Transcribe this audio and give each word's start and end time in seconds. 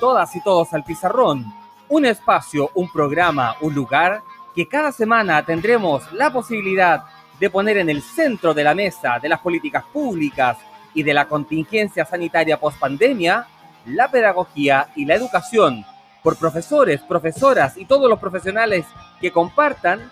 Todas 0.00 0.34
y 0.36 0.42
todos 0.42 0.72
al 0.72 0.84
pizarrón. 0.84 1.44
Un 1.88 2.06
espacio, 2.06 2.70
un 2.74 2.90
programa, 2.90 3.56
un 3.60 3.74
lugar 3.74 4.22
que 4.54 4.66
cada 4.66 4.92
semana 4.92 5.44
tendremos 5.44 6.10
la 6.12 6.32
posibilidad 6.32 7.04
de 7.38 7.50
poner 7.50 7.78
en 7.78 7.90
el 7.90 8.02
centro 8.02 8.54
de 8.54 8.64
la 8.64 8.74
mesa 8.74 9.18
de 9.20 9.28
las 9.28 9.40
políticas 9.40 9.84
públicas 9.92 10.56
y 10.94 11.02
de 11.02 11.12
la 11.12 11.26
contingencia 11.26 12.04
sanitaria 12.04 12.58
post-pandemia 12.58 13.46
la 13.86 14.10
pedagogía 14.10 14.88
y 14.96 15.04
la 15.04 15.14
educación 15.14 15.84
por 16.22 16.38
profesores, 16.38 17.02
profesoras 17.02 17.76
y 17.76 17.84
todos 17.84 18.08
los 18.08 18.18
profesionales 18.18 18.86
que 19.20 19.30
compartan 19.30 20.10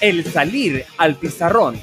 el 0.00 0.24
salir 0.24 0.84
al 0.98 1.16
pizarrón. 1.16 1.76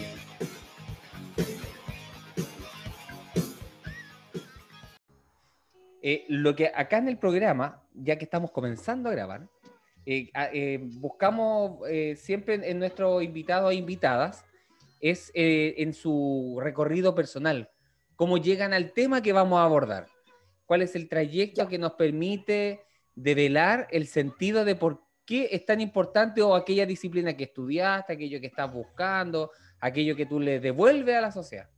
Eh, 6.02 6.26
lo 6.30 6.56
que 6.56 6.72
acá 6.74 6.98
en 6.98 7.08
el 7.08 7.18
programa, 7.18 7.84
ya 7.94 8.18
que 8.18 8.24
estamos 8.24 8.52
comenzando 8.52 9.10
a 9.10 9.12
grabar, 9.12 9.48
eh, 10.06 10.30
eh, 10.54 10.80
buscamos 10.82 11.82
siempre 12.16 12.56
en 12.56 12.80
nuestros 12.80 13.22
invitados 13.22 13.72
e 13.72 13.76
invitadas 13.76 14.46
es 15.02 15.32
en 15.36 15.94
su 15.94 16.58
recorrido 16.62 17.16
personal, 17.16 17.70
cómo 18.16 18.38
llegan 18.38 18.74
al 18.74 18.92
tema 18.92 19.22
que 19.22 19.34
vamos 19.34 19.60
a 19.60 19.64
abordar, 19.64 20.08
cuál 20.66 20.82
es 20.82 20.96
el 20.96 21.08
trayecto 21.08 21.68
que 21.68 21.78
nos 21.78 21.94
permite 21.94 22.82
develar 23.16 23.88
el 23.92 24.08
sentido 24.08 24.66
de 24.66 24.76
por 24.76 25.04
qué 25.30 25.48
es 25.52 25.64
tan 25.64 25.80
importante 25.80 26.42
o 26.42 26.56
aquella 26.56 26.88
disciplina 26.88 27.38
que 27.38 27.44
estudiaste, 27.44 28.14
aquello 28.14 28.42
que 28.42 28.48
estás 28.48 28.74
buscando, 28.74 29.52
aquello 29.80 30.16
que 30.16 30.26
tú 30.26 30.40
le 30.40 30.60
devuelves 30.60 31.16
a 31.16 31.22
la 31.22 31.32
sociedad. 31.32 31.70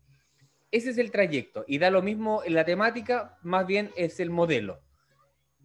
Ese 0.71 0.91
es 0.91 0.97
el 0.97 1.11
trayecto 1.11 1.65
y 1.67 1.77
da 1.77 1.89
lo 1.89 2.01
mismo 2.01 2.43
en 2.45 2.53
la 2.53 2.63
temática, 2.63 3.37
más 3.41 3.67
bien 3.67 3.91
es 3.97 4.21
el 4.21 4.29
modelo. 4.29 4.79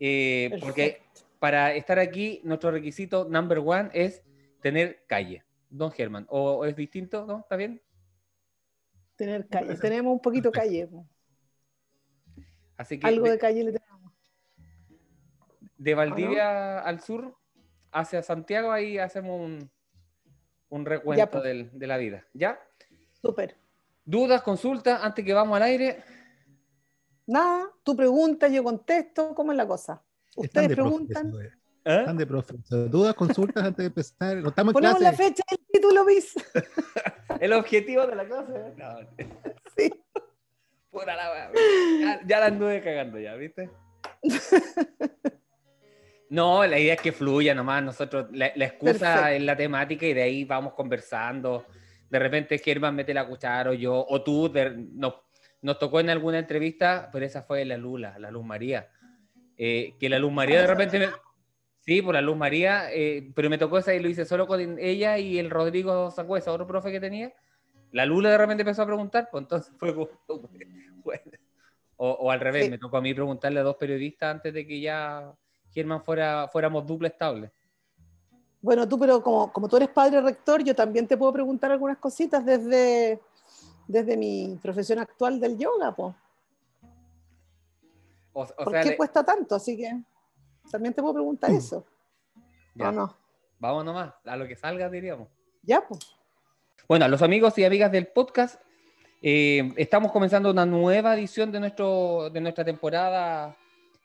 Eh, 0.00 0.58
porque 0.60 1.00
para 1.38 1.74
estar 1.74 2.00
aquí, 2.00 2.40
nuestro 2.42 2.72
requisito 2.72 3.28
number 3.28 3.58
one 3.58 3.88
es 3.92 4.24
tener 4.60 5.04
calle. 5.06 5.44
Don 5.70 5.92
Germán, 5.92 6.26
¿o 6.28 6.64
es 6.64 6.74
distinto? 6.74 7.24
¿No? 7.24 7.38
¿Está 7.38 7.54
bien? 7.54 7.80
Tener 9.14 9.46
calle. 9.46 9.76
Tenemos 9.76 10.12
un 10.12 10.20
poquito 10.20 10.50
calle. 10.50 10.88
Así 12.76 12.98
que 12.98 13.06
Algo 13.06 13.26
de, 13.26 13.38
calle 13.38 13.62
le 13.62 13.72
tenemos. 13.78 14.12
De 15.78 15.94
Valdivia 15.94 16.80
al 16.80 17.00
sur, 17.00 17.36
hacia 17.96 18.22
Santiago, 18.22 18.70
ahí 18.70 18.98
hacemos 18.98 19.40
un, 19.40 19.70
un 20.68 20.84
recuento 20.84 21.40
de 21.40 21.86
la 21.86 21.96
vida. 21.96 22.26
¿Ya? 22.34 22.60
Súper. 23.22 23.56
¿Dudas, 24.04 24.42
consultas 24.42 25.02
antes 25.02 25.24
que 25.24 25.32
vamos 25.32 25.56
al 25.56 25.62
aire? 25.62 26.02
Nada, 27.26 27.70
tú 27.82 27.96
preguntas, 27.96 28.52
yo 28.52 28.62
contesto, 28.62 29.34
¿cómo 29.34 29.52
es 29.52 29.56
la 29.56 29.66
cosa? 29.66 30.02
Ustedes 30.36 30.68
preguntan. 30.68 31.32
¿Eh? 31.84 32.00
Están 32.00 32.16
de 32.16 32.26
profesor. 32.26 32.90
¿Dudas, 32.90 33.14
consultas 33.14 33.64
antes 33.64 33.78
de 33.78 33.86
empezar? 33.86 34.36
estamos 34.38 34.74
Ponemos 34.74 35.00
la 35.00 35.12
fecha 35.12 35.42
del 35.50 35.60
título, 35.72 36.04
bis. 36.04 36.34
El 37.40 37.52
objetivo 37.52 38.06
de 38.06 38.14
la 38.14 38.26
clase. 38.26 38.52
¿eh? 38.54 38.74
No. 38.76 39.26
Sí. 39.76 39.90
Pura 40.90 41.14
la 41.16 41.52
ya, 42.00 42.26
ya 42.26 42.40
la 42.40 42.46
anduve 42.46 42.82
cagando 42.82 43.18
ya, 43.18 43.34
¿viste? 43.34 43.70
No, 46.28 46.66
la 46.66 46.78
idea 46.78 46.94
es 46.94 47.00
que 47.00 47.12
fluya 47.12 47.54
nomás. 47.54 47.82
Nosotros, 47.82 48.26
la, 48.32 48.52
la 48.54 48.64
excusa 48.64 49.32
es 49.32 49.42
la 49.42 49.56
temática 49.56 50.06
y 50.06 50.14
de 50.14 50.22
ahí 50.22 50.44
vamos 50.44 50.74
conversando 50.74 51.64
de 52.08 52.18
repente 52.18 52.58
Germán 52.58 52.94
mete 52.94 53.12
la 53.14 53.26
cuchara 53.26 53.70
o 53.70 53.74
yo, 53.74 54.06
o 54.08 54.22
tú, 54.22 54.52
no, 54.92 55.24
nos 55.62 55.78
tocó 55.78 56.00
en 56.00 56.10
alguna 56.10 56.38
entrevista, 56.38 57.08
pero 57.12 57.26
esa 57.26 57.42
fue 57.42 57.64
la 57.64 57.76
Lula, 57.76 58.18
la 58.18 58.30
Luz 58.30 58.44
María. 58.44 58.88
Eh, 59.56 59.94
que 59.98 60.08
la 60.08 60.18
Luz 60.18 60.32
María 60.32 60.60
de 60.60 60.66
repente 60.66 61.08
Sí, 61.80 62.02
por 62.02 62.14
la 62.14 62.20
Luz 62.20 62.36
María, 62.36 62.92
eh, 62.92 63.30
pero 63.32 63.48
me 63.48 63.58
tocó 63.58 63.78
esa 63.78 63.94
y 63.94 64.00
lo 64.00 64.08
hice 64.08 64.24
solo 64.24 64.48
con 64.48 64.76
ella 64.80 65.18
y 65.18 65.38
el 65.38 65.50
Rodrigo 65.50 66.10
Sangüesa, 66.10 66.50
otro 66.50 66.66
profe 66.66 66.90
que 66.90 66.98
tenía. 66.98 67.32
La 67.92 68.04
Lula 68.04 68.30
de 68.30 68.38
repente 68.38 68.62
empezó 68.62 68.82
a 68.82 68.86
preguntar, 68.86 69.28
pues 69.30 69.42
entonces 69.42 69.72
fue 69.78 69.94
o, 71.96 72.30
al 72.30 72.40
revés, 72.40 72.68
me 72.70 72.78
tocó 72.78 72.96
a 72.96 73.00
mí 73.00 73.14
preguntarle 73.14 73.60
a 73.60 73.62
dos 73.62 73.76
periodistas 73.76 74.34
antes 74.34 74.52
de 74.52 74.66
que 74.66 74.80
ya 74.80 75.32
Germán 75.72 76.02
fuera, 76.02 76.48
fuéramos 76.48 76.86
dupla 76.86 77.08
estable. 77.08 77.50
Bueno, 78.60 78.88
tú, 78.88 78.98
pero 78.98 79.22
como, 79.22 79.52
como 79.52 79.68
tú 79.68 79.76
eres 79.76 79.90
padre 79.90 80.20
rector, 80.20 80.62
yo 80.64 80.74
también 80.74 81.06
te 81.06 81.16
puedo 81.16 81.32
preguntar 81.32 81.70
algunas 81.70 81.98
cositas 81.98 82.44
desde, 82.44 83.20
desde 83.86 84.16
mi 84.16 84.58
profesión 84.60 84.98
actual 84.98 85.38
del 85.38 85.56
yoga, 85.56 85.94
po. 85.94 86.14
¿Por 88.32 88.80
qué 88.82 88.96
cuesta 88.96 89.24
tanto? 89.24 89.54
Así 89.54 89.76
que 89.76 90.02
también 90.70 90.92
te 90.92 91.00
puedo 91.00 91.14
preguntar 91.14 91.50
mm. 91.50 91.56
eso. 91.56 91.84
Ya. 92.74 92.92
no? 92.92 93.16
Vamos 93.58 93.84
nomás, 93.84 94.12
a 94.24 94.36
lo 94.36 94.46
que 94.46 94.56
salga, 94.56 94.90
diríamos. 94.90 95.28
Ya, 95.62 95.86
pues. 95.86 96.00
Bueno, 96.88 97.04
a 97.06 97.08
los 97.08 97.22
amigos 97.22 97.56
y 97.58 97.64
amigas 97.64 97.90
del 97.90 98.08
podcast, 98.08 98.60
eh, 99.22 99.72
estamos 99.76 100.12
comenzando 100.12 100.50
una 100.50 100.66
nueva 100.66 101.14
edición 101.14 101.50
de, 101.50 101.60
nuestro, 101.60 102.30
de 102.30 102.40
nuestra 102.40 102.64
temporada 102.64 103.56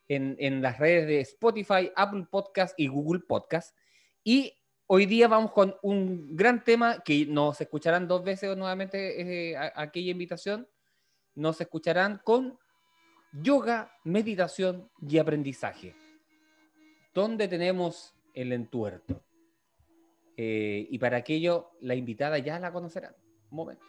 en, 0.08 0.36
en 0.40 0.62
las 0.62 0.80
redes 0.80 1.08
de 1.08 1.20
Spotify, 1.22 1.92
Apple 1.96 2.26
Podcast 2.30 2.78
y 2.78 2.88
Google 2.88 3.22
Podcast. 3.28 3.76
Y 4.24 4.54
hoy 4.88 5.06
día 5.06 5.28
vamos 5.28 5.52
con 5.52 5.76
un 5.82 6.36
gran 6.36 6.64
tema 6.64 7.02
que 7.04 7.26
nos 7.26 7.62
escucharán 7.62 8.08
dos 8.08 8.24
veces 8.24 8.56
nuevamente 8.58 9.52
eh, 9.52 9.58
aquella 9.58 10.12
invitación. 10.12 10.68
Nos 11.36 11.62
escucharán 11.62 12.22
con 12.24 12.60
yoga, 13.32 13.98
meditación 14.04 14.90
y 15.02 15.18
aprendizaje. 15.18 15.96
¿Dónde 17.14 17.48
tenemos 17.48 18.14
el 18.34 18.52
entuerto? 18.52 19.24
Eh, 20.38 20.88
y 20.90 20.98
para 21.00 21.18
aquello, 21.18 21.72
la 21.82 21.96
invitada 21.96 22.38
ya 22.40 22.60
la 22.60 22.72
conocerán. 22.72 23.16
Un 23.50 23.58
momento, 23.58 23.86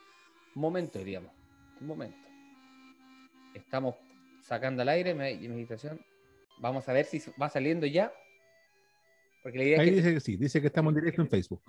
un 0.54 0.62
momento, 0.62 0.98
diríamos. 0.98 1.32
Un 1.80 1.86
momento. 1.86 2.28
Estamos 3.54 3.96
sacando 4.42 4.82
al 4.82 4.88
aire 4.88 5.14
meditación. 5.14 6.04
Vamos 6.58 6.88
a 6.88 6.92
ver 6.92 7.06
si 7.06 7.22
va 7.40 7.48
saliendo 7.48 7.86
ya. 7.86 8.12
Ahí 9.44 9.90
dice 9.90 10.14
que 10.14 10.20
sí, 10.20 10.36
dice 10.36 10.60
que 10.60 10.68
estamos 10.68 10.92
en 10.92 11.00
directo 11.00 11.22
en 11.22 11.28
Facebook. 11.28 11.62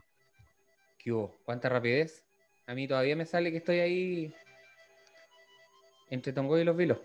¿Qué 0.97 1.11
hubo? 1.11 1.35
¿Cuánta 1.43 1.69
rapidez? 1.69 2.23
A 2.67 2.75
mí 2.75 2.87
todavía 2.87 3.15
me 3.15 3.25
sale 3.25 3.51
que 3.51 3.57
estoy 3.57 3.79
ahí 3.79 4.33
entre 6.09 6.33
Tongo 6.33 6.57
y 6.57 6.63
los 6.63 6.77
Vilos. 6.77 6.99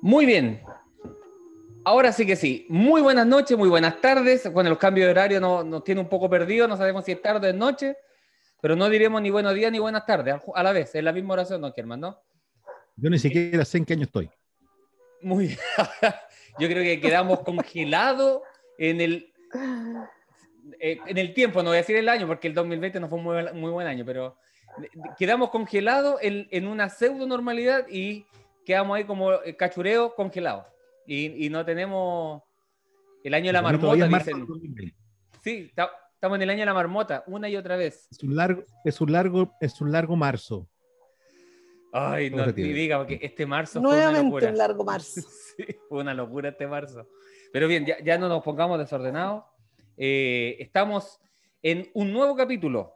Muy 0.00 0.26
bien. 0.26 0.62
Ahora 1.84 2.12
sí 2.12 2.24
que 2.24 2.36
sí. 2.36 2.66
Muy 2.68 3.02
buenas 3.02 3.26
noches, 3.26 3.58
muy 3.58 3.68
buenas 3.68 4.00
tardes. 4.00 4.50
Bueno, 4.52 4.70
los 4.70 4.78
cambios 4.78 5.06
de 5.06 5.10
horario 5.10 5.40
nos, 5.40 5.66
nos 5.66 5.82
tiene 5.82 6.00
un 6.00 6.08
poco 6.08 6.30
perdidos, 6.30 6.68
no 6.68 6.76
sabemos 6.76 7.04
si 7.04 7.12
es 7.12 7.20
tarde 7.20 7.48
o 7.48 7.50
es 7.50 7.56
noche, 7.56 7.96
pero 8.60 8.76
no 8.76 8.88
diremos 8.88 9.20
ni 9.20 9.30
buenos 9.30 9.54
días 9.54 9.72
ni 9.72 9.78
buenas 9.78 10.06
tardes 10.06 10.36
a 10.54 10.62
la 10.62 10.72
vez, 10.72 10.94
es 10.94 11.04
la 11.04 11.12
misma 11.12 11.34
oración, 11.34 11.60
don 11.60 11.72
Germán, 11.72 12.00
¿no? 12.00 12.20
Yo 12.96 13.10
ni 13.10 13.18
siquiera 13.18 13.64
sé 13.64 13.78
en 13.78 13.84
qué 13.84 13.92
año 13.92 14.04
estoy. 14.04 14.30
Muy. 15.22 15.56
Yo 16.58 16.68
creo 16.68 16.82
que 16.82 17.00
quedamos 17.00 17.40
congelados 17.40 18.42
en 18.78 19.00
el 19.00 19.32
eh, 20.80 20.98
en 21.06 21.18
el 21.18 21.32
tiempo, 21.32 21.62
no 21.62 21.70
voy 21.70 21.76
a 21.76 21.80
decir 21.80 21.96
el 21.96 22.08
año, 22.08 22.26
porque 22.26 22.48
el 22.48 22.54
2020 22.54 23.00
no 23.00 23.08
fue 23.08 23.18
un 23.18 23.60
muy, 23.60 23.70
buen 23.70 23.86
año, 23.86 24.04
pero 24.04 24.36
quedamos 25.16 25.50
congelados 25.50 26.18
en, 26.20 26.66
una 26.66 26.88
pseudo 26.88 27.26
normalidad 27.26 27.86
y 27.88 28.26
quedamos 28.64 28.96
ahí 28.96 29.04
como 29.04 29.32
eh, 29.32 29.56
cachureo 29.56 30.14
congelado. 30.14 30.66
Y, 31.06 31.48
no 31.50 31.64
tenemos 31.64 32.42
el 33.22 33.34
año 33.34 33.46
de 33.46 33.52
la 33.52 33.62
marmota, 33.62 34.08
dicen. 34.08 34.46
Sí, 35.42 35.70
estamos 35.72 36.36
en 36.36 36.42
el 36.42 36.50
año 36.50 36.60
de 36.60 36.66
la 36.66 36.74
marmota, 36.74 37.22
una 37.28 37.48
y 37.48 37.56
otra 37.56 37.76
vez. 37.76 38.08
Es 38.10 38.22
un 38.24 38.34
largo, 38.34 38.64
es 38.84 39.00
un 39.00 39.12
largo, 39.12 39.52
es 39.60 39.80
un 39.80 39.92
largo 39.92 40.16
marzo. 40.16 40.68
Ay, 41.98 42.28
no, 42.28 42.44
ni 42.46 42.52
diga, 42.52 42.98
porque 42.98 43.18
este 43.22 43.46
marzo 43.46 43.80
fue 43.80 43.96
una 43.96 44.22
locura. 44.22 44.50
un 44.50 44.58
largo 44.58 44.84
marzo. 44.92 45.22
sí, 45.22 45.64
fue 45.88 46.00
una 46.00 46.12
locura 46.12 46.50
este 46.50 46.66
marzo. 46.66 47.08
Pero 47.52 47.68
bien, 47.68 47.86
ya, 47.86 48.18
no 48.18 48.28
nos 48.28 48.42
pongamos 48.42 48.78
desordenados. 48.78 49.44
Eh, 49.96 50.56
estamos 50.58 51.18
en 51.62 51.90
un 51.94 52.12
nuevo 52.12 52.36
capítulo 52.36 52.92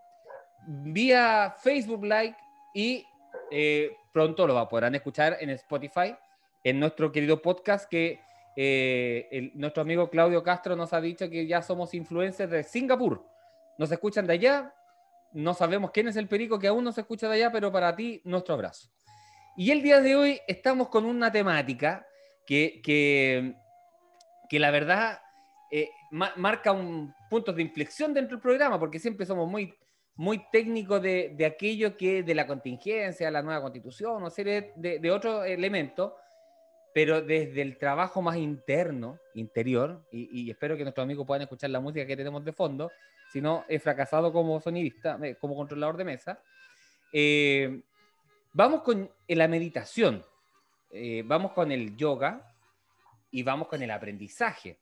vía 0.67 1.55
Facebook 1.63 2.05
Live 2.05 2.37
y 2.75 3.07
eh, 3.51 3.97
pronto 4.13 4.47
lo 4.47 4.69
podrán 4.69 4.95
escuchar 4.95 5.39
en 5.41 5.49
Spotify, 5.51 6.15
en 6.63 6.79
nuestro 6.79 7.11
querido 7.11 7.41
podcast 7.41 7.89
que 7.89 8.21
eh, 8.55 9.51
nuestro 9.55 9.81
amigo 9.81 10.11
Claudio 10.11 10.43
Castro 10.43 10.77
nos 10.77 10.93
ha 10.93 11.01
dicho 11.01 11.31
que 11.31 11.47
ya 11.47 11.63
somos 11.63 11.95
influencers 11.95 12.51
de 12.51 12.63
Singapur. 12.65 13.25
Nos 13.79 13.91
escuchan 13.91 14.27
de 14.27 14.35
allá, 14.35 14.75
no 15.33 15.55
sabemos 15.55 15.91
quién 15.91 16.09
es 16.09 16.17
el 16.17 16.29
perico 16.29 16.59
que 16.59 16.69
aún 16.69 16.85
no 16.85 16.93
se 16.93 17.03
escucha 17.03 17.29
de 17.29 17.37
allá, 17.37 17.53
pero 17.53 17.71
para 17.73 17.95
ti 17.95 18.21
nuestro 18.25 18.55
abrazo. 18.55 18.89
Y 19.57 19.71
el 19.71 19.83
día 19.83 20.01
de 20.01 20.17
hoy 20.17 20.41
estamos 20.47 20.89
con 20.89 21.05
una 21.05 21.31
temática 21.31 22.07
que, 22.47 22.81
que 22.83 23.55
que 24.51 24.59
la 24.59 24.73
verdad 24.73 25.21
eh, 25.71 25.91
marca 26.11 26.73
un 26.73 27.15
punto 27.31 27.53
de 27.53 27.63
inflexión 27.63 28.13
dentro 28.13 28.37
del 28.37 28.43
programa, 28.43 28.81
porque 28.81 28.99
siempre 28.99 29.25
somos 29.25 29.49
muy, 29.49 29.73
muy 30.17 30.45
técnico 30.51 30.99
de, 30.99 31.33
de, 31.37 31.47
aquello 31.47 31.97
que 31.97 32.25
de 32.25 32.35
la 32.35 32.49
contingencia, 32.49 33.31
la 33.31 33.43
nueva 33.43 33.63
constitución, 33.63 34.25
o 34.25 34.29
serie 34.29 34.73
de, 34.75 34.99
de 34.99 35.11
otros 35.13 35.47
elementos, 35.47 36.15
pero 36.93 37.23
desde 37.23 37.63
el 37.63 37.79
trabajo 37.79 38.21
más 38.21 38.37
interno, 38.39 39.21
interior, 39.35 40.05
y, 40.11 40.47
y, 40.47 40.51
espero 40.51 40.77
que 40.77 40.83
nuestros 40.83 41.05
amigos 41.05 41.25
puedan 41.25 41.43
escuchar 41.43 41.71
la 41.71 41.79
música 41.79 42.05
que 42.05 42.17
tenemos 42.17 42.45
de 42.45 42.53
fondo, 42.53 42.91
si 43.31 43.41
no, 43.41 43.65
he 43.69 43.79
fracasado 43.79 44.33
como 44.33 44.61
sonidista, 44.61 45.19
como 45.41 45.55
controlador 45.55 45.97
de 45.97 46.05
mesa. 46.05 46.43
Eh, 47.13 47.83
vamos 48.53 48.83
con 48.83 49.11
la 49.29 49.49
meditación, 49.49 50.25
eh, 50.91 51.23
vamos 51.25 51.53
con 51.53 51.71
el 51.71 51.97
yoga 51.97 52.53
y 53.31 53.43
vamos 53.43 53.69
con 53.69 53.83
el 53.83 53.91
aprendizaje. 53.91 54.81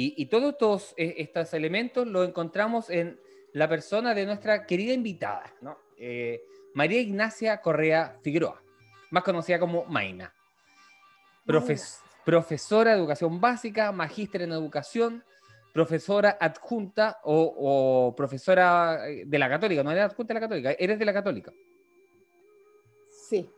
Y, 0.00 0.26
todos 0.26 0.52
estos, 0.52 0.94
eh, 0.96 1.16
estos, 1.18 1.52
elementos 1.54 2.06
los 2.06 2.28
encontramos 2.28 2.88
en 2.88 3.18
la 3.52 3.68
persona 3.68 4.14
de 4.14 4.26
nuestra 4.26 4.64
querida 4.64 4.92
invitada, 4.92 5.52
¿no? 5.60 5.76
María 6.74 7.00
Ignacia 7.00 7.60
Correa 7.60 8.16
Figueroa, 8.22 8.62
más 9.10 9.24
conocida 9.24 9.58
como 9.58 9.86
Maina. 9.86 10.32
profesora 12.24 12.92
de 12.92 12.98
educación 12.98 13.40
básica, 13.40 13.90
magíster 13.90 14.42
en 14.42 14.52
educación, 14.52 15.24
profesora 15.72 16.36
adjunta 16.40 17.20
o, 17.24 18.14
profesora 18.16 19.02
de 19.24 19.38
la 19.38 19.48
católica, 19.48 19.82
no 19.82 19.90
eres 19.90 20.04
adjunta 20.04 20.34
de 20.34 20.40
la 20.40 20.46
católica, 20.46 20.72
eres 20.78 20.98
de 20.98 21.04
la 21.04 21.12
católica. 21.12 21.52
Sí. 23.10 23.48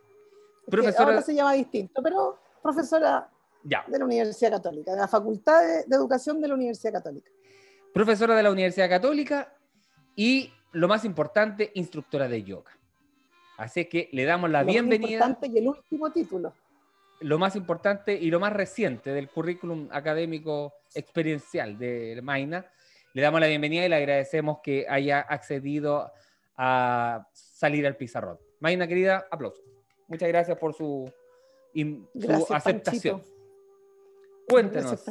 Profesora... 0.67 1.05
Ahora 1.05 1.21
se 1.21 1.33
llama 1.33 1.53
distinto, 1.53 2.01
pero 2.03 2.39
profesora 2.61 3.29
ya. 3.63 3.83
de 3.87 3.97
la 3.97 4.05
Universidad 4.05 4.51
Católica, 4.51 4.91
de 4.91 4.97
la 4.97 5.07
Facultad 5.07 5.61
de, 5.87 5.95
Educación 5.95 6.41
de 6.41 6.47
la 6.47 6.53
Universidad 6.55 6.93
Católica. 6.93 7.31
Profesora 7.93 8.35
de 8.35 8.43
la 8.43 8.51
Universidad 8.51 8.89
Católica 8.89 9.53
y, 10.15 10.51
lo 10.73 10.87
más 10.87 11.05
importante, 11.05 11.71
instructora 11.75 12.27
de 12.27 12.43
yoga. 12.43 12.71
Así 13.57 13.85
que 13.85 14.09
le 14.11 14.25
damos 14.25 14.49
la 14.49 14.63
bienvenida. 14.63 15.07
Lo 15.07 15.13
importante 15.13 15.47
y 15.47 15.57
el 15.57 15.67
último 15.67 16.11
título. 16.11 16.53
Lo 17.21 17.39
más 17.39 17.55
importante 17.55 18.13
y 18.13 18.29
lo 18.31 18.39
más 18.39 18.53
reciente 18.53 19.11
del 19.11 19.29
currículum 19.29 19.87
académico 19.91 20.73
experiencial 20.93 21.77
de 21.77 22.19
Maina. 22.23 22.65
Le 23.13 23.21
damos 23.21 23.39
la 23.39 23.47
bienvenida 23.47 23.85
y 23.85 23.89
le 23.89 23.95
agradecemos 23.95 24.59
que 24.63 24.85
haya 24.89 25.19
accedido 25.19 26.11
a 26.57 27.27
salir 27.33 27.85
al 27.85 27.97
pizarrón. 27.97 28.39
Maina, 28.59 28.87
querida, 28.87 29.27
aplauso. 29.29 29.61
Muchas 30.07 30.27
gracias 30.29 30.57
por 30.57 30.73
su, 30.73 31.11
aceptación. 32.49 33.23
Cuéntanos. 34.47 35.03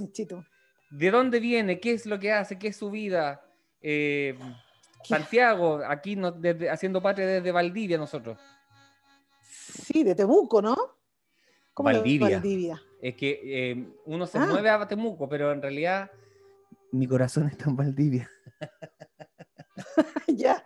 ¿De 0.91 1.11
dónde 1.11 1.41
viene? 1.41 1.81
¿Qué 1.81 1.93
es 1.93 2.07
lo 2.07 2.19
que 2.19 2.33
hace? 2.33 2.59
¿Qué 2.59 2.69
es 2.69 2.77
su 2.77 2.91
vida? 2.91 3.43
Eh, 3.81 4.39
Santiago, 5.05 5.81
aquí 5.87 6.19
haciendo 6.71 7.01
patria 7.01 7.27
desde 7.27 7.53
Valdivia 7.53 7.97
nosotros. 7.97 8.39
Sí, 9.43 10.03
de 10.05 10.15
Temuco, 10.15 10.61
¿no? 10.61 10.77
Valdivia. 11.83 12.83
Es 13.01 13.15
que 13.15 13.41
eh, 13.43 13.87
uno 14.07 14.27
se 14.27 14.39
ah. 14.39 14.47
mueve 14.47 14.69
a 14.69 14.87
Temuco, 14.87 15.29
pero 15.29 15.53
en 15.53 15.63
realidad 15.63 16.11
mi 16.93 17.07
corazón 17.07 17.47
está 17.47 17.71
en 17.71 17.77
Valdivia. 17.77 18.29
ya. 20.27 20.63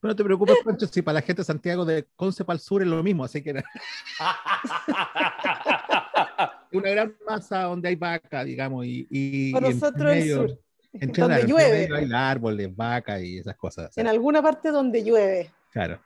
No 0.00 0.14
te 0.14 0.22
preocupes, 0.22 0.58
Pancho, 0.64 0.86
si 0.86 1.02
para 1.02 1.14
la 1.14 1.22
gente 1.22 1.42
de 1.42 1.46
Santiago 1.46 1.84
de 1.84 2.06
Conce 2.14 2.44
para 2.44 2.54
el 2.54 2.60
sur 2.60 2.82
es 2.82 2.88
lo 2.88 3.02
mismo, 3.02 3.24
así 3.24 3.42
que. 3.42 3.50
una 6.72 6.90
gran 6.90 7.16
masa 7.26 7.64
donde 7.64 7.88
hay 7.88 7.96
vaca, 7.96 8.44
digamos, 8.44 8.86
y. 8.86 9.08
y 9.10 9.52
para 9.52 9.70
nosotros 9.70 10.14
el 10.14 10.30
sur. 10.30 10.56
donde 10.92 11.46
llueve. 11.46 11.88
hay 11.92 12.12
árboles, 12.12 12.72
vaca 12.74 13.20
y 13.20 13.38
esas 13.38 13.56
cosas. 13.56 13.98
En 13.98 14.06
alguna 14.06 14.40
parte 14.40 14.70
donde 14.70 15.02
llueve. 15.02 15.50
Claro. 15.72 16.00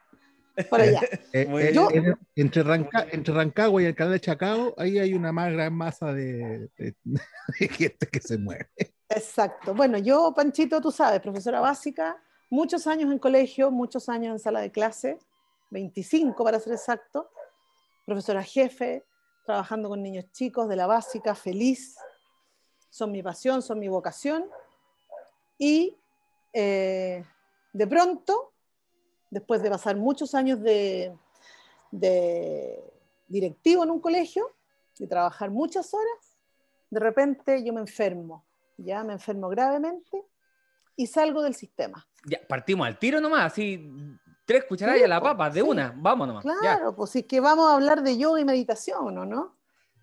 Por 0.69 0.81
allá. 0.81 1.00
Eh, 1.32 1.49
eh, 1.50 2.14
entre, 2.37 2.62
Rancagua 2.62 3.82
y 3.82 3.87
el 3.87 3.94
canal 3.94 4.12
de 4.12 4.20
Chacao, 4.20 4.75
ahí 4.76 4.99
hay 4.99 5.14
una 5.14 5.32
más 5.32 5.50
gran 5.50 5.72
masa 5.75 6.12
de, 6.12 6.69
de 6.76 6.94
gente 7.70 8.06
que 8.06 8.20
se 8.20 8.37
mueve. 8.37 8.69
Exacto. 9.08 9.75
Bueno, 9.75 9.99
yo, 9.99 10.32
Panchito, 10.34 10.81
tú 10.81 10.90
sabes, 10.90 11.20
profesora 11.20 11.60
básica, 11.60 12.22
muchos 12.50 12.87
años 12.87 13.10
en 13.10 13.19
colegio, 13.19 13.70
muchos 13.70 14.08
años 14.08 14.32
en 14.32 14.38
sala 14.38 14.60
de 14.60 14.70
clase, 14.70 15.19
25 15.70 16.44
para 16.44 16.60
ser 16.60 16.75
exacto, 16.75 17.31
profesora 18.04 18.43
jefe, 18.43 19.04
trabajando 19.44 19.88
con 19.88 20.02
niños 20.02 20.26
chicos 20.32 20.69
de 20.69 20.76
la 20.76 20.87
básica, 20.87 21.34
feliz, 21.34 21.96
son 22.90 23.10
mi 23.10 23.22
pasión, 23.22 23.62
son 23.62 23.78
mi 23.78 23.88
vocación. 23.88 24.44
Y 25.58 25.96
eh, 26.52 27.25
de 27.72 27.87
pronto, 27.87 28.51
después 29.32 29.62
de 29.62 29.70
pasar 29.70 29.96
muchos 29.96 30.34
años 30.34 30.61
de, 30.61 31.17
de 31.90 32.79
directivo 33.26 33.82
en 33.82 33.90
un 33.90 33.99
colegio 33.99 34.46
y 34.99 35.06
trabajar 35.06 35.50
muchas 35.50 35.93
horas, 35.94 36.38
de 36.90 37.00
repente 37.00 37.64
yo 37.64 37.73
me 37.73 37.81
enfermo, 37.81 38.44
ya 38.76 39.02
me 39.02 39.14
enfermo 39.14 39.49
gravemente 39.49 40.23
y 40.94 41.06
salgo 41.06 41.43
del 41.43 41.55
sistema. 41.55 42.06
Ya, 42.26 42.40
partimos 42.46 42.87
al 42.87 42.99
tiro 42.99 43.20
nomás, 43.20 43.52
así 43.52 43.90
tres 44.44 44.64
cucharadas 44.64 45.02
a 45.02 45.08
la 45.08 45.20
papa, 45.20 45.49
de 45.49 45.62
una, 45.62 45.94
vamos 45.96 46.28
nomás. 46.28 46.44
Claro, 46.44 46.94
pues 46.94 47.17
es 47.17 47.25
que 47.25 47.40
vamos 47.40 47.70
a 47.70 47.75
hablar 47.75 48.02
de 48.02 48.19
yoga 48.19 48.38
y 48.38 48.44
meditación, 48.44 49.17
¿o 49.17 49.25
no? 49.25 49.56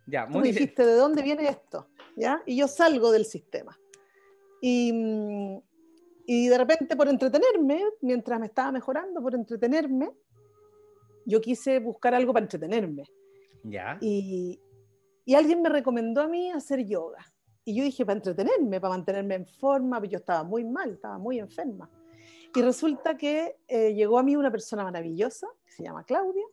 Ya, 0.08 0.26
muy 0.26 0.42
Tú 0.42 0.48
dijiste, 0.48 0.84
¿de 0.88 0.96
dónde 0.96 1.22
viene 1.22 1.48
esto? 1.48 1.88
¿Ya? 2.16 2.42
Y 2.48 2.58
yo 2.58 2.68
salgo 2.68 3.12
del 3.12 3.26
sistema. 3.26 3.78
Y, 4.60 5.62
y 6.32 6.48
de 6.48 6.60
repente, 6.60 6.96
por 6.96 7.08
entretenerme, 7.08 7.84
mientras 8.02 8.40
me 8.40 8.46
estaba 8.46 8.72
mejorando, 8.72 9.20
por 9.20 9.34
entretenerme, 9.34 10.12
yo 11.26 11.42
quise 11.42 11.80
buscar 11.80 12.14
algo 12.14 12.34
para 12.34 12.44
entretenerme. 12.44 13.06
Ya. 13.64 13.98
Y, 14.00 14.62
y 15.26 15.34
alguien 15.34 15.64
me 15.64 15.70
recomendó 15.70 16.22
a 16.22 16.28
mí 16.28 16.52
hacer 16.52 16.86
yoga. 16.86 17.26
Y 17.66 17.74
yo 17.74 17.84
dije, 17.84 18.06
para 18.06 18.18
entretenerme, 18.18 18.80
para 18.80 18.94
mantenerme 18.94 19.34
en 19.34 19.48
forma, 19.48 19.98
porque 19.98 20.12
yo 20.12 20.20
estaba 20.20 20.44
muy 20.44 20.64
mal, 20.64 20.92
estaba 20.92 21.18
muy 21.18 21.40
enferma. 21.40 21.90
Y 22.56 22.62
resulta 22.62 23.18
que 23.18 23.56
eh, 23.68 23.96
llegó 23.96 24.20
a 24.20 24.24
mí 24.24 24.36
una 24.36 24.52
persona 24.52 24.84
maravillosa, 24.84 25.48
que 25.66 25.72
se 25.72 25.84
llama 25.84 26.04
Claudia, 26.04 26.46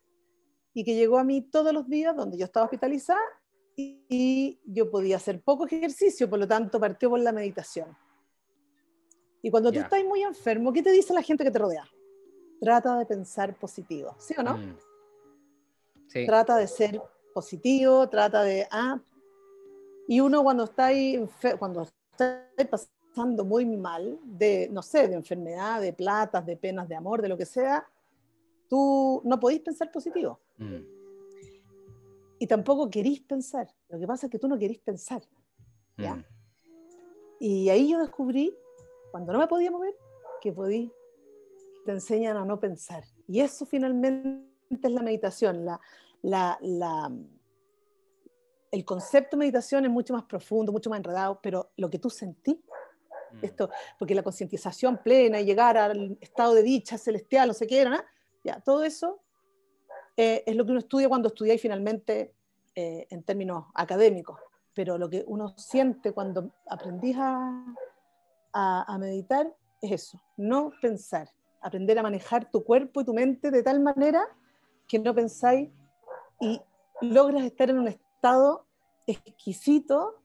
y 0.72 0.84
que 0.84 0.94
llegó 0.94 1.18
a 1.18 1.24
mí 1.24 1.42
todos 1.42 1.74
los 1.74 1.86
días 1.86 2.16
donde 2.16 2.38
yo 2.38 2.46
estaba 2.46 2.64
hospitalizada 2.64 3.20
y, 3.76 4.58
yo 4.64 4.90
podía 4.90 5.16
hacer 5.16 5.42
poco 5.42 5.66
ejercicio, 5.66 6.30
por 6.30 6.38
lo 6.38 6.48
tanto 6.48 6.80
partió 6.80 7.10
por 7.10 7.20
la 7.20 7.32
meditación. 7.32 7.94
Y 9.46 9.50
cuando 9.52 9.70
tú 9.70 9.78
estás 9.78 10.04
muy 10.04 10.24
enfermo, 10.24 10.72
¿qué 10.72 10.82
te 10.82 10.90
dice 10.90 11.14
la 11.14 11.22
gente 11.22 11.44
que 11.44 11.52
te 11.52 11.60
rodea? 11.60 11.88
Trata 12.60 12.98
de 12.98 13.06
pensar 13.06 13.56
positivo, 13.56 14.16
¿sí 14.18 14.34
o 14.36 14.42
no? 14.42 14.56
Mm. 14.56 14.76
Sí. 16.08 16.26
Trata 16.26 16.56
de 16.56 16.66
ser 16.66 17.00
positivo, 17.32 18.08
trata 18.08 18.42
de, 18.42 18.66
ah, 18.72 19.00
y 20.08 20.18
uno 20.18 20.42
cuando 20.42 20.64
está 20.64 20.86
ahí, 20.86 21.24
cuando 21.60 21.82
está 21.82 22.44
pasando 22.68 23.44
muy 23.44 23.64
mal, 23.66 24.18
de, 24.24 24.68
no 24.72 24.82
sé, 24.82 25.06
de 25.06 25.14
enfermedad, 25.14 25.80
de 25.80 25.92
platas, 25.92 26.44
de 26.44 26.56
penas, 26.56 26.88
de 26.88 26.96
amor, 26.96 27.22
de 27.22 27.28
lo 27.28 27.38
que 27.38 27.46
sea, 27.46 27.86
tú 28.68 29.22
no 29.24 29.38
podéis 29.38 29.60
pensar 29.60 29.92
positivo. 29.92 30.40
Mm. 30.58 30.82
Y 32.40 32.48
tampoco 32.48 32.90
querís 32.90 33.20
pensar. 33.20 33.72
Lo 33.90 34.00
que 34.00 34.08
pasa 34.08 34.26
es 34.26 34.32
que 34.32 34.40
tú 34.40 34.48
no 34.48 34.58
querís 34.58 34.80
pensar. 34.80 35.22
¿ya? 35.98 36.16
Mm. 36.16 36.24
Y 37.38 37.68
ahí 37.68 37.88
yo 37.88 38.00
descubrí, 38.00 38.52
cuando 39.16 39.32
no 39.32 39.38
me 39.38 39.46
podía 39.46 39.70
mover, 39.70 39.94
que 40.42 40.52
podí, 40.52 40.92
te 41.86 41.92
enseñan 41.92 42.36
a 42.36 42.44
no 42.44 42.60
pensar. 42.60 43.02
Y 43.26 43.40
eso 43.40 43.64
finalmente 43.64 44.44
es 44.70 44.90
la 44.90 45.00
meditación, 45.00 45.64
la, 45.64 45.80
la, 46.20 46.58
la 46.60 47.10
el 48.70 48.84
concepto 48.84 49.36
de 49.36 49.38
meditación 49.38 49.86
es 49.86 49.90
mucho 49.90 50.12
más 50.12 50.24
profundo, 50.24 50.70
mucho 50.70 50.90
más 50.90 50.98
enredado, 50.98 51.40
pero 51.42 51.70
lo 51.78 51.88
que 51.88 51.98
tú 51.98 52.10
sentís, 52.10 52.56
mm. 52.56 53.38
esto, 53.40 53.70
porque 53.98 54.14
la 54.14 54.22
concientización 54.22 54.98
plena 54.98 55.40
y 55.40 55.46
llegar 55.46 55.78
al 55.78 56.18
estado 56.20 56.52
de 56.52 56.62
dicha 56.62 56.98
celestial, 56.98 57.48
no 57.48 57.54
sé 57.54 57.66
qué 57.66 57.80
era, 57.80 57.88
¿no? 57.88 58.02
ya, 58.44 58.60
todo 58.60 58.84
eso 58.84 59.22
eh, 60.14 60.44
es 60.44 60.54
lo 60.54 60.66
que 60.66 60.72
uno 60.72 60.80
estudia 60.80 61.08
cuando 61.08 61.28
estudia 61.28 61.54
y 61.54 61.58
finalmente 61.58 62.34
eh, 62.74 63.06
en 63.08 63.22
términos 63.22 63.64
académicos, 63.72 64.38
pero 64.74 64.98
lo 64.98 65.08
que 65.08 65.24
uno 65.26 65.56
siente 65.56 66.12
cuando 66.12 66.50
aprendís 66.66 67.16
a, 67.18 67.64
a, 68.58 68.84
a 68.90 68.98
meditar 68.98 69.54
es 69.82 69.92
eso, 69.92 70.22
no 70.38 70.70
pensar, 70.80 71.28
aprender 71.60 71.98
a 71.98 72.02
manejar 72.02 72.50
tu 72.50 72.64
cuerpo 72.64 73.02
y 73.02 73.04
tu 73.04 73.12
mente 73.12 73.50
de 73.50 73.62
tal 73.62 73.80
manera 73.80 74.26
que 74.88 74.98
no 74.98 75.14
pensáis 75.14 75.68
y 76.40 76.60
logras 77.02 77.44
estar 77.44 77.68
en 77.68 77.78
un 77.78 77.88
estado 77.88 78.66
exquisito 79.06 80.22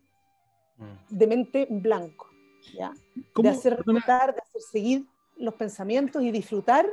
mm. 0.78 1.18
de 1.18 1.28
mente 1.28 1.68
blanco, 1.70 2.30
¿ya? 2.74 2.94
De 3.36 3.50
hacer 3.50 3.86
notar, 3.86 4.34
de 4.34 4.42
hacer 4.42 4.62
seguir 4.62 5.06
los 5.38 5.56
pensamientos 5.56 6.22
y 6.24 6.32
disfrutar. 6.32 6.88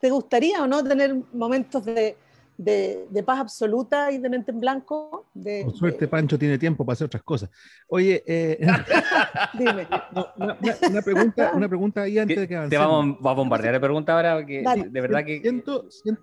¿Te 0.00 0.10
gustaría 0.10 0.62
o 0.62 0.66
no 0.66 0.82
tener 0.82 1.14
momentos 1.32 1.84
de, 1.84 2.16
de, 2.58 3.06
de, 3.08 3.22
paz 3.22 3.38
absoluta 3.38 4.10
y 4.12 4.18
de 4.18 4.28
mente 4.28 4.50
en 4.50 4.60
blanco. 4.60 5.26
De, 5.32 5.62
Con 5.64 5.74
suerte, 5.74 6.08
Pancho 6.08 6.38
tiene 6.38 6.58
tiempo 6.58 6.84
para 6.84 6.94
hacer 6.94 7.06
otras 7.06 7.22
cosas. 7.22 7.48
Oye, 7.86 8.22
eh, 8.26 8.58
dime. 9.58 9.86
No, 10.12 10.26
una, 10.36 10.58
una, 10.90 11.02
pregunta, 11.02 11.52
una 11.54 11.68
pregunta 11.68 12.02
ahí 12.02 12.18
antes 12.18 12.38
de 12.40 12.48
que 12.48 12.56
avancemos. 12.56 12.84
Te 12.84 12.94
vamos 12.94 13.18
a 13.24 13.32
bombardear 13.32 13.74
de 13.74 13.80
preguntas 13.80 14.12
ahora, 14.12 14.34
porque 14.36 14.62
Dale. 14.62 14.88
de 14.90 15.00
verdad 15.00 15.24
que... 15.24 15.40
Siento, 15.40 15.88
siento, 15.90 16.22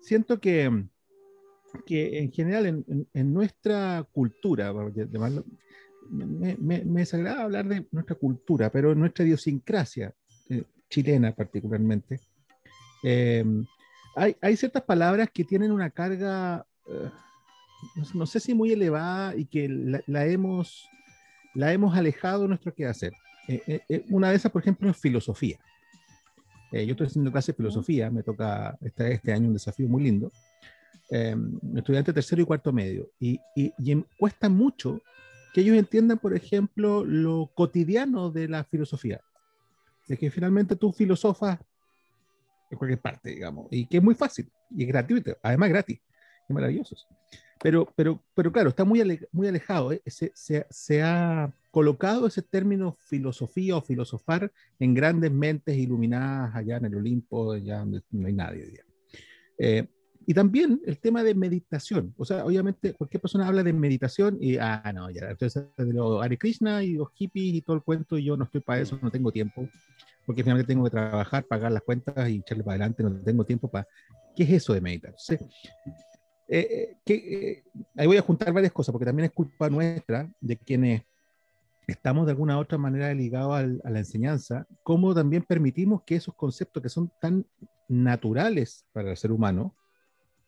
siento 0.00 0.40
que, 0.40 0.84
que 1.84 2.18
en 2.20 2.32
general 2.32 2.66
en, 2.66 2.84
en, 2.88 3.06
en 3.12 3.34
nuestra 3.34 4.04
cultura, 4.12 4.68
además 4.68 5.44
me, 6.10 6.56
me, 6.56 6.84
me 6.84 7.00
desagrada 7.00 7.42
hablar 7.42 7.66
de 7.66 7.86
nuestra 7.92 8.16
cultura, 8.16 8.70
pero 8.70 8.92
en 8.92 8.98
nuestra 8.98 9.24
idiosincrasia 9.24 10.14
eh, 10.48 10.64
chilena 10.88 11.34
particularmente, 11.34 12.20
eh, 13.02 13.44
hay, 14.16 14.36
hay 14.40 14.56
ciertas 14.56 14.82
palabras 14.82 15.28
que 15.32 15.44
tienen 15.44 15.70
una 15.70 15.90
carga, 15.90 16.66
eh, 16.88 17.10
no, 18.14 18.26
sé 18.26 18.40
si 18.40 18.54
muy 18.54 18.72
elevada 18.72 19.36
y 19.36 19.44
que 19.44 19.68
la, 19.68 20.00
la 20.06 20.26
hemos, 20.26 20.88
la 21.54 21.72
hemos 21.72 21.96
alejado 21.96 22.42
de 22.42 22.48
nuestro 22.48 22.74
quehacer. 22.74 23.12
Eh, 23.46 23.62
eh, 23.66 23.80
eh, 23.88 24.04
una 24.08 24.30
de 24.30 24.36
esas, 24.36 24.50
por 24.50 24.62
ejemplo, 24.62 24.90
es 24.90 24.96
filosofía. 24.96 25.58
Eh, 26.72 26.86
yo 26.86 26.92
estoy 26.92 27.06
haciendo 27.06 27.30
clase 27.30 27.52
de 27.52 27.56
filosofía, 27.56 28.10
me 28.10 28.22
toca 28.22 28.76
este, 28.80 29.12
este 29.12 29.32
año 29.32 29.48
un 29.48 29.54
desafío 29.54 29.86
muy 29.86 30.02
lindo. 30.02 30.32
Eh, 31.10 31.36
estudiante 31.76 32.12
tercero 32.12 32.40
y 32.40 32.46
cuarto 32.46 32.72
medio. 32.72 33.10
Y, 33.20 33.38
y, 33.54 33.72
y 33.78 33.92
em- 33.92 34.04
cuesta 34.18 34.48
mucho 34.48 35.02
que 35.52 35.60
ellos 35.60 35.76
entiendan, 35.76 36.18
por 36.18 36.34
ejemplo, 36.34 37.04
lo 37.04 37.50
cotidiano 37.54 38.30
de 38.30 38.48
la 38.48 38.64
filosofía. 38.64 39.20
De 40.08 40.16
que 40.16 40.30
finalmente 40.30 40.74
tú 40.74 40.92
filosofas 40.92 41.58
en 42.70 42.78
cualquier 42.78 43.00
parte, 43.00 43.30
digamos, 43.30 43.68
y 43.70 43.86
que 43.86 43.98
es 43.98 44.02
muy 44.02 44.14
fácil 44.14 44.50
y 44.70 44.82
es 44.82 44.88
gratuito, 44.88 45.36
además 45.42 45.68
gratis, 45.68 46.00
es 46.48 46.54
maravilloso. 46.54 46.96
Pero, 47.62 47.90
pero, 47.96 48.22
pero 48.34 48.52
claro, 48.52 48.68
está 48.68 48.84
muy, 48.84 49.00
ale- 49.00 49.28
muy 49.32 49.48
alejado. 49.48 49.90
¿eh? 49.92 50.02
Se, 50.06 50.30
se- 50.34 50.66
se 50.68 51.02
ha 51.02 51.50
colocado 51.70 52.26
ese 52.26 52.42
término 52.42 52.96
filosofía 53.00 53.76
o 53.76 53.80
filosofar 53.82 54.52
en 54.78 54.94
grandes 54.94 55.32
mentes 55.32 55.76
iluminadas 55.76 56.54
allá 56.54 56.76
en 56.76 56.84
el 56.84 56.94
Olimpo, 56.96 57.52
allá 57.52 57.78
donde 57.78 58.02
no 58.10 58.26
hay 58.26 58.32
nadie. 58.34 58.84
Eh, 59.58 59.86
y 60.26 60.34
también 60.34 60.80
el 60.84 60.98
tema 60.98 61.22
de 61.22 61.34
meditación. 61.34 62.12
O 62.18 62.24
sea, 62.24 62.44
obviamente 62.44 62.92
cualquier 62.94 63.20
persona 63.22 63.46
habla 63.46 63.62
de 63.62 63.72
meditación 63.72 64.36
y, 64.40 64.58
ah, 64.58 64.92
no, 64.94 65.08
ya, 65.10 65.30
entonces 65.30 65.64
de 65.76 65.92
los 65.92 66.22
Hare 66.22 66.36
Krishna 66.36 66.82
y 66.82 66.94
los 66.94 67.10
hippies 67.14 67.54
y 67.54 67.62
todo 67.62 67.76
el 67.76 67.82
cuento, 67.82 68.18
y 68.18 68.24
yo 68.24 68.36
no 68.36 68.44
estoy 68.44 68.60
para 68.60 68.80
eso, 68.80 68.98
no 69.00 69.10
tengo 69.10 69.30
tiempo, 69.32 69.68
porque 70.26 70.42
finalmente 70.42 70.72
tengo 70.72 70.84
que 70.84 70.90
trabajar, 70.90 71.44
pagar 71.44 71.70
las 71.70 71.82
cuentas 71.82 72.28
y 72.28 72.38
echarle 72.38 72.64
para 72.64 72.74
adelante, 72.74 73.02
no 73.04 73.22
tengo 73.22 73.44
tiempo 73.44 73.68
para... 73.68 73.86
¿Qué 74.34 74.42
es 74.42 74.50
eso 74.50 74.74
de 74.74 74.80
meditar? 74.80 75.14
Eh, 76.48 76.96
eh, 77.06 77.12
eh, 77.12 77.64
ahí 77.96 78.06
voy 78.06 78.16
a 78.16 78.22
juntar 78.22 78.52
varias 78.52 78.72
cosas, 78.72 78.92
porque 78.92 79.06
también 79.06 79.26
es 79.26 79.32
culpa 79.32 79.70
nuestra 79.70 80.30
de 80.40 80.56
quienes 80.58 81.02
estamos 81.86 82.26
de 82.26 82.32
alguna 82.32 82.58
u 82.58 82.60
otra 82.60 82.76
manera 82.76 83.14
ligados 83.14 83.54
a 83.54 83.90
la 83.90 83.98
enseñanza, 83.98 84.66
cómo 84.82 85.14
también 85.14 85.44
permitimos 85.44 86.02
que 86.04 86.16
esos 86.16 86.34
conceptos 86.34 86.82
que 86.82 86.88
son 86.88 87.10
tan 87.20 87.46
naturales 87.88 88.84
para 88.92 89.10
el 89.10 89.16
ser 89.16 89.30
humano 89.30 89.74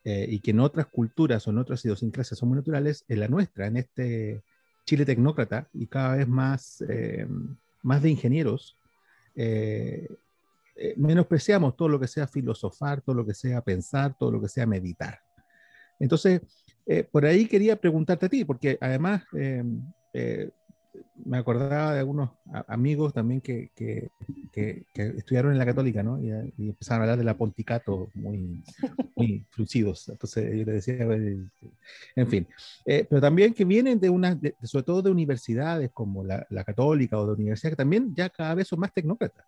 y 0.04 0.40
que 0.40 0.52
en 0.52 0.60
otras 0.60 0.86
culturas 0.86 1.46
o 1.46 1.50
en 1.50 1.58
otras 1.58 1.84
idiosincrasias 1.84 2.38
son 2.38 2.48
muy 2.48 2.56
naturales, 2.56 3.04
en 3.08 3.20
la 3.20 3.28
nuestra, 3.28 3.66
en 3.66 3.76
este 3.76 4.42
Chile 4.86 5.04
tecnócrata 5.04 5.68
y 5.74 5.86
cada 5.86 6.16
vez 6.16 6.26
más, 6.26 6.82
más 7.82 8.02
de 8.02 8.10
ingenieros, 8.10 8.78
eh, 9.40 10.08
eh, 10.74 10.94
menospreciamos 10.96 11.76
todo 11.76 11.88
lo 11.88 12.00
que 12.00 12.08
sea 12.08 12.26
filosofar, 12.26 13.00
todo 13.02 13.14
lo 13.14 13.24
que 13.24 13.34
sea 13.34 13.60
pensar, 13.60 14.16
todo 14.18 14.32
lo 14.32 14.40
que 14.40 14.48
sea 14.48 14.66
meditar. 14.66 15.20
Entonces, 16.00 16.40
eh, 16.84 17.04
por 17.04 17.24
ahí 17.24 17.46
quería 17.46 17.76
preguntarte 17.76 18.26
a 18.26 18.28
ti, 18.28 18.44
porque 18.44 18.78
además 18.80 19.22
me 21.24 21.38
acordaba 21.38 21.92
de 21.94 22.00
algunos 22.00 22.30
amigos 22.68 23.12
también 23.12 23.40
que, 23.40 23.70
que, 23.74 24.10
que- 24.52 24.86
que 24.92 25.02
estudiaron 25.18 25.52
en 25.52 25.58
la 25.58 25.66
católica, 25.66 26.02
¿no? 26.02 26.20
Y, 26.22 26.28
y 26.56 26.68
empezaron 26.70 27.02
a 27.02 27.04
hablar 27.04 27.18
de 27.18 27.24
la 27.24 27.36
ponticato 27.36 28.10
muy, 28.14 28.62
muy 29.16 29.46
fruncidos. 29.50 30.08
Entonces 30.08 30.44
yo 30.50 30.64
les 30.64 30.86
decía, 30.86 30.96
en 32.16 32.28
fin. 32.28 32.46
Eh, 32.84 33.06
pero 33.08 33.20
también 33.20 33.54
que 33.54 33.64
vienen 33.64 34.00
de 34.00 34.10
una, 34.10 34.34
de- 34.34 34.56
sobre 34.62 34.84
todo 34.84 35.02
de 35.02 35.10
universidades 35.10 35.90
como 35.92 36.24
la, 36.24 36.46
la 36.50 36.64
católica 36.64 37.18
o 37.18 37.26
de 37.26 37.32
universidades 37.34 37.72
que 37.74 37.82
también 37.82 38.14
ya 38.14 38.28
cada 38.30 38.54
vez 38.54 38.68
son 38.68 38.80
más 38.80 38.92
tecnócratas. 38.92 39.44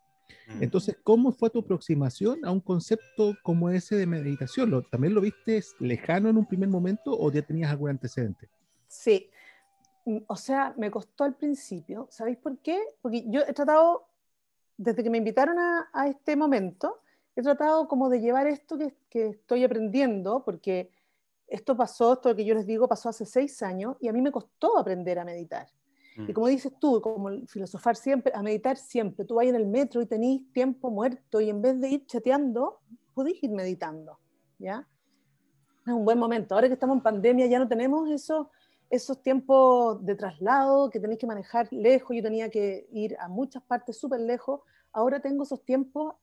Entonces, 0.61 0.97
¿cómo 1.03 1.33
fue 1.33 1.51
tu 1.51 1.61
aproximación 1.61 2.41
a 2.45 2.51
un 2.53 2.61
concepto 2.61 3.39
como 3.43 3.71
ese 3.71 3.97
de 3.97 4.07
meditación? 4.07 4.71
¿Lo, 4.71 4.83
¿También 4.85 5.15
lo 5.15 5.21
viste 5.23 5.63
lejano 5.81 6.29
en 6.29 6.37
un 6.37 6.47
primer 6.47 6.69
momento 6.69 7.19
o 7.19 7.33
ya 7.33 7.43
tenías 7.43 7.71
algún 7.71 7.91
antecedente? 7.91 8.49
Sí, 8.89 9.31
Mm, 9.31 9.40
o 10.27 10.37
sea, 10.37 10.75
me 10.77 10.91
costó 10.91 11.25
al 11.25 11.35
principio. 11.35 12.09
¿Sabéis 12.11 12.39
por 12.39 12.59
qué? 12.59 12.81
Porque 13.03 13.25
yo 13.29 13.41
he 13.41 13.53
tratado, 13.53 14.07
desde 14.77 15.03
que 15.03 15.11
me 15.11 15.19
invitaron 15.19 15.59
a, 15.59 15.89
a 15.93 16.09
este 16.09 16.37
momento, 16.37 17.01
he 17.37 17.43
tratado 17.43 17.89
como 17.89 18.09
de 18.09 18.21
llevar 18.21 18.47
esto 18.47 18.77
que, 18.77 18.95
que 19.09 19.29
estoy 19.29 19.65
aprendiendo, 19.65 20.45
porque 20.45 20.91
esto 21.47 21.77
pasó, 21.77 22.15
esto 22.15 22.35
que 22.35 22.45
yo 22.45 22.55
les 22.55 22.67
digo, 22.67 22.89
pasó 22.89 23.09
hace 23.09 23.27
seis 23.27 23.63
años 23.63 23.97
y 24.01 24.09
a 24.09 24.13
mí 24.13 24.23
me 24.23 24.31
costó 24.31 24.79
aprender 24.79 25.19
a 25.19 25.25
meditar. 25.25 25.67
Mm. 26.17 26.31
Y 26.31 26.33
como 26.33 26.47
dices 26.47 26.73
tú, 26.79 27.01
como 27.01 27.31
filosofar 27.47 27.97
siempre, 27.97 28.33
a 28.35 28.43
meditar 28.43 28.77
siempre, 28.77 29.25
tú 29.25 29.35
vas 29.35 29.47
en 29.47 29.57
el 29.57 29.67
metro 29.67 30.01
y 30.01 30.07
tenés 30.07 30.41
tiempo 30.53 30.91
muerto 30.91 31.41
y 31.41 31.51
en 31.51 31.61
vez 31.61 31.81
de 31.81 31.89
ir 31.89 32.07
chateando, 32.07 32.81
podés 33.15 33.43
ir 33.43 33.51
meditando, 33.51 34.19
¿ya? 34.59 34.87
Es 35.87 35.93
un 35.93 36.05
buen 36.05 36.19
momento. 36.19 36.55
Ahora 36.55 36.69
que 36.69 36.75
estamos 36.75 36.97
en 36.97 37.03
pandemia 37.03 37.47
ya 37.47 37.59
no 37.59 37.67
tenemos 37.67 38.09
esos, 38.11 38.47
esos 38.91 39.23
tiempos 39.23 40.05
de 40.05 40.17
traslado 40.17 40.91
que 40.91 40.99
tenéis 40.99 41.21
que 41.21 41.27
manejar 41.27 41.73
lejos, 41.73 42.15
yo 42.15 42.23
tenía 42.23 42.51
que 42.51 42.89
ir 42.93 43.17
a 43.21 43.29
muchas 43.29 43.63
partes 43.63 43.97
súper 43.97 44.21
lejos. 44.21 44.61
Ahora 44.93 45.21
tengo 45.21 45.45
esos 45.45 45.65
tiempos 45.65 46.17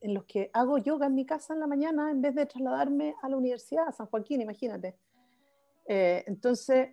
en 0.00 0.14
los 0.14 0.24
que 0.24 0.50
hago 0.52 0.78
yoga 0.78 1.06
en 1.06 1.14
mi 1.14 1.24
casa 1.24 1.54
en 1.54 1.60
la 1.60 1.68
mañana 1.68 2.10
en 2.10 2.20
vez 2.20 2.34
de 2.34 2.44
trasladarme 2.44 3.14
a 3.22 3.28
la 3.28 3.36
universidad, 3.36 3.86
a 3.86 3.92
San 3.92 4.08
Joaquín, 4.08 4.40
imagínate. 4.40 4.96
Eh, 5.86 6.24
entonces, 6.26 6.90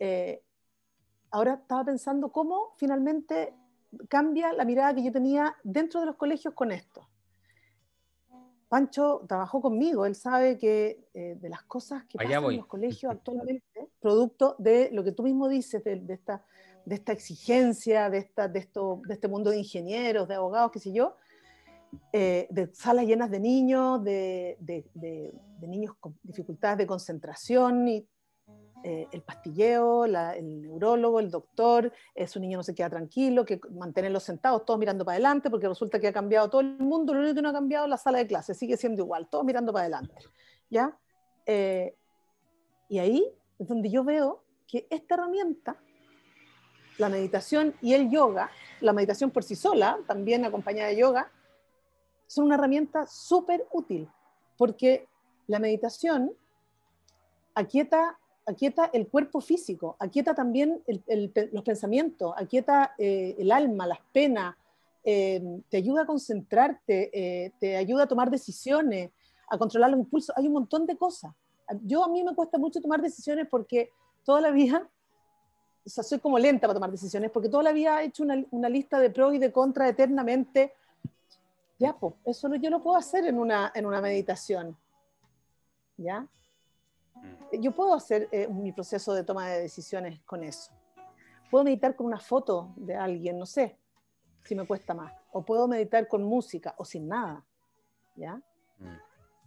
eh, 0.00 0.42
ahora 1.30 1.54
estaba 1.54 1.84
pensando 1.84 2.32
cómo 2.32 2.74
finalmente 2.76 3.54
cambia 4.08 4.52
la 4.52 4.64
mirada 4.64 4.92
que 4.92 5.04
yo 5.04 5.12
tenía 5.12 5.56
dentro 5.62 6.00
de 6.00 6.06
los 6.06 6.16
colegios 6.16 6.52
con 6.54 6.72
esto. 6.72 7.07
Pancho 8.68 9.24
trabajó 9.26 9.60
conmigo, 9.60 10.04
él 10.06 10.14
sabe 10.14 10.58
que 10.58 11.08
eh, 11.14 11.36
de 11.40 11.48
las 11.48 11.62
cosas 11.62 12.04
que 12.04 12.18
Allá 12.18 12.28
pasan 12.28 12.42
voy. 12.44 12.54
en 12.54 12.60
los 12.60 12.66
colegios 12.66 13.12
actualmente, 13.12 13.88
producto 14.00 14.56
de 14.58 14.90
lo 14.92 15.02
que 15.04 15.12
tú 15.12 15.22
mismo 15.22 15.48
dices, 15.48 15.82
de, 15.84 15.96
de 15.96 16.14
esta, 16.14 16.44
de 16.84 16.94
esta 16.94 17.12
exigencia, 17.12 18.10
de, 18.10 18.18
esta, 18.18 18.48
de, 18.48 18.58
esto, 18.58 19.00
de 19.06 19.14
este 19.14 19.28
mundo 19.28 19.50
de 19.50 19.58
ingenieros, 19.58 20.28
de 20.28 20.34
abogados, 20.34 20.70
qué 20.72 20.80
sé 20.80 20.92
yo, 20.92 21.16
eh, 22.12 22.46
de 22.50 22.68
salas 22.74 23.06
llenas 23.06 23.30
de 23.30 23.40
niños, 23.40 24.04
de, 24.04 24.58
de, 24.60 24.84
de, 24.94 25.32
de 25.58 25.68
niños 25.68 25.94
con 25.98 26.18
dificultades 26.22 26.78
de 26.78 26.86
concentración 26.86 27.88
y 27.88 28.06
eh, 28.84 29.08
el 29.10 29.22
pastilleo, 29.22 30.06
la, 30.06 30.36
el 30.36 30.62
neurólogo, 30.62 31.18
el 31.18 31.30
doctor, 31.30 31.92
eh, 32.14 32.26
su 32.28 32.38
niño 32.38 32.58
no 32.58 32.62
se 32.62 32.74
queda 32.74 32.88
tranquilo, 32.88 33.44
que 33.44 33.60
mantenerlos 33.70 34.22
sentados, 34.22 34.64
todos 34.64 34.78
mirando 34.78 35.04
para 35.04 35.14
adelante, 35.14 35.50
porque 35.50 35.68
resulta 35.68 35.98
que 35.98 36.08
ha 36.08 36.12
cambiado 36.12 36.48
todo 36.48 36.60
el 36.60 36.78
mundo, 36.78 37.12
lo 37.12 37.20
único 37.20 37.34
que 37.34 37.42
no 37.42 37.48
ha 37.48 37.52
cambiado 37.52 37.86
es 37.86 37.90
la 37.90 37.96
sala 37.96 38.18
de 38.18 38.26
clase, 38.26 38.54
sigue 38.54 38.76
siendo 38.76 39.02
igual, 39.02 39.28
todos 39.28 39.44
mirando 39.44 39.72
para 39.72 39.84
adelante. 39.84 40.14
¿ya? 40.70 40.96
Eh, 41.46 41.94
y 42.88 42.98
ahí 42.98 43.26
es 43.58 43.68
donde 43.68 43.90
yo 43.90 44.04
veo 44.04 44.44
que 44.66 44.86
esta 44.90 45.14
herramienta, 45.14 45.76
la 46.98 47.08
meditación 47.08 47.74
y 47.80 47.94
el 47.94 48.10
yoga, 48.10 48.50
la 48.80 48.92
meditación 48.92 49.30
por 49.30 49.44
sí 49.44 49.56
sola, 49.56 49.98
también 50.06 50.44
acompañada 50.44 50.88
de 50.88 50.96
yoga, 50.96 51.30
son 52.26 52.44
una 52.46 52.56
herramienta 52.56 53.06
súper 53.06 53.66
útil, 53.72 54.08
porque 54.56 55.08
la 55.46 55.58
meditación 55.58 56.32
aquieta 57.54 58.17
aquieta 58.48 58.90
el 58.94 59.08
cuerpo 59.08 59.40
físico, 59.42 59.96
aquieta 59.98 60.34
también 60.34 60.82
el, 60.86 61.02
el, 61.06 61.50
los 61.52 61.62
pensamientos, 61.62 62.32
aquieta 62.34 62.94
eh, 62.96 63.36
el 63.38 63.52
alma, 63.52 63.86
las 63.86 64.00
penas, 64.10 64.56
eh, 65.04 65.60
te 65.68 65.76
ayuda 65.76 66.02
a 66.02 66.06
concentrarte, 66.06 67.10
eh, 67.12 67.52
te 67.60 67.76
ayuda 67.76 68.04
a 68.04 68.08
tomar 68.08 68.30
decisiones, 68.30 69.10
a 69.50 69.58
controlar 69.58 69.90
los 69.90 70.00
impulsos. 70.00 70.34
Hay 70.36 70.46
un 70.46 70.54
montón 70.54 70.86
de 70.86 70.96
cosas. 70.96 71.32
Yo 71.84 72.02
a 72.02 72.08
mí 72.08 72.24
me 72.24 72.34
cuesta 72.34 72.56
mucho 72.56 72.80
tomar 72.80 73.02
decisiones 73.02 73.46
porque 73.50 73.90
toda 74.24 74.40
la 74.40 74.50
vida, 74.50 74.88
o 75.84 76.02
soy 76.02 76.18
como 76.18 76.38
lenta 76.38 76.66
para 76.66 76.74
tomar 76.74 76.90
decisiones, 76.90 77.30
porque 77.30 77.50
toda 77.50 77.62
la 77.62 77.72
vida 77.72 78.02
he 78.02 78.06
hecho 78.06 78.22
una, 78.22 78.68
lista 78.70 78.98
de 78.98 79.10
pros 79.10 79.34
y 79.34 79.38
de 79.38 79.52
contras 79.52 79.90
eternamente. 79.90 80.72
Ya, 81.78 81.92
pues, 81.92 82.14
eso 82.24 82.52
yo 82.54 82.70
lo 82.70 82.82
puedo 82.82 82.96
hacer 82.96 83.26
en 83.26 83.38
una, 83.38 83.70
en 83.74 83.84
una 83.84 84.00
meditación. 84.00 84.74
¿Ya? 85.98 86.26
Yo 87.60 87.72
puedo 87.72 87.94
hacer 87.94 88.28
eh, 88.32 88.48
mi 88.48 88.72
proceso 88.72 89.14
de 89.14 89.24
toma 89.24 89.48
de 89.48 89.62
decisiones 89.62 90.20
con 90.22 90.44
eso. 90.44 90.72
Puedo 91.50 91.64
meditar 91.64 91.96
con 91.96 92.06
una 92.06 92.20
foto 92.20 92.74
de 92.76 92.94
alguien, 92.94 93.38
no 93.38 93.46
sé, 93.46 93.78
si 94.44 94.54
me 94.54 94.66
cuesta 94.66 94.94
más. 94.94 95.12
O 95.32 95.44
puedo 95.44 95.66
meditar 95.66 96.08
con 96.08 96.22
música 96.22 96.74
o 96.78 96.84
sin 96.84 97.08
nada. 97.08 97.44
¿Ya? 98.16 98.42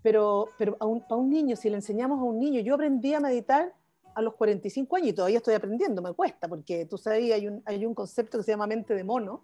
pero, 0.01 0.47
pero 0.57 0.77
a 0.79 0.85
un, 0.85 1.03
un 1.09 1.29
niño, 1.29 1.55
si 1.55 1.69
le 1.69 1.75
enseñamos 1.75 2.19
a 2.19 2.23
un 2.23 2.39
niño, 2.39 2.61
yo 2.61 2.75
aprendí 2.75 3.13
a 3.13 3.19
meditar 3.19 3.73
a 4.13 4.21
los 4.21 4.33
45 4.35 4.95
años 4.95 5.09
y 5.09 5.13
todavía 5.13 5.37
estoy 5.37 5.53
aprendiendo, 5.53 6.01
me 6.01 6.13
cuesta, 6.13 6.47
porque 6.47 6.85
tú 6.85 6.97
sabes, 6.97 7.31
hay 7.31 7.47
un, 7.47 7.61
hay 7.65 7.85
un 7.85 7.93
concepto 7.93 8.37
que 8.37 8.43
se 8.43 8.51
llama 8.51 8.67
mente 8.67 8.93
de 8.93 9.03
mono, 9.03 9.43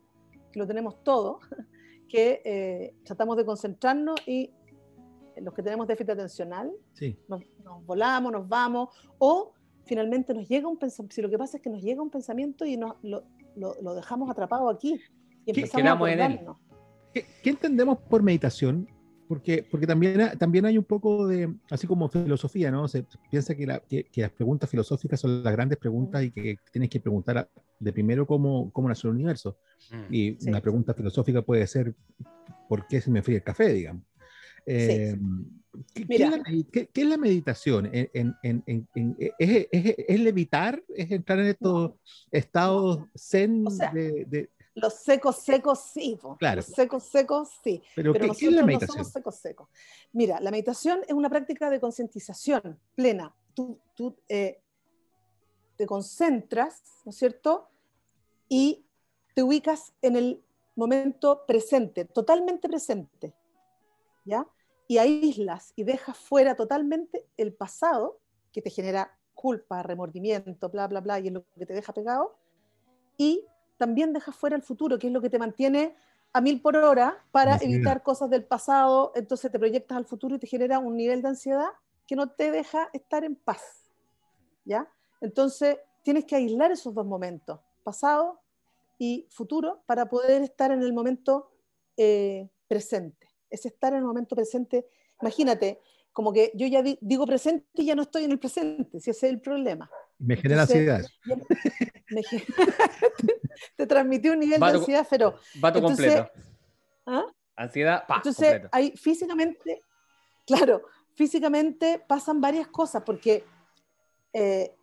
que 0.52 0.60
lo 0.60 0.68
tenemos 0.68 1.04
todo, 1.04 1.40
que 2.10 2.42
eh, 2.44 2.96
tratamos 3.04 3.38
de 3.38 3.46
concentrarnos 3.46 4.16
y 4.28 4.52
los 5.42 5.54
que 5.54 5.64
tenemos 5.64 5.88
déficit 5.88 6.12
atencional, 6.12 6.72
sí. 6.94 7.18
nos, 7.28 7.42
volamos, 7.86 8.32
nos 8.32 8.48
vamos, 8.48 8.90
o 9.18 9.54
finalmente 9.86 10.34
nos 10.34 10.48
llega 10.48 10.68
un 10.68 10.78
pensamiento, 10.78 11.16
si 11.16 11.22
lo 11.22 11.30
que 11.30 11.38
pasa 11.38 11.58
es 11.58 11.64
que 11.64 11.70
nos 11.70 11.82
llega 11.82 12.02
un 12.02 12.10
pensamiento 12.10 12.66
y 12.66 12.78
nos, 12.78 12.96
lo, 13.04 13.24
lo, 13.56 13.96
dejamos 13.96 14.30
atrapado 14.30 14.70
aquí 14.70 15.00
y 15.46 15.52
empezamos 15.52 16.08
a 16.08 16.12
en 16.12 16.20
él. 16.20 16.40
¿Qué, 17.14 17.26
¿Qué, 17.42 17.50
entendemos 17.50 17.98
por 18.00 18.22
meditación? 18.22 18.88
Porque, 19.28 19.66
porque 19.70 19.86
también, 19.86 20.38
también 20.38 20.66
hay 20.66 20.78
un 20.78 20.86
poco 20.86 21.28
de, 21.28 21.54
así 21.70 21.86
como 21.86 22.08
filosofía, 22.08 22.72
¿no? 22.72 22.88
Se 22.88 23.06
piensa 23.30 23.56
que, 23.56 23.68
la, 23.68 23.80
que, 23.80 24.08
las 24.16 24.32
preguntas 24.32 24.70
filosóficas 24.70 25.20
son 25.20 25.44
las 25.44 25.52
grandes 25.52 25.78
preguntas 25.78 26.24
y 26.24 26.32
que 26.32 26.58
tienes 26.72 26.90
que 26.90 27.02
preguntar 27.02 27.50
de 27.80 27.94
primero 27.94 28.26
cómo, 28.26 28.72
cómo 28.72 28.88
nació 28.88 29.10
el 29.10 29.18
universo. 29.18 29.58
Mm. 29.92 30.14
Y 30.14 30.50
una 30.50 30.62
pregunta 30.62 30.94
filosófica 30.94 31.42
puede 31.42 31.68
ser, 31.68 31.94
¿por 32.70 32.88
qué 32.88 33.02
se 33.02 33.12
me 33.12 33.22
fría 33.22 33.38
el 33.38 33.44
café, 33.44 33.74
digamos? 33.74 34.04
Eh, 34.68 35.18
¿qué, 35.94 36.06
es 36.94 37.08
la, 37.08 37.18
meditación? 37.18 37.90
¿En, 37.92 38.36
en, 38.44 38.64
en, 38.66 39.16
¿es, 39.18 39.68
es, 39.72 39.96
es, 39.98 40.20
levitar? 40.20 40.84
¿Es 40.94 41.10
entrar 41.10 41.40
en 41.40 41.48
estos 41.48 41.94
estados 42.32 43.00
zen 43.16 43.64
de, 43.64 44.50
los 44.78 44.94
secos 44.94 45.38
secos 45.38 45.80
sí, 45.92 46.20
claro. 46.38 46.58
los 46.58 46.66
secos 46.68 47.04
secos 47.04 47.50
sí. 47.64 47.82
Pero, 47.96 48.14
¿qué, 48.14 48.28
es 48.28 48.42
la 48.52 48.64
meditación? 48.64 48.98
No 49.00 49.04
somos 49.04 49.12
secos 49.12 49.36
secos. 49.38 49.70
Mira, 50.14 50.40
la 50.40 50.52
meditación 50.52 51.00
es 51.08 51.14
una 51.14 51.32
práctica 51.32 51.72
de 51.72 51.80
concientización 51.80 52.80
plena. 52.94 53.36
Tú, 53.56 53.80
tú 53.96 54.16
eh, 54.30 54.62
te 55.78 55.88
concentras, 55.88 56.84
¿no 57.06 57.10
es 57.10 57.18
cierto? 57.18 57.70
Y 58.50 58.86
te 59.34 59.42
ubicas 59.42 59.94
en 60.04 60.16
el 60.16 60.44
momento 60.76 61.44
presente, 61.48 62.06
totalmente 62.06 62.70
presente, 62.70 63.34
¿ya? 64.26 64.46
Y 64.88 65.00
aíslas 65.00 65.74
y 65.76 65.84
dejas 65.84 66.18
fuera 66.18 66.56
totalmente 66.56 67.28
el 67.36 67.54
pasado 67.54 68.20
que 68.52 68.62
te 68.62 68.70
genera 68.70 69.18
culpa, 69.34 69.84
remordimiento, 69.84 70.70
bla, 70.70 70.88
bla, 70.88 71.02
bla, 71.02 71.20
y 71.20 71.28
es 71.28 71.34
lo 71.34 71.46
que 71.58 71.66
te 71.66 71.74
deja 71.74 71.94
pegado, 71.94 72.38
y 73.18 73.46
también 73.78 74.14
dejas 74.14 74.36
fuera 74.36 74.56
el 74.56 74.64
futuro, 74.64 74.98
que 74.98 75.08
es 75.08 75.14
lo 75.14 75.22
que 75.22 75.30
te 75.30 75.40
mantiene 75.40 75.96
a 76.34 76.42
mil 76.42 76.62
por 76.62 76.76
hora 76.76 77.24
para 77.32 77.58
evitar 77.58 78.04
cosas 78.04 78.30
del 78.30 78.44
pasado, 78.44 79.12
entonces 79.16 79.52
te 79.52 79.60
proyectas 79.60 79.98
al 79.98 80.06
futuro 80.06 80.36
y 80.36 80.40
te 80.40 80.48
genera 80.48 80.80
un 80.80 80.96
nivel 80.96 81.22
de 81.22 81.30
ansiedad 81.30 81.70
que 82.06 82.16
no 82.16 82.30
te 82.30 82.52
deja 82.52 82.90
estar 82.94 83.24
en 83.24 83.36
paz. 83.36 83.92
¿Ya? 84.66 84.90
Entonces 85.22 85.78
tienes 86.04 86.26
que 86.26 86.36
aislar 86.36 86.72
esos 86.72 86.94
dos 86.94 87.06
momentos, 87.06 87.60
pasado 87.84 88.40
y 88.98 89.28
futuro, 89.30 89.82
para 89.86 90.10
poder 90.10 90.42
estar 90.42 90.72
en 90.72 90.82
el 90.82 90.94
momento 90.94 91.52
eh, 91.96 92.50
presente. 92.68 93.27
Es 93.50 93.66
estar 93.66 93.94
en 93.94 94.00
el 94.00 94.06
momento 94.06 94.36
presente. 94.36 94.86
Imagínate, 95.22 95.80
como 96.18 96.34
que 96.34 96.52
yo 96.56 96.66
ya 96.66 96.82
digo 96.82 97.28
presente 97.28 97.68
y 97.74 97.86
ya 97.86 97.96
no 97.96 98.02
estoy 98.02 98.24
en 98.24 98.32
el 98.32 98.40
presente, 98.40 99.00
si 99.00 99.12
ese 99.12 99.28
es 99.28 99.34
el 99.34 99.40
problema. 99.40 99.88
Me 100.18 100.36
genera 100.36 100.64
ansiedad. 100.64 101.06
te, 103.78 103.86
transmitió 103.86 104.34
un 104.34 104.40
nivel 104.40 104.60
de 104.60 104.66
ansiedad, 104.66 105.06
pero... 105.10 105.36
Vato 105.60 105.80
completo. 105.80 106.28
¿ah? 107.06 107.24
Ansiedad, 107.56 108.04
pa, 108.08 108.16
Entonces, 108.16 108.64
ahí 108.72 108.94
físicamente, 108.98 109.84
claro, 110.46 110.82
físicamente 111.14 112.04
pasan 112.08 112.42
varias 112.42 112.68
cosas, 112.68 113.04
porque 113.04 113.46
eh, 114.34 114.76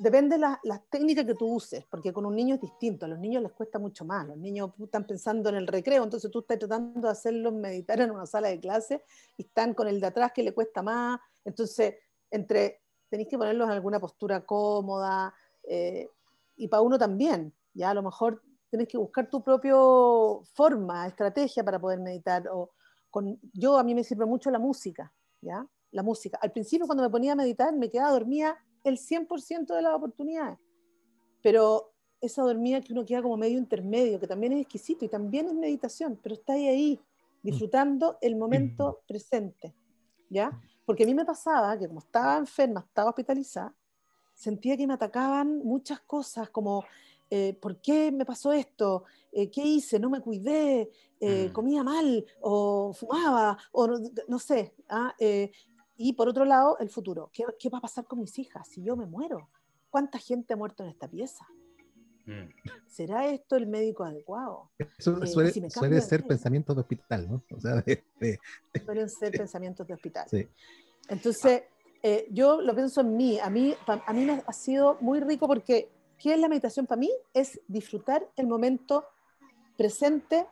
depende 0.00 0.36
de 0.36 0.40
las 0.40 0.58
la 0.62 0.82
técnicas 0.90 1.26
que 1.26 1.34
tú 1.34 1.46
uses, 1.46 1.84
porque 1.90 2.12
con 2.12 2.24
un 2.24 2.34
niño 2.34 2.54
es 2.54 2.60
distinto, 2.60 3.04
a 3.04 3.08
los 3.08 3.18
niños 3.18 3.42
les 3.42 3.52
cuesta 3.52 3.78
mucho 3.78 4.04
más, 4.04 4.26
los 4.26 4.38
niños 4.38 4.70
están 4.80 5.06
pensando 5.06 5.50
en 5.50 5.56
el 5.56 5.66
recreo, 5.66 6.02
entonces 6.02 6.30
tú 6.30 6.40
estás 6.40 6.58
tratando 6.58 7.00
de 7.00 7.12
hacerlos 7.12 7.52
meditar 7.52 8.00
en 8.00 8.10
una 8.10 8.24
sala 8.24 8.48
de 8.48 8.58
clase 8.58 9.04
y 9.36 9.42
están 9.42 9.74
con 9.74 9.88
el 9.88 10.00
de 10.00 10.06
atrás 10.06 10.32
que 10.34 10.42
le 10.42 10.54
cuesta 10.54 10.82
más, 10.82 11.20
entonces 11.44 11.96
entre 12.30 12.80
tenéis 13.10 13.28
que 13.28 13.36
ponerlos 13.36 13.66
en 13.66 13.72
alguna 13.72 14.00
postura 14.00 14.44
cómoda, 14.46 15.34
eh, 15.64 16.08
y 16.56 16.68
para 16.68 16.82
uno 16.82 16.98
también, 16.98 17.54
ya 17.74 17.90
a 17.90 17.94
lo 17.94 18.02
mejor 18.02 18.42
tienes 18.70 18.88
que 18.88 18.96
buscar 18.96 19.28
tu 19.28 19.42
propia 19.42 19.74
forma, 20.54 21.06
estrategia 21.06 21.64
para 21.64 21.80
poder 21.80 21.98
meditar. 21.98 22.48
O 22.48 22.70
con, 23.10 23.38
yo 23.52 23.76
a 23.78 23.82
mí 23.82 23.94
me 23.94 24.04
sirve 24.04 24.24
mucho 24.26 24.50
la 24.50 24.58
música, 24.58 25.12
¿ya? 25.40 25.66
La 25.90 26.02
música. 26.02 26.38
Al 26.40 26.52
principio 26.52 26.86
cuando 26.86 27.02
me 27.02 27.10
ponía 27.10 27.32
a 27.32 27.36
meditar 27.36 27.74
me 27.74 27.90
quedaba 27.90 28.12
dormida 28.12 28.56
el 28.84 28.98
100% 28.98 29.74
de 29.74 29.82
las 29.82 29.94
oportunidades, 29.94 30.58
pero 31.42 31.92
esa 32.20 32.42
dormida 32.42 32.80
que 32.80 32.92
uno 32.92 33.04
queda 33.04 33.22
como 33.22 33.36
medio 33.36 33.58
intermedio, 33.58 34.20
que 34.20 34.26
también 34.26 34.52
es 34.52 34.62
exquisito 34.62 35.04
y 35.04 35.08
también 35.08 35.48
es 35.48 35.54
meditación, 35.54 36.18
pero 36.22 36.34
está 36.34 36.52
ahí, 36.52 36.68
ahí 36.68 37.00
disfrutando 37.42 38.18
el 38.20 38.36
momento 38.36 39.02
presente, 39.06 39.74
¿ya? 40.28 40.50
Porque 40.84 41.04
a 41.04 41.06
mí 41.06 41.14
me 41.14 41.24
pasaba 41.24 41.78
que 41.78 41.88
como 41.88 42.00
estaba 42.00 42.36
enferma, 42.36 42.80
estaba 42.80 43.10
hospitalizada, 43.10 43.74
sentía 44.34 44.76
que 44.76 44.86
me 44.86 44.94
atacaban 44.94 45.58
muchas 45.64 46.00
cosas 46.00 46.50
como, 46.50 46.84
eh, 47.30 47.54
¿por 47.60 47.80
qué 47.80 48.12
me 48.12 48.26
pasó 48.26 48.52
esto? 48.52 49.04
Eh, 49.32 49.50
¿Qué 49.50 49.62
hice? 49.62 49.98
No 49.98 50.10
me 50.10 50.20
cuidé, 50.20 50.90
eh, 51.20 51.48
mm. 51.48 51.52
comía 51.52 51.82
mal 51.84 52.24
o 52.40 52.92
fumaba 52.92 53.56
o 53.72 53.88
no, 54.28 54.38
sé. 54.38 54.74
¿ah? 54.88 55.14
Y 56.02 56.14
por 56.14 56.30
otro 56.30 56.46
lado, 56.46 56.78
el 56.78 56.88
futuro. 56.88 57.28
¿Qué, 57.30 57.44
¿Qué, 57.58 57.68
va 57.68 57.76
a 57.76 57.82
pasar 57.82 58.06
con 58.06 58.20
mis 58.20 58.38
hijas 58.38 58.66
si 58.66 58.82
yo 58.82 58.96
me 58.96 59.04
muero? 59.04 59.50
¿Cuánta 59.90 60.18
gente 60.18 60.54
ha 60.54 60.56
muerto 60.56 60.82
en 60.82 60.88
esta 60.88 61.06
pieza? 61.06 61.46
Mm. 62.24 62.48
¿Será 62.86 63.26
esto 63.26 63.54
el 63.56 63.66
médico 63.66 64.04
adecuado? 64.04 64.70
Eso 64.78 65.26
suele, 65.26 65.68
suele 65.68 66.00
ser 66.00 66.26
pensamientos 66.26 66.74
de 66.74 66.80
hospital, 66.80 67.28
¿no? 67.28 67.42
O 67.54 67.60
sea, 67.60 67.84
Suelen 68.82 69.10
ser 69.10 69.32
pensamientos 69.32 69.86
de 69.86 69.92
hospital. 69.92 70.26
Sí. 70.30 70.48
Entonces, 71.10 71.64
eh, 72.02 72.26
yo 72.30 72.62
lo 72.62 72.74
pienso 72.74 73.02
en 73.02 73.14
mí. 73.18 73.38
A 73.38 73.50
mí, 73.50 73.74
a 73.86 74.12
mí 74.14 74.24
me 74.24 74.42
ha 74.46 74.52
sido 74.54 74.96
muy 75.02 75.20
rico 75.20 75.46
porque, 75.46 75.90
¿qué 76.16 76.32
es 76.32 76.40
la 76.40 76.48
meditación 76.48 76.86
para 76.86 76.98
mí? 76.98 77.10
Es 77.34 77.60
disfrutar 77.68 78.26
el 78.36 78.46
momento 78.46 79.04
presente, 79.76 80.46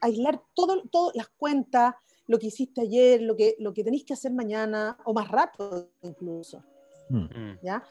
aislar 0.00 0.40
todas 0.54 0.78
todo, 0.92 1.10
las 1.16 1.26
cuentas, 1.26 1.96
lo 2.32 2.38
que 2.38 2.46
hiciste 2.46 2.80
ayer, 2.80 3.20
lo 3.20 3.36
que, 3.36 3.56
lo 3.58 3.74
que 3.74 3.84
tenéis 3.84 4.04
que 4.04 4.14
hacer 4.14 4.32
mañana, 4.32 4.96
o 5.04 5.12
más 5.12 5.28
rato 5.28 5.90
incluso. 6.00 6.64
Mm. 7.10 7.24
Mm. 7.24 7.58
¿Ya? 7.62 7.84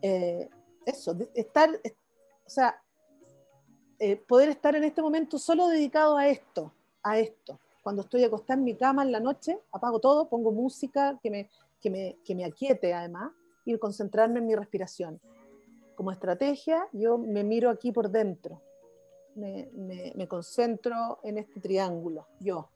Eh, 0.00 0.48
eso, 0.86 1.16
estar, 1.34 1.68
o 2.46 2.48
sea, 2.48 2.80
eh, 3.98 4.14
poder 4.16 4.50
estar 4.50 4.76
en 4.76 4.84
este 4.84 5.02
momento 5.02 5.36
solo 5.36 5.66
dedicado 5.66 6.16
a 6.16 6.28
esto, 6.28 6.72
a 7.02 7.18
esto. 7.18 7.58
Cuando 7.82 8.02
estoy 8.02 8.22
acostada 8.22 8.56
en 8.56 8.64
mi 8.64 8.76
cama 8.76 9.02
en 9.02 9.10
la 9.10 9.18
noche, 9.18 9.58
apago 9.72 9.98
todo, 9.98 10.28
pongo 10.28 10.52
música 10.52 11.18
que 11.20 11.30
me, 11.32 11.50
que 11.80 11.90
me, 11.90 12.16
que 12.24 12.36
me 12.36 12.44
aquiete 12.44 12.94
además 12.94 13.32
y 13.64 13.76
concentrarme 13.78 14.38
en 14.38 14.46
mi 14.46 14.54
respiración. 14.54 15.20
Como 15.96 16.12
estrategia, 16.12 16.86
yo 16.92 17.18
me 17.18 17.42
miro 17.42 17.68
aquí 17.68 17.90
por 17.90 18.10
dentro, 18.10 18.62
me, 19.34 19.68
me, 19.74 20.28
concentro 20.28 21.18
en 21.24 21.38
este 21.38 21.60
triángulo, 21.60 22.28
yo. 22.38 22.68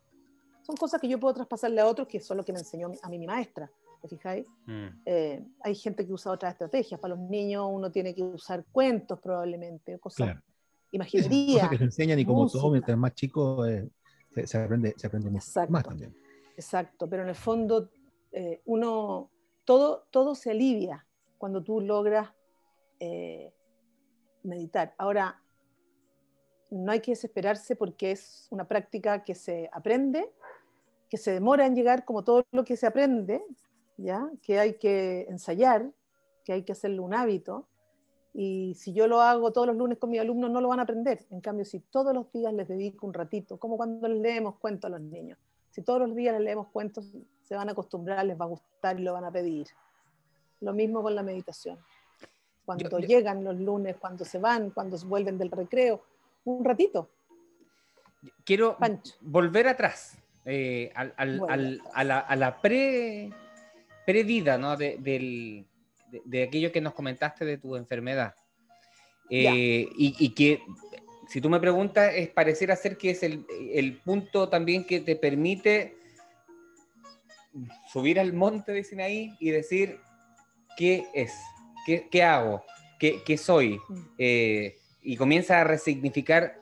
Son 0.67 0.75
cosas 0.75 1.01
que 1.01 1.07
yo 1.07 1.21
puedo 1.21 1.33
traspasarle 1.33 1.81
a 1.81 1.87
otros, 1.87 2.09
que 2.09 2.19
son 2.19 2.39
lo 2.39 2.45
que 2.45 2.53
me 2.53 2.59
enseñó 2.59 2.91
a 3.01 3.09
mí 3.09 3.21
mi 3.21 3.27
maestra, 3.29 3.71
¿te 4.03 4.09
fijáis? 4.09 4.45
Mm. 4.67 4.87
Eh, 5.05 5.47
hay 5.61 5.75
gente 5.77 6.05
que 6.05 6.13
usa 6.13 6.33
otras 6.33 6.55
estrategias, 6.55 6.99
para 6.99 7.15
los 7.15 7.31
niños 7.31 7.69
uno 7.71 7.93
tiene 7.93 8.13
que 8.13 8.25
usar 8.25 8.65
cuentos 8.73 9.21
probablemente, 9.21 9.97
cosas, 10.01 10.27
claro. 10.27 10.43
imaginería. 10.91 11.55
Cosas 11.55 11.71
que 11.71 11.79
se 11.79 11.85
enseñan 11.85 12.19
y 12.19 12.25
como 12.25 12.49
todo, 12.49 12.73
mientras 12.73 12.99
más 12.99 13.15
chico 13.15 13.65
eh, 13.65 13.89
se, 14.45 14.59
aprende, 14.59 14.93
se 14.97 15.07
aprende 15.07 15.31
más 15.31 15.55
también. 15.85 16.13
Exacto, 16.57 17.09
pero 17.09 17.23
en 17.23 17.29
el 17.29 17.37
fondo 17.37 17.89
eh, 18.33 18.61
uno, 18.65 19.31
todo, 19.65 20.09
todo 20.11 20.35
se 20.35 20.51
alivia 20.51 21.07
cuando 21.39 21.63
tú 21.63 21.81
logras 21.81 22.31
eh, 22.99 23.55
meditar. 24.43 24.97
Ahora, 24.99 25.41
no 26.71 26.91
hay 26.91 27.01
que 27.01 27.13
desesperarse 27.13 27.77
porque 27.77 28.11
es 28.11 28.49
una 28.51 28.67
práctica 28.67 29.23
que 29.23 29.37
se 29.37 29.71
aprende, 29.73 30.33
que 31.09 31.17
se 31.17 31.33
demora 31.33 31.67
en 31.67 31.75
llegar 31.75 32.05
como 32.05 32.25
todo 32.25 32.45
lo 32.53 32.65
que 32.65 32.77
se 32.77 32.87
aprende, 32.87 33.45
¿ya? 33.97 34.29
que 34.43 34.59
hay 34.59 34.75
que 34.75 35.27
ensayar, 35.29 35.91
que 36.45 36.53
hay 36.53 36.63
que 36.63 36.73
hacerlo 36.73 37.03
un 37.03 37.15
hábito. 37.15 37.67
Y 38.35 38.75
si 38.75 38.93
yo 38.93 39.07
lo 39.07 39.23
hago 39.23 39.53
todos 39.53 39.67
los 39.67 39.77
lunes 39.77 39.99
con 39.99 40.11
mis 40.11 40.21
alumnos, 40.21 40.51
no 40.51 40.61
lo 40.61 40.69
van 40.69 40.81
a 40.81 40.83
aprender. 40.83 41.25
En 41.31 41.41
cambio, 41.41 41.65
si 41.65 41.81
todos 41.81 42.15
los 42.15 42.31
días 42.33 42.53
les 42.53 42.69
dedico 42.69 43.07
un 43.07 43.15
ratito, 43.15 43.57
como 43.57 43.77
cuando 43.77 44.07
les 44.09 44.21
leemos 44.21 44.57
cuentos 44.57 44.89
a 44.89 44.91
los 44.91 45.01
niños, 45.01 45.39
si 45.71 45.83
todos 45.83 46.01
los 46.01 46.15
días 46.15 46.35
les 46.35 46.43
leemos 46.43 46.69
cuentos, 46.69 47.13
se 47.43 47.55
van 47.55 47.69
a 47.69 47.73
acostumbrar, 47.73 48.25
les 48.25 48.39
va 48.39 48.45
a 48.45 48.49
gustar 48.49 48.99
y 49.01 49.03
lo 49.03 49.13
van 49.13 49.25
a 49.25 49.31
pedir. 49.31 49.69
Lo 50.61 50.73
mismo 50.73 51.03
con 51.03 51.15
la 51.15 51.23
meditación. 51.23 51.79
Cuando 52.65 52.99
llegan 52.99 53.45
los 53.45 53.57
lunes, 53.57 53.97
cuando 53.97 54.25
se 54.25 54.39
van, 54.39 54.71
cuando 54.71 54.99
vuelven 55.07 55.39
del 55.39 55.51
recreo, 55.51 56.03
un 56.45 56.65
ratito. 56.65 57.09
Quiero 58.45 58.77
volver 59.21 59.69
atrás, 59.69 60.19
eh, 60.47 60.93
al, 60.95 61.13
al, 61.17 61.43
al, 61.49 61.83
a, 61.93 62.05
la, 62.05 62.19
a 62.21 62.37
la 62.37 62.61
pre, 62.61 63.31
previda 64.07 64.57
¿no? 64.57 64.77
de, 64.77 64.97
del, 64.99 65.67
de, 66.11 66.23
de, 66.25 66.43
aquello 66.45 66.73
que 66.73 66.81
nos 66.81 66.95
comentaste 66.95 67.45
de 67.45 67.59
tu 67.59 67.77
enfermedad. 67.77 68.35
Eh, 69.29 69.89
y, 69.97 70.15
y, 70.19 70.29
que, 70.31 70.63
si 71.29 71.41
tú 71.41 71.51
me 71.51 71.59
preguntas, 71.59 72.13
es 72.15 72.29
pareciera 72.29 72.77
ser 72.77 72.97
que 72.97 73.11
es 73.11 73.23
el, 73.25 73.45
el, 73.73 73.95
punto 73.99 74.49
también 74.49 74.85
que 74.85 75.01
te 75.01 75.17
permite 75.17 75.97
subir 77.93 78.21
al 78.21 78.33
monte 78.33 78.73
de 78.73 78.85
Sinaí 78.85 79.35
y 79.41 79.51
decir 79.51 79.99
qué 80.77 81.07
es, 81.13 81.35
qué, 81.85 82.07
qué 82.09 82.23
hago, 82.23 82.65
qué, 83.01 83.23
qué 83.27 83.37
soy. 83.37 83.81
Mm. 83.89 84.03
Eh, 84.19 84.77
y 85.03 85.17
comienza 85.17 85.61
a 85.61 85.65
resignificar 85.65 86.61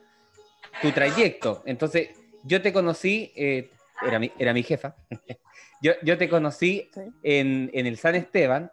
tu 0.81 0.91
trayecto. 0.93 1.63
Entonces, 1.67 2.11
yo 2.45 2.61
te 2.63 2.73
conocí, 2.73 3.33
eh, 3.37 3.71
era, 4.03 4.19
mi, 4.19 4.31
era 4.39 4.53
mi 4.53 4.63
jefa, 4.63 4.97
yo, 5.83 5.93
yo, 6.03 6.19
te 6.19 6.29
conocí 6.29 6.89
sí. 6.93 7.01
en, 7.23 7.71
en, 7.73 7.87
el 7.87 7.97
San 7.97 8.15
Esteban, 8.15 8.71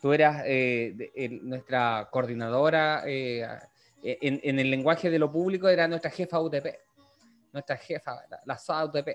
tú 0.00 0.12
eras 0.12 0.42
eh, 0.46 0.92
de, 0.94 1.12
el, 1.14 1.48
nuestra 1.48 2.08
coordinadora, 2.10 3.02
eh, 3.06 3.46
en, 4.02 4.40
en, 4.42 4.58
el 4.58 4.70
lenguaje 4.70 5.10
de 5.10 5.18
lo 5.18 5.30
público 5.30 5.68
era 5.68 5.86
nuestra 5.86 6.10
jefa 6.10 6.40
UTP, 6.40 6.66
nuestra 7.52 7.76
jefa, 7.76 8.22
la, 8.28 8.40
la 8.44 8.58
SOA 8.58 8.86
UTP. 8.86 9.08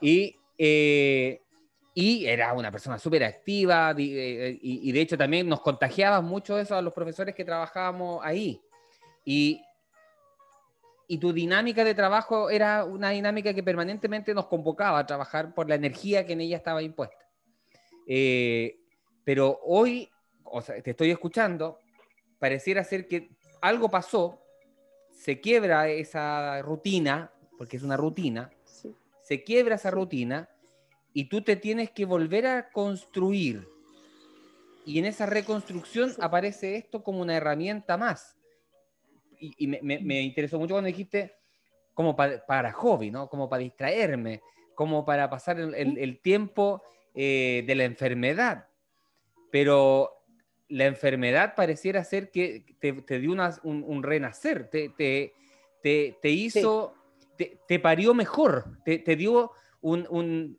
Y, 0.00 0.36
eh, 0.58 1.40
y 1.94 2.26
era 2.26 2.52
una 2.52 2.70
persona 2.70 2.98
súper 2.98 3.24
activa 3.24 3.94
y, 3.96 4.02
y, 4.02 4.58
y, 4.88 4.92
de 4.92 5.00
hecho 5.00 5.16
también 5.16 5.48
nos 5.48 5.60
contagiaba 5.60 6.20
mucho 6.20 6.58
eso 6.58 6.74
a 6.74 6.82
los 6.82 6.92
profesores 6.92 7.34
que 7.34 7.44
trabajábamos 7.44 8.24
ahí. 8.24 8.60
Y, 9.24 9.62
y 11.08 11.18
tu 11.18 11.32
dinámica 11.32 11.84
de 11.84 11.94
trabajo 11.94 12.50
era 12.50 12.84
una 12.84 13.10
dinámica 13.10 13.54
que 13.54 13.62
permanentemente 13.62 14.34
nos 14.34 14.46
convocaba 14.46 14.98
a 14.98 15.06
trabajar 15.06 15.54
por 15.54 15.68
la 15.68 15.74
energía 15.74 16.26
que 16.26 16.32
en 16.32 16.40
ella 16.40 16.56
estaba 16.56 16.82
impuesta. 16.82 17.28
Eh, 18.06 18.78
pero 19.24 19.60
hoy, 19.64 20.08
o 20.44 20.60
sea, 20.60 20.80
te 20.82 20.90
estoy 20.90 21.10
escuchando, 21.10 21.78
pareciera 22.38 22.84
ser 22.84 23.06
que 23.06 23.30
algo 23.60 23.90
pasó, 23.90 24.40
se 25.10 25.40
quiebra 25.40 25.88
esa 25.88 26.62
rutina, 26.62 27.32
porque 27.58 27.76
es 27.76 27.82
una 27.82 27.96
rutina, 27.96 28.50
sí. 28.64 28.94
se 29.22 29.44
quiebra 29.44 29.76
esa 29.76 29.90
rutina 29.90 30.48
y 31.12 31.28
tú 31.28 31.42
te 31.42 31.56
tienes 31.56 31.90
que 31.90 32.04
volver 32.04 32.46
a 32.46 32.70
construir. 32.70 33.68
Y 34.84 34.98
en 34.98 35.04
esa 35.04 35.26
reconstrucción 35.26 36.10
sí. 36.10 36.16
aparece 36.20 36.76
esto 36.76 37.04
como 37.04 37.20
una 37.20 37.36
herramienta 37.36 37.96
más 37.96 38.36
y, 39.42 39.54
y 39.58 39.66
me, 39.66 39.80
me, 39.82 39.98
me, 39.98 40.22
interesó 40.22 40.58
mucho 40.58 40.74
cuando 40.74 40.86
dijiste 40.86 41.34
como 41.94 42.14
pa, 42.14 42.44
para 42.46 42.72
hobby, 42.72 43.10
¿no? 43.10 43.28
Como 43.28 43.48
para 43.48 43.62
distraerme, 43.62 44.40
como 44.74 45.04
para 45.04 45.28
pasar 45.28 45.58
el, 45.58 45.74
el, 45.74 45.98
el 45.98 46.20
tiempo 46.20 46.82
eh, 47.14 47.64
de 47.66 47.74
la 47.74 47.84
enfermedad. 47.84 48.68
Pero 49.50 50.24
la 50.68 50.86
enfermedad 50.86 51.54
pareciera 51.54 52.04
ser 52.04 52.30
que 52.30 52.64
te, 52.78 52.92
te 52.92 53.18
dio 53.18 53.32
una, 53.32 53.58
un, 53.64 53.84
un, 53.86 54.02
renacer, 54.02 54.70
te, 54.70 54.88
te, 54.90 55.34
te, 55.82 56.16
te 56.22 56.30
hizo, 56.30 56.94
sí. 57.36 57.58
te, 57.66 57.78
parió 57.78 58.14
mejor, 58.14 58.78
te, 58.84 59.16
dio 59.16 59.50
un, 59.82 60.06
un, 60.08 60.58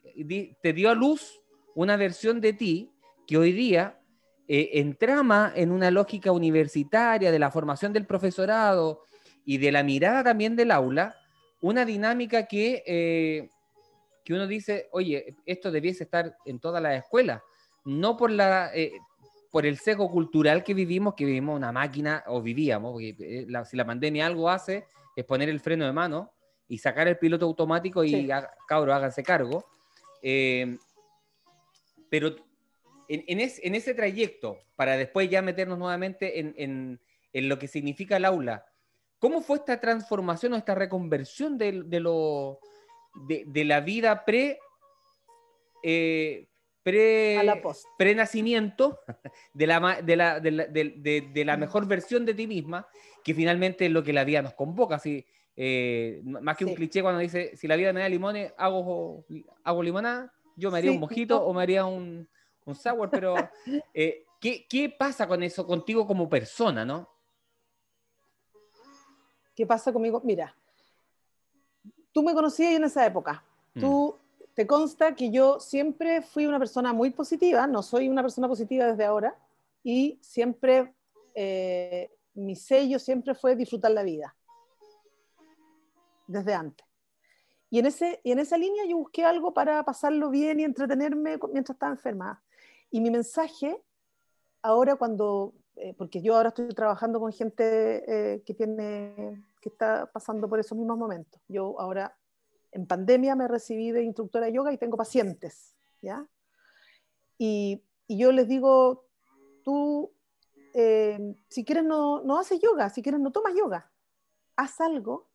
te 0.62 0.74
dio 0.74 0.91
a 0.91 0.93
luz 0.93 1.41
una 1.74 1.98
versión 1.98 2.41
de 2.41 2.54
ti 2.54 2.91
que 3.26 3.38
hoy 3.38 3.54
día 3.54 4.00
eh, 4.47 4.71
entrama 4.73 5.51
en 5.56 5.71
una 5.71 5.91
lógica 5.91 6.32
universitaria 6.32 7.32
de 7.32 7.39
la 7.39 7.51
formación 7.51 7.93
del 7.93 8.06
profesorado 8.06 9.03
y 9.45 9.58
de 9.58 9.71
la 9.71 9.84
mirada 9.84 10.23
también 10.23 10.56
del 10.56 10.71
aula, 10.71 11.15
una 11.62 11.86
dinámica 11.86 12.45
que, 12.45 12.84
eh, 12.86 13.49
que 14.23 14.34
uno 14.34 14.47
dice, 14.47 14.89
oye, 14.91 15.36
esto 15.45 15.71
debiese 15.71 16.03
estar 16.03 16.38
en 16.45 16.60
todas 16.60 16.82
las 16.82 16.97
escuelas, 16.97 17.41
no 17.86 18.17
por, 18.17 18.32
la, 18.32 18.71
eh, 18.73 18.93
por 19.51 19.65
el 19.65 19.77
sesgo 19.77 20.10
cultural 20.10 20.63
que 20.63 20.73
vivimos, 20.73 21.13
que 21.15 21.25
vivimos 21.25 21.56
una 21.56 21.71
máquina, 21.71 22.23
o 22.27 22.41
vivíamos, 22.41 22.93
porque 22.93 23.15
eh, 23.19 23.45
la, 23.47 23.65
si 23.65 23.77
la 23.77 23.86
pandemia 23.86 24.25
algo 24.25 24.49
hace, 24.49 24.86
es 25.15 25.25
poner 25.25 25.49
el 25.49 25.60
freno 25.60 25.86
de 25.86 25.93
mano 25.93 26.34
y 26.67 26.77
sacar 26.77 27.08
el 27.08 27.17
piloto 27.17 27.45
automático 27.45 28.03
y, 28.03 28.10
sí. 28.10 28.29
cabros, 28.67 28.95
háganse 28.95 29.21
cargo. 29.23 29.65
Eh, 30.21 30.77
pero 32.10 32.36
en, 33.07 33.23
en, 33.27 33.39
es, 33.39 33.59
en, 33.63 33.75
ese 33.75 33.93
trayecto, 33.93 34.57
para 34.75 34.97
después 34.97 35.29
ya 35.29 35.41
meternos 35.41 35.77
nuevamente 35.77 36.39
en, 36.39 36.99
lo 37.33 37.59
que 37.59 37.67
significa 37.67 38.17
el 38.17 38.25
aula, 38.25 38.65
¿cómo 39.19 39.41
fue 39.41 39.57
esta 39.57 39.79
transformación 39.79 40.53
o 40.53 40.57
esta 40.57 40.75
reconversión 40.75 41.57
de, 41.57 41.83
de 41.83 41.99
lo, 41.99 42.59
de, 43.27 43.43
de, 43.47 43.65
la 43.65 43.81
vida 43.81 44.23
pre, 44.25 44.59
eh, 45.81 46.47
pre, 46.83 47.39
de 49.53 49.67
la, 49.67 50.01
de, 50.01 50.15
la, 50.15 50.39
de, 50.39 50.51
la, 50.51 50.67
de, 50.67 51.29
de, 51.33 51.45
la 51.45 51.57
mejor 51.57 51.87
versión 51.87 52.25
de 52.25 52.33
ti 52.33 52.47
misma, 52.47 52.87
que 53.23 53.33
finalmente 53.33 53.85
es 53.85 53.91
lo 53.91 54.03
que 54.03 54.13
la 54.13 54.23
vida 54.23 54.41
nos 54.41 54.53
convoca? 54.53 54.95
Así, 54.95 55.25
eh, 55.55 56.21
más 56.23 56.57
que 56.57 56.65
un 56.65 56.73
cliché 56.73 57.01
cuando 57.01 57.19
dice, 57.19 57.55
si 57.55 57.67
la 57.67 57.75
vida 57.75 57.93
me 57.93 58.01
da 58.01 58.09
limones, 58.09 58.53
hago, 58.57 59.25
hago 59.63 59.83
limonada, 59.83 60.33
yo 60.55 60.71
me 60.71 60.79
haría 60.79 60.91
sí. 60.91 60.95
un 60.95 61.01
mojito 61.01 61.43
o 61.43 61.53
me 61.53 61.61
haría 61.61 61.85
un 61.85 62.27
un 62.65 62.76
sour, 62.76 63.10
pero 63.10 63.36
eh, 63.93 64.26
¿qué, 64.39 64.65
¿qué, 64.69 64.89
pasa 64.89 65.28
con 65.28 65.43
eso 65.43 65.65
contigo 65.65 66.06
como 66.08 66.30
persona, 66.30 66.86
no? 66.86 67.10
¿Qué 69.56 69.65
pasa 69.65 69.93
conmigo? 69.93 70.21
Mira, 70.23 70.56
tú 72.12 72.23
me 72.23 72.34
conocías 72.34 72.73
en 72.73 72.86
esa 72.86 73.06
época. 73.06 73.43
Mm. 73.73 73.80
Tú 73.80 74.15
te 74.54 74.67
consta 74.67 75.15
que 75.15 75.32
yo 75.32 75.60
siempre 75.60 76.21
fui 76.21 76.45
una 76.45 76.60
persona 76.60 76.93
muy 76.93 77.10
positiva, 77.10 77.67
no 77.67 77.84
soy 77.84 78.08
una 78.08 78.21
persona 78.21 78.47
positiva 78.47 78.86
desde 78.86 79.06
ahora, 79.06 79.36
y 79.84 80.19
siempre 80.21 80.93
eh, 81.36 82.12
mi 82.36 82.56
sello 82.56 82.99
siempre 82.99 83.36
fue 83.36 83.56
disfrutar 83.56 83.91
la 83.91 84.04
vida, 84.04 84.36
desde 86.28 86.54
antes. 86.54 86.86
Y 87.69 87.80
en, 87.80 87.88
ese, 87.88 88.21
y 88.23 88.32
en 88.32 88.38
esa 88.38 88.56
línea 88.56 88.86
yo 88.86 88.97
busqué 88.97 89.26
algo 89.26 89.52
para 89.54 89.84
pasarlo 89.84 90.30
bien 90.30 90.60
y 90.60 90.63
entretenerme 90.63 91.39
mientras 91.52 91.76
estaba 91.76 91.91
enferma. 91.91 92.43
Y 92.93 93.01
mi 93.01 93.10
mensaje, 93.10 93.84
ahora 94.62 94.95
cuando, 94.97 95.56
eh, 95.77 95.95
porque 95.97 96.21
yo 96.21 96.36
ahora 96.36 96.49
estoy 96.49 96.67
trabajando 96.75 97.19
con 97.19 97.34
gente 97.34 97.63
eh, 98.06 98.43
que, 98.43 98.53
tiene, 98.53 99.43
que 99.60 99.69
está 99.69 100.06
pasando 100.12 100.47
por 100.47 100.60
esos 100.60 100.77
mismos 100.77 100.99
momentos. 100.99 101.41
Yo 101.47 101.82
ahora 101.82 102.15
en 102.71 102.86
pandemia 102.86 103.36
me 103.36 103.47
recibí 103.47 103.89
de 103.89 104.03
instructora 104.03 104.45
de 104.45 104.53
yoga 104.53 104.71
y 104.71 104.77
tengo 104.77 104.95
pacientes, 104.95 105.75
¿ya? 106.03 106.23
Y, 107.39 107.84
y 108.06 108.19
yo 108.19 108.32
les 108.32 108.47
digo, 108.47 109.08
tú, 109.63 110.13
eh, 110.75 111.36
si 111.49 111.65
quieres 111.65 111.86
no, 111.86 112.21
no 112.21 112.38
haces 112.38 112.62
yoga, 112.62 112.91
si 112.91 113.01
quieres 113.01 113.19
no 113.19 113.32
tomas 113.32 113.56
yoga, 113.56 113.91
haz 114.56 114.79
algo 114.82 115.32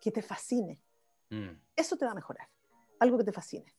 que 0.00 0.10
te 0.10 0.22
fascine. 0.22 0.80
Mm. 1.28 1.50
Eso 1.76 1.98
te 1.98 2.06
va 2.06 2.12
a 2.12 2.14
mejorar, 2.14 2.48
algo 2.98 3.18
que 3.18 3.24
te 3.24 3.32
fascine 3.32 3.74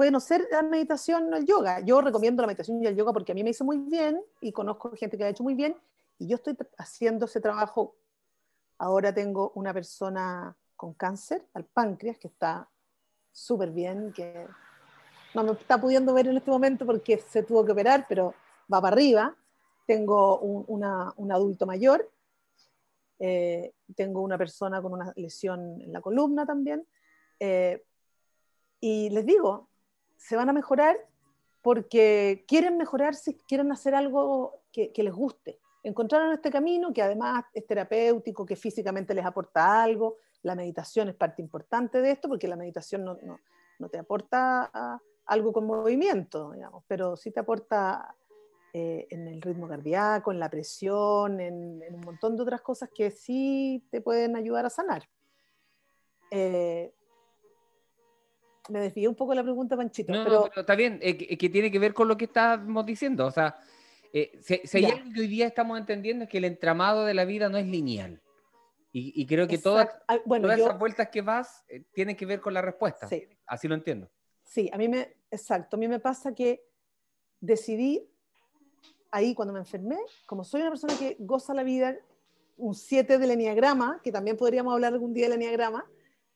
puede 0.00 0.12
no 0.12 0.20
ser 0.20 0.48
la 0.50 0.62
meditación 0.62 1.30
o 1.30 1.36
el 1.36 1.44
yoga. 1.44 1.80
Yo 1.80 2.00
recomiendo 2.00 2.42
la 2.42 2.46
meditación 2.46 2.82
y 2.82 2.86
el 2.86 2.96
yoga 2.96 3.12
porque 3.12 3.32
a 3.32 3.34
mí 3.34 3.44
me 3.44 3.50
hizo 3.50 3.66
muy 3.66 3.76
bien 3.76 4.18
y 4.40 4.50
conozco 4.50 4.96
gente 4.96 5.18
que 5.18 5.24
ha 5.24 5.28
hecho 5.28 5.42
muy 5.42 5.52
bien 5.52 5.76
y 6.18 6.26
yo 6.26 6.36
estoy 6.36 6.56
haciendo 6.78 7.26
ese 7.26 7.38
trabajo. 7.38 7.96
Ahora 8.78 9.12
tengo 9.12 9.52
una 9.56 9.74
persona 9.74 10.56
con 10.74 10.94
cáncer 10.94 11.46
al 11.52 11.66
páncreas 11.66 12.16
que 12.16 12.28
está 12.28 12.66
súper 13.30 13.72
bien, 13.72 14.10
que 14.14 14.46
no 15.34 15.44
me 15.44 15.52
está 15.52 15.78
pudiendo 15.78 16.14
ver 16.14 16.28
en 16.28 16.38
este 16.38 16.50
momento 16.50 16.86
porque 16.86 17.18
se 17.18 17.42
tuvo 17.42 17.62
que 17.66 17.72
operar, 17.72 18.06
pero 18.08 18.32
va 18.72 18.80
para 18.80 18.94
arriba. 18.94 19.36
Tengo 19.86 20.38
un, 20.38 20.64
una, 20.68 21.12
un 21.18 21.30
adulto 21.30 21.66
mayor, 21.66 22.10
eh, 23.18 23.74
tengo 23.94 24.22
una 24.22 24.38
persona 24.38 24.80
con 24.80 24.94
una 24.94 25.12
lesión 25.16 25.78
en 25.78 25.92
la 25.92 26.00
columna 26.00 26.46
también. 26.46 26.86
Eh, 27.38 27.84
y 28.80 29.10
les 29.10 29.26
digo, 29.26 29.69
se 30.20 30.36
van 30.36 30.50
a 30.50 30.52
mejorar 30.52 30.96
porque 31.62 32.44
quieren 32.46 32.76
mejorar, 32.76 33.14
si 33.14 33.34
quieren 33.34 33.72
hacer 33.72 33.94
algo 33.94 34.62
que, 34.70 34.92
les 34.94 35.12
guste. 35.12 35.58
Encontraron 35.82 36.32
este 36.32 36.50
camino 36.50 36.92
que 36.92 37.02
además 37.02 37.44
es 37.54 37.66
terapéutico, 37.66 38.44
que 38.44 38.54
físicamente 38.54 39.14
les 39.14 39.24
aporta 39.24 39.82
algo. 39.82 40.18
La 40.42 40.54
meditación 40.54 41.08
es 41.08 41.14
parte 41.14 41.42
importante 41.42 42.00
de 42.00 42.10
esto 42.10 42.28
porque 42.28 42.48
la 42.48 42.56
meditación 42.56 43.04
no, 43.04 43.16
no, 43.22 43.40
no 43.78 43.88
te 43.88 43.98
aporta 43.98 44.70
algo 45.26 45.52
con 45.52 45.66
movimiento, 45.66 46.52
digamos, 46.52 46.84
pero 46.86 47.16
sí 47.16 47.30
te 47.30 47.40
aporta 47.40 48.14
eh, 48.72 49.06
en 49.10 49.26
el 49.26 49.40
ritmo 49.40 49.68
cardíaco, 49.68 50.32
en 50.32 50.38
la 50.38 50.50
presión, 50.50 51.40
en, 51.40 51.82
en, 51.82 51.94
un 51.94 52.00
montón 52.02 52.36
de 52.36 52.42
otras 52.42 52.60
cosas 52.60 52.90
que 52.94 53.10
sí 53.10 53.86
te 53.90 54.00
pueden 54.00 54.36
ayudar 54.36 54.66
a 54.66 54.70
sanar. 54.70 55.08
Eh, 56.30 56.92
me 58.70 58.80
desvié 58.80 59.08
un 59.08 59.14
poco 59.14 59.34
la 59.34 59.42
pregunta, 59.42 59.76
Panchito. 59.76 60.12
No, 60.12 60.24
pero... 60.24 60.36
No, 60.36 60.48
pero 60.48 60.60
está 60.60 60.74
bien, 60.74 60.98
eh, 61.02 61.16
que, 61.16 61.36
que, 61.36 61.48
tiene 61.48 61.70
que 61.70 61.78
ver 61.78 61.94
con 61.94 62.08
lo 62.08 62.16
que 62.16 62.26
estamos 62.26 62.84
diciendo. 62.86 63.26
O 63.26 63.30
sea, 63.30 63.56
eh, 64.12 64.32
si, 64.40 64.60
si 64.64 64.78
hay 64.78 64.84
algo 64.86 65.12
que 65.12 65.20
hoy 65.20 65.28
día 65.28 65.46
estamos 65.46 65.78
entendiendo 65.78 66.24
es 66.24 66.30
que 66.30 66.38
el 66.38 66.44
entramado 66.44 67.04
de 67.04 67.14
la 67.14 67.24
vida 67.24 67.48
no 67.48 67.58
es 67.58 67.66
lineal. 67.66 68.20
Y, 68.92 69.12
y 69.20 69.26
creo 69.26 69.46
que 69.46 69.58
todas, 69.58 69.86
Exacto. 69.86 70.22
Bueno, 70.26 70.44
todas 70.44 70.58
yo- 70.58 70.64
esas 70.64 70.78
vueltas 70.78 71.08
que 71.10 71.22
vas 71.22 71.64
eh, 71.68 71.84
tienen 71.92 72.16
que 72.16 72.26
ver 72.26 72.40
con 72.40 72.52
la 72.52 72.62
respuesta. 72.62 73.06
Sí. 73.08 73.28
Así 73.46 73.68
lo 73.68 73.74
entiendo. 73.74 74.10
Sí, 74.42 74.68
a 74.72 74.78
mí 74.78 74.88
me, 74.88 75.16
exacto, 75.30 75.76
a 75.76 75.78
mí 75.78 75.86
me 75.86 76.00
pasa 76.00 76.34
que 76.34 76.64
decidí 77.40 78.04
ahí 79.12 79.34
cuando 79.34 79.52
me 79.52 79.60
enfermé, 79.60 79.98
como 80.26 80.42
soy 80.44 80.62
una 80.62 80.70
persona 80.70 80.94
que 80.98 81.16
goza 81.20 81.54
la 81.54 81.62
vida, 81.62 81.96
un 82.56 82.74
7 82.74 83.18
del 83.18 83.30
enneagrama, 83.30 84.00
que 84.02 84.12
también 84.12 84.36
podríamos 84.36 84.72
hablar 84.72 84.92
algún 84.92 85.14
día 85.14 85.26
del 85.26 85.34
enneagrama, 85.34 85.88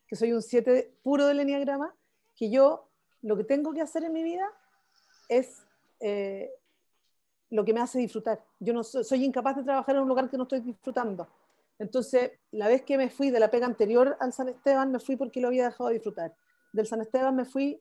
que 0.07 0.17
soy 0.17 0.33
un 0.33 0.43
7 0.43 0.95
puro 1.03 1.27
del 1.27 1.41
enneagrama, 1.41 1.95
que 2.37 2.51
yo 2.51 2.89
lo 3.23 3.37
que 3.37 3.45
tengo 3.45 3.73
que 3.73 3.81
hacer 3.81 4.05
en 4.05 4.13
mi 4.13 4.23
vida 4.23 4.47
es 5.29 5.65
eh, 6.01 6.51
lo 7.51 7.65
que 7.65 7.73
me 7.73 7.81
hace 7.81 7.99
disfrutar. 7.99 8.45
Yo 8.61 8.75
no 8.75 8.85
soy, 8.85 9.05
soy 9.05 9.25
incapaz 9.25 9.57
de 9.57 9.65
trabajar 9.65 9.97
en 9.97 10.03
un 10.03 10.09
lugar 10.09 10.29
que 10.29 10.37
no 10.37 10.43
estoy 10.43 10.61
disfrutando. 10.61 11.27
Entonces, 11.79 12.33
la 12.53 12.69
vez 12.69 12.83
que 12.83 12.97
me 12.97 13.11
fui 13.11 13.31
de 13.31 13.41
la 13.41 13.51
pega 13.51 13.67
anterior 13.67 14.17
al 14.21 14.33
San 14.33 14.49
Esteban, 14.49 14.93
me 14.93 15.01
fui 15.01 15.17
porque 15.17 15.41
lo 15.41 15.49
había 15.49 15.65
dejado 15.65 15.89
de 15.89 15.95
disfrutar. 15.95 16.35
Del 16.73 16.87
San 16.87 17.01
Esteban 17.01 17.35
me 17.35 17.45
fui 17.45 17.81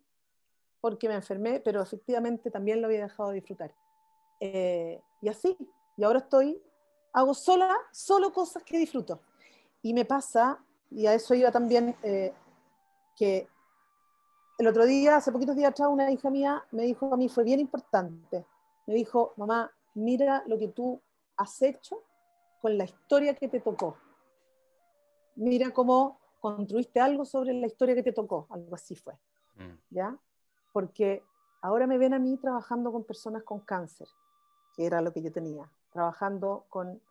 porque 0.81 1.07
me 1.07 1.15
enfermé, 1.15 1.59
pero 1.59 1.81
efectivamente 1.81 2.51
también 2.51 2.81
lo 2.81 2.87
había 2.87 3.03
dejado 3.03 3.29
de 3.29 3.35
disfrutar. 3.35 3.73
Eh, 4.39 5.01
y 5.21 5.29
así, 5.29 5.55
y 5.95 6.03
ahora 6.03 6.19
estoy, 6.19 6.61
hago 7.13 7.33
sola, 7.33 7.73
solo 7.91 8.33
cosas 8.33 8.63
que 8.63 8.77
disfruto. 8.77 9.21
Y 9.81 9.93
me 9.93 10.05
pasa, 10.05 10.59
y 10.91 11.05
a 11.05 11.13
eso 11.13 11.33
iba 11.35 11.51
también, 11.51 11.95
eh, 12.03 12.33
que 13.15 13.47
el 14.63 14.69
otro 14.69 14.85
día, 14.85 15.17
hace 15.17 15.31
poquitos 15.31 15.57
días 15.57 15.71
atrás, 15.71 15.89
una 15.89 16.09
hija 16.09 16.29
mía 16.29 16.63
me 16.71 16.83
dijo 16.83 17.13
a 17.13 17.17
mí, 17.17 17.27
fue 17.27 17.43
bien 17.43 17.59
importante, 17.59 18.45
me 18.87 18.93
dijo, 18.93 19.33
mamá, 19.35 19.69
mira 19.93 20.41
lo 20.47 20.57
que 20.57 20.69
tú 20.69 21.01
has 21.35 21.61
hecho 21.61 22.01
con 22.61 22.77
la 22.77 22.85
historia 22.85 23.35
que 23.35 23.49
te 23.49 23.59
tocó. 23.59 23.97
Mira 25.35 25.71
cómo 25.71 26.17
construiste 26.39 27.01
algo 27.01 27.25
sobre 27.25 27.53
la 27.53 27.67
historia 27.67 27.93
que 27.93 28.03
te 28.03 28.13
tocó, 28.13 28.47
algo 28.49 28.73
así 28.73 28.95
fue. 28.95 29.13
Mm. 29.55 29.73
¿ya? 29.89 30.17
Porque 30.71 31.21
ahora 31.61 31.85
me 31.85 31.97
ven 31.97 32.13
a 32.13 32.19
mí 32.19 32.37
trabajando 32.37 32.89
con 32.91 33.03
personas 33.03 33.43
con 33.43 33.59
cáncer, 33.59 34.07
que 34.77 34.85
era 34.85 35.01
lo 35.01 35.11
que 35.11 35.21
yo 35.21 35.31
tenía, 35.31 35.69
trabajando 35.91 36.65
con... 36.69 37.01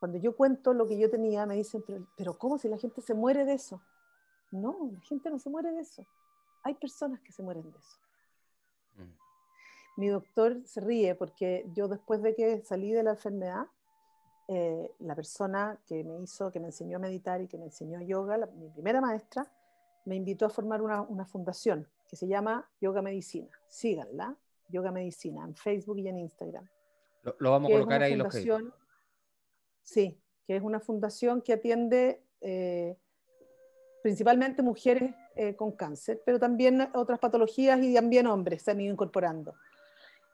Cuando 0.00 0.16
yo 0.16 0.34
cuento 0.34 0.72
lo 0.72 0.86
que 0.86 0.98
yo 0.98 1.10
tenía, 1.10 1.44
me 1.44 1.56
dicen, 1.56 1.84
pero, 1.86 2.06
pero 2.16 2.38
¿cómo 2.38 2.56
si 2.56 2.68
la 2.68 2.78
gente 2.78 3.02
se 3.02 3.12
muere 3.12 3.44
de 3.44 3.52
eso? 3.52 3.82
No, 4.50 4.90
la 4.92 5.00
gente 5.00 5.28
no 5.28 5.38
se 5.38 5.50
muere 5.50 5.70
de 5.70 5.80
eso. 5.80 6.06
Hay 6.64 6.74
personas 6.74 7.20
que 7.20 7.30
se 7.32 7.42
mueren 7.42 7.70
de 7.70 7.78
eso. 7.78 7.98
Mm. 8.96 10.00
Mi 10.00 10.08
doctor 10.08 10.60
se 10.66 10.80
ríe 10.80 11.14
porque 11.14 11.64
yo 11.74 11.88
después 11.88 12.22
de 12.22 12.34
que 12.34 12.62
salí 12.62 12.90
de 12.92 13.02
la 13.02 13.10
enfermedad, 13.12 13.66
eh, 14.48 14.90
la 14.98 15.14
persona 15.14 15.78
que 15.86 16.02
me 16.04 16.18
hizo, 16.20 16.50
que 16.50 16.60
me 16.60 16.66
enseñó 16.66 16.96
a 16.96 17.00
meditar 17.00 17.40
y 17.40 17.48
que 17.48 17.56
me 17.58 17.64
enseñó 17.66 18.00
yoga, 18.02 18.36
la- 18.36 18.46
mi 18.46 18.68
primera 18.70 19.00
maestra, 19.00 19.50
me 20.04 20.16
invitó 20.16 20.44
a 20.46 20.50
formar 20.50 20.82
una, 20.82 21.00
una 21.02 21.24
fundación 21.24 21.88
que 22.08 22.16
se 22.16 22.26
llama 22.28 22.68
Yoga 22.80 23.00
Medicina. 23.00 23.48
Síganla, 23.68 24.36
Yoga 24.68 24.90
Medicina, 24.90 25.44
en 25.44 25.54
Facebook 25.54 25.98
y 25.98 26.08
en 26.08 26.18
Instagram. 26.18 26.68
Lo, 27.22 27.36
lo 27.38 27.50
vamos 27.52 27.68
a 27.68 27.68
que 27.68 27.74
colocar 27.74 28.02
ahí 28.02 28.14
los 28.16 28.26
fundación, 28.28 28.74
sí, 29.82 30.20
que 30.46 30.56
es 30.56 30.62
una 30.62 30.78
fundación 30.80 31.40
que 31.40 31.54
atiende 31.54 32.22
eh, 32.42 32.98
principalmente 34.02 34.62
mujeres 34.62 35.14
eh, 35.36 35.54
con 35.56 35.72
cáncer, 35.72 36.22
pero 36.24 36.38
también 36.38 36.88
otras 36.94 37.18
patologías 37.18 37.80
y 37.82 37.94
también 37.94 38.26
hombres 38.26 38.62
se 38.62 38.70
han 38.70 38.80
ido 38.80 38.92
incorporando. 38.92 39.54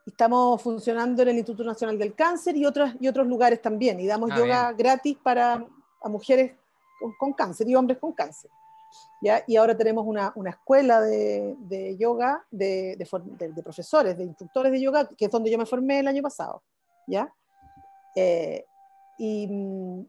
Estamos 0.05 0.61
funcionando 0.61 1.21
en 1.21 1.29
el 1.29 1.35
Instituto 1.37 1.63
Nacional 1.63 1.97
del 1.97 2.15
Cáncer 2.15 2.55
y 2.57 2.65
otros, 2.65 2.91
y 2.99 3.07
otros 3.07 3.27
lugares 3.27 3.61
también, 3.61 3.99
y 3.99 4.07
damos 4.07 4.31
Ah, 4.31 4.37
yoga 4.37 4.73
gratis 4.73 5.17
para 5.21 5.65
a 6.03 6.09
mujeres 6.09 6.53
con, 6.99 7.13
con 7.19 7.33
cáncer 7.33 7.67
y 7.69 7.75
hombres 7.75 7.99
con 7.99 8.11
cáncer. 8.13 8.49
¿ya? 9.21 9.43
Y 9.47 9.55
ahora 9.55 9.77
tenemos 9.77 10.05
una, 10.05 10.33
una 10.35 10.49
escuela 10.49 10.99
de, 11.01 11.55
de 11.59 11.95
yoga, 11.97 12.45
de, 12.49 12.95
de 12.97 13.07
de- 13.53 13.63
profesores, 13.63 14.17
de 14.17 14.23
instructores 14.23 14.71
de 14.71 14.81
yoga, 14.81 15.07
que 15.07 15.25
es 15.25 15.31
donde 15.31 15.51
yo 15.51 15.57
me 15.57 15.65
formé 15.65 15.99
el 15.99 16.07
año 16.07 16.23
pasado. 16.23 16.63
¿ya? 17.07 17.31
Eh, 18.15 18.65
y 19.17 19.47
mm, 19.47 20.05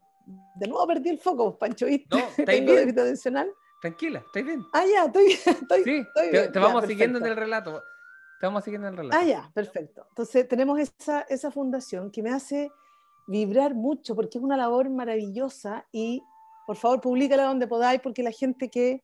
de 0.55 0.67
nuevo 0.67 0.87
perdí 0.87 1.09
el 1.09 1.19
foco, 1.19 1.55
Pancho, 1.57 1.85
¿viste? 1.85 2.17
No, 2.17 2.17
estáis 2.37 2.45
Tengo 2.45 2.73
bien. 2.73 2.89
Tranquila, 3.83 4.19
estáis 4.19 4.45
bien. 4.45 4.65
Ah, 4.71 4.85
ya, 4.89 5.03
estoy 5.03 5.25
bien. 5.25 5.39
Estoy, 5.61 5.83
Sí, 5.83 5.95
estoy 5.97 6.29
bien, 6.29 6.51
te 6.53 6.59
vamos 6.59 6.85
siguiendo 6.85 7.19
en 7.19 7.25
el 7.25 7.35
relato. 7.35 7.83
Te 8.39 8.45
vamos 8.45 8.63
siguiendo 8.63 8.87
en 8.87 8.93
el 8.93 8.97
relato. 8.97 9.17
Ah, 9.21 9.25
ya, 9.25 9.51
perfecto. 9.53 10.05
Entonces 10.07 10.47
tenemos 10.47 10.79
esa, 10.79 11.23
esa 11.23 11.51
fundación 11.51 12.09
que 12.09 12.23
me 12.23 12.29
hace 12.29 12.71
vibrar 13.27 13.75
mucho 13.75 14.15
porque 14.15 14.37
es 14.37 14.43
una 14.43 14.55
labor 14.55 14.89
maravillosa 14.89 15.85
y 15.91 16.23
por 16.65 16.77
favor 16.77 17.01
publícala 17.01 17.43
donde 17.43 17.67
podáis 17.67 17.99
porque 17.99 18.23
la 18.23 18.31
gente 18.31 18.69
que 18.69 19.03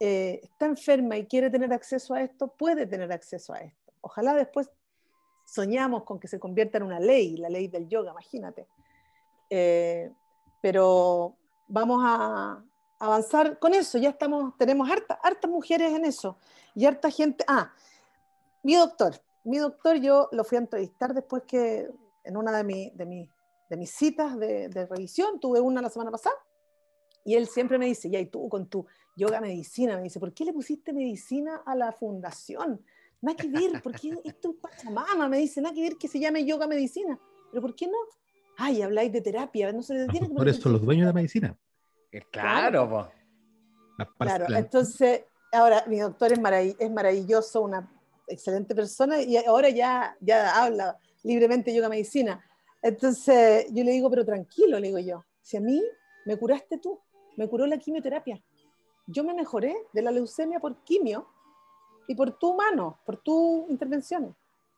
eh, 0.00 0.40
está 0.42 0.64
enferma 0.64 1.18
y 1.18 1.26
quiere 1.26 1.50
tener 1.50 1.70
acceso 1.74 2.14
a 2.14 2.22
esto 2.22 2.48
puede 2.48 2.86
tener 2.86 3.12
acceso 3.12 3.52
a 3.52 3.58
esto. 3.58 3.92
Ojalá 4.00 4.32
después 4.32 4.70
soñamos 5.44 6.04
con 6.04 6.18
que 6.18 6.26
se 6.28 6.40
convierta 6.40 6.78
en 6.78 6.84
una 6.84 7.00
ley, 7.00 7.36
la 7.36 7.50
ley 7.50 7.68
del 7.68 7.86
yoga, 7.86 8.12
imagínate. 8.12 8.66
Eh, 9.50 10.10
pero 10.62 11.36
vamos 11.68 12.00
a 12.02 12.64
avanzar 12.98 13.58
con 13.58 13.74
eso, 13.74 13.98
ya 13.98 14.10
estamos, 14.10 14.56
tenemos 14.58 14.90
harta, 14.90 15.14
hartas 15.22 15.50
mujeres 15.50 15.92
en 15.92 16.04
eso 16.04 16.38
y 16.74 16.86
harta 16.86 17.10
gente. 17.10 17.44
Ah, 17.48 17.72
mi 18.62 18.74
doctor, 18.74 19.14
mi 19.44 19.58
doctor 19.58 19.96
yo 19.96 20.28
lo 20.32 20.44
fui 20.44 20.56
a 20.56 20.60
entrevistar 20.60 21.14
después 21.14 21.42
que 21.46 21.88
en 22.24 22.36
una 22.36 22.56
de, 22.56 22.64
mi- 22.64 22.90
de, 22.90 23.06
mi- 23.06 23.28
de 23.68 23.76
mis 23.76 23.90
citas 23.90 24.38
de, 24.38 24.68
de 24.68 24.86
revisión, 24.86 25.38
tuve 25.40 25.60
una 25.60 25.80
la 25.82 25.90
semana 25.90 26.10
pasada, 26.10 26.34
y 27.24 27.34
él 27.34 27.48
siempre 27.48 27.78
me 27.78 27.86
dice, 27.86 28.08
ya, 28.08 28.20
y 28.20 28.26
tú 28.26 28.48
con 28.48 28.66
tu 28.66 28.86
yoga 29.16 29.40
medicina, 29.40 29.96
me 29.96 30.04
dice, 30.04 30.20
¿por 30.20 30.32
qué 30.32 30.44
le 30.44 30.52
pusiste 30.52 30.92
medicina 30.92 31.62
a 31.66 31.74
la 31.74 31.92
fundación? 31.92 32.80
Nada 33.20 33.36
que 33.36 33.48
ver, 33.48 33.82
¿por 33.82 33.98
qué 33.98 34.16
esto 34.24 34.50
es 34.50 34.56
Pachamama? 34.56 35.28
Me 35.28 35.38
dice, 35.38 35.60
nada 35.60 35.74
que 35.74 35.82
ver 35.82 35.96
que 35.96 36.06
se 36.06 36.20
llame 36.20 36.44
yoga 36.44 36.66
medicina, 36.66 37.18
pero 37.50 37.62
¿por 37.62 37.74
qué 37.74 37.86
no? 37.88 37.96
Ay, 38.58 38.82
habláis 38.82 39.10
de 39.12 39.20
terapia, 39.20 39.72
no 39.72 39.82
se 39.82 39.94
le 39.94 40.04
Ah, 40.04 40.08
tiene 40.10 40.28
que 40.28 40.34
por 40.34 40.48
eso 40.48 40.68
los 40.68 40.80
dueños 40.82 41.04
de 41.04 41.08
la 41.08 41.12
medicina. 41.14 41.58
Eh, 42.16 42.22
Claro, 42.30 43.10
Claro, 44.18 44.46
la- 44.48 44.58
entonces, 44.58 45.24
ahora 45.52 45.84
mi 45.86 45.98
doctor 45.98 46.32
es, 46.32 46.38
marav- 46.40 46.76
es 46.78 46.90
maravilloso, 46.90 47.60
una 47.62 47.90
excelente 48.26 48.74
persona 48.74 49.20
y 49.22 49.36
ahora 49.36 49.68
ya, 49.68 50.16
ya 50.20 50.62
habla 50.62 50.98
libremente 51.22 51.74
yoga 51.74 51.88
medicina. 51.88 52.42
Entonces 52.82 53.66
yo 53.70 53.84
le 53.84 53.92
digo, 53.92 54.08
pero 54.10 54.24
tranquilo, 54.24 54.78
le 54.78 54.88
digo 54.88 54.98
yo, 54.98 55.24
si 55.42 55.56
a 55.56 55.60
mí 55.60 55.82
me 56.24 56.36
curaste 56.36 56.78
tú, 56.78 56.98
me 57.36 57.48
curó 57.48 57.66
la 57.66 57.78
quimioterapia. 57.78 58.42
Yo 59.06 59.22
me 59.24 59.34
mejoré 59.34 59.76
de 59.92 60.02
la 60.02 60.10
leucemia 60.10 60.58
por 60.58 60.82
quimio 60.84 61.28
y 62.08 62.14
por 62.14 62.32
tu 62.38 62.54
mano, 62.54 62.98
por 63.04 63.18
tus 63.18 63.68
intervenciones. 63.70 64.34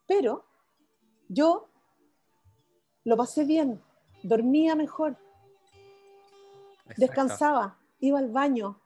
Pero 0.06 0.44
yo 1.28 1.68
lo 3.04 3.16
pasé 3.16 3.44
bien, 3.44 3.80
dormía 4.22 4.74
mejor, 4.74 5.16
Exacto. 6.90 7.00
descansaba, 7.00 7.78
iba 8.00 8.18
al 8.18 8.30
baño, 8.30 8.80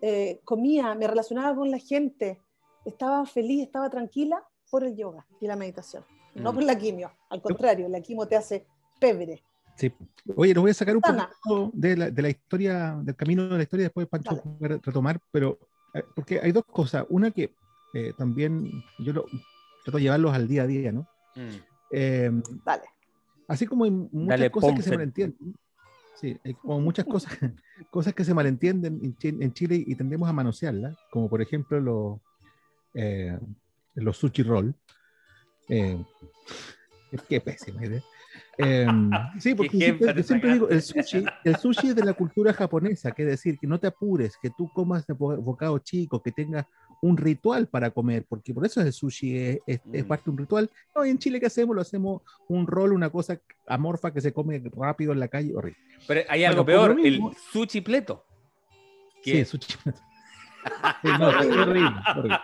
eh, 0.00 0.40
comía, 0.44 0.94
me 0.94 1.06
relacionaba 1.06 1.54
con 1.54 1.70
la 1.70 1.78
gente, 1.78 2.40
estaba 2.84 3.24
feliz, 3.26 3.62
estaba 3.62 3.88
tranquila 3.90 4.42
por 4.70 4.84
el 4.84 4.96
yoga 4.96 5.26
y 5.40 5.46
la 5.46 5.56
meditación, 5.56 6.04
no 6.34 6.52
Mm. 6.52 6.54
por 6.54 6.64
la 6.64 6.78
quimio. 6.78 7.10
Al 7.30 7.40
contrario, 7.42 7.88
la 7.88 8.00
quimio 8.00 8.26
te 8.26 8.36
hace 8.36 8.66
pebre. 9.00 9.42
Sí. 9.76 9.92
Oye, 10.34 10.52
nos 10.54 10.62
voy 10.62 10.72
a 10.72 10.74
sacar 10.74 10.96
un 10.96 11.02
Sana. 11.02 11.30
poquito 11.42 11.70
de 11.72 11.96
la, 11.96 12.10
de 12.10 12.22
la 12.22 12.28
historia, 12.28 12.98
del 13.02 13.14
camino 13.14 13.48
de 13.48 13.56
la 13.56 13.62
historia, 13.62 13.84
después 13.84 14.08
Pancho 14.08 14.34
Dale. 14.34 14.42
va 14.60 14.66
a 14.66 14.78
retomar, 14.84 15.20
pero 15.30 15.58
eh, 15.94 16.02
porque 16.16 16.40
hay 16.40 16.50
dos 16.52 16.64
cosas. 16.64 17.06
Una 17.08 17.30
que 17.30 17.54
eh, 17.94 18.12
también 18.18 18.68
yo 18.98 19.12
lo, 19.12 19.24
trato 19.84 19.96
de 19.98 20.02
llevarlos 20.02 20.34
al 20.34 20.48
día 20.48 20.64
a 20.64 20.66
día, 20.66 20.90
¿no? 20.92 21.02
Mm. 21.36 21.48
Eh, 21.92 22.30
Dale. 22.64 22.82
así 23.46 23.66
como 23.66 23.84
hay 23.84 23.90
muchas 23.92 24.28
Dale, 24.28 24.50
cosas 24.50 24.70
que 24.72 24.82
se 24.82 24.90
Ponce. 24.90 24.96
malentienden. 24.96 25.54
Sí, 26.20 26.36
hay 26.44 26.54
como 26.54 26.80
muchas 26.80 27.04
cosas, 27.06 27.32
cosas 27.90 28.12
que 28.14 28.24
se 28.24 28.34
malentienden 28.34 28.98
en 29.02 29.16
Chile, 29.16 29.44
en 29.44 29.52
Chile 29.52 29.84
y 29.86 29.94
tendemos 29.94 30.28
a 30.28 30.32
manosearlas, 30.32 30.96
como 31.10 31.28
por 31.28 31.40
ejemplo 31.40 31.80
los, 31.80 32.20
eh, 32.94 33.38
los 33.94 34.16
sushi 34.16 34.42
roll. 34.42 34.74
Eh, 35.68 36.02
qué 37.28 37.40
pésima 37.40 37.84
idea. 37.86 38.02
Eh, 38.58 38.86
sí, 39.40 39.54
porque 39.54 39.76
siempre, 39.76 40.12
yo 40.14 40.22
siempre 40.22 40.52
digo, 40.52 40.68
el 40.68 40.82
sushi, 40.82 41.24
el 41.44 41.56
sushi 41.56 41.88
es 41.88 41.94
de 41.96 42.04
la 42.04 42.14
cultura 42.14 42.52
japonesa, 42.52 43.12
que 43.12 43.22
es 43.22 43.28
decir, 43.28 43.58
que 43.58 43.66
no 43.66 43.78
te 43.78 43.86
apures, 43.86 44.36
que 44.42 44.50
tú 44.50 44.68
comas 44.74 45.06
de 45.06 45.14
bo- 45.14 45.36
bocado 45.36 45.78
chico, 45.78 46.20
que 46.22 46.32
tengas 46.32 46.66
un 47.00 47.16
ritual 47.16 47.68
para 47.68 47.90
comer, 47.90 48.24
porque 48.28 48.52
por 48.52 48.66
eso 48.66 48.80
el 48.80 48.92
sushi 48.92 49.36
es, 49.36 49.58
es- 49.66 49.80
es 49.92 50.04
Mm. 50.04 50.08
parte 50.08 50.24
de 50.26 50.30
un 50.32 50.38
ritual. 50.38 50.70
No, 50.94 51.04
y 51.06 51.10
en 51.10 51.18
Chile, 51.18 51.38
¿qué 51.40 51.46
hacemos? 51.46 51.74
Lo 51.76 51.82
hacemos 51.82 52.22
un 52.48 52.66
rol, 52.66 52.92
una 52.92 53.10
cosa 53.10 53.40
amorfa 53.66 54.12
que 54.12 54.20
se 54.20 54.32
come 54.32 54.62
rápido 54.76 55.12
en 55.12 55.20
la 55.20 55.28
calle, 55.28 55.54
horrible. 55.54 55.78
Pero 56.06 56.20
hay 56.28 56.40
Bueno, 56.40 56.50
algo 56.50 56.60
lo 56.62 56.66
peor, 56.66 57.00
el 57.00 57.20
sushi 57.52 57.80
pleto. 57.80 58.24
Sí, 59.22 59.32
Que 59.32 59.44
sushi. 59.44 59.74
no, 61.04 61.28
horrible, 61.28 61.92
horrible. 62.16 62.38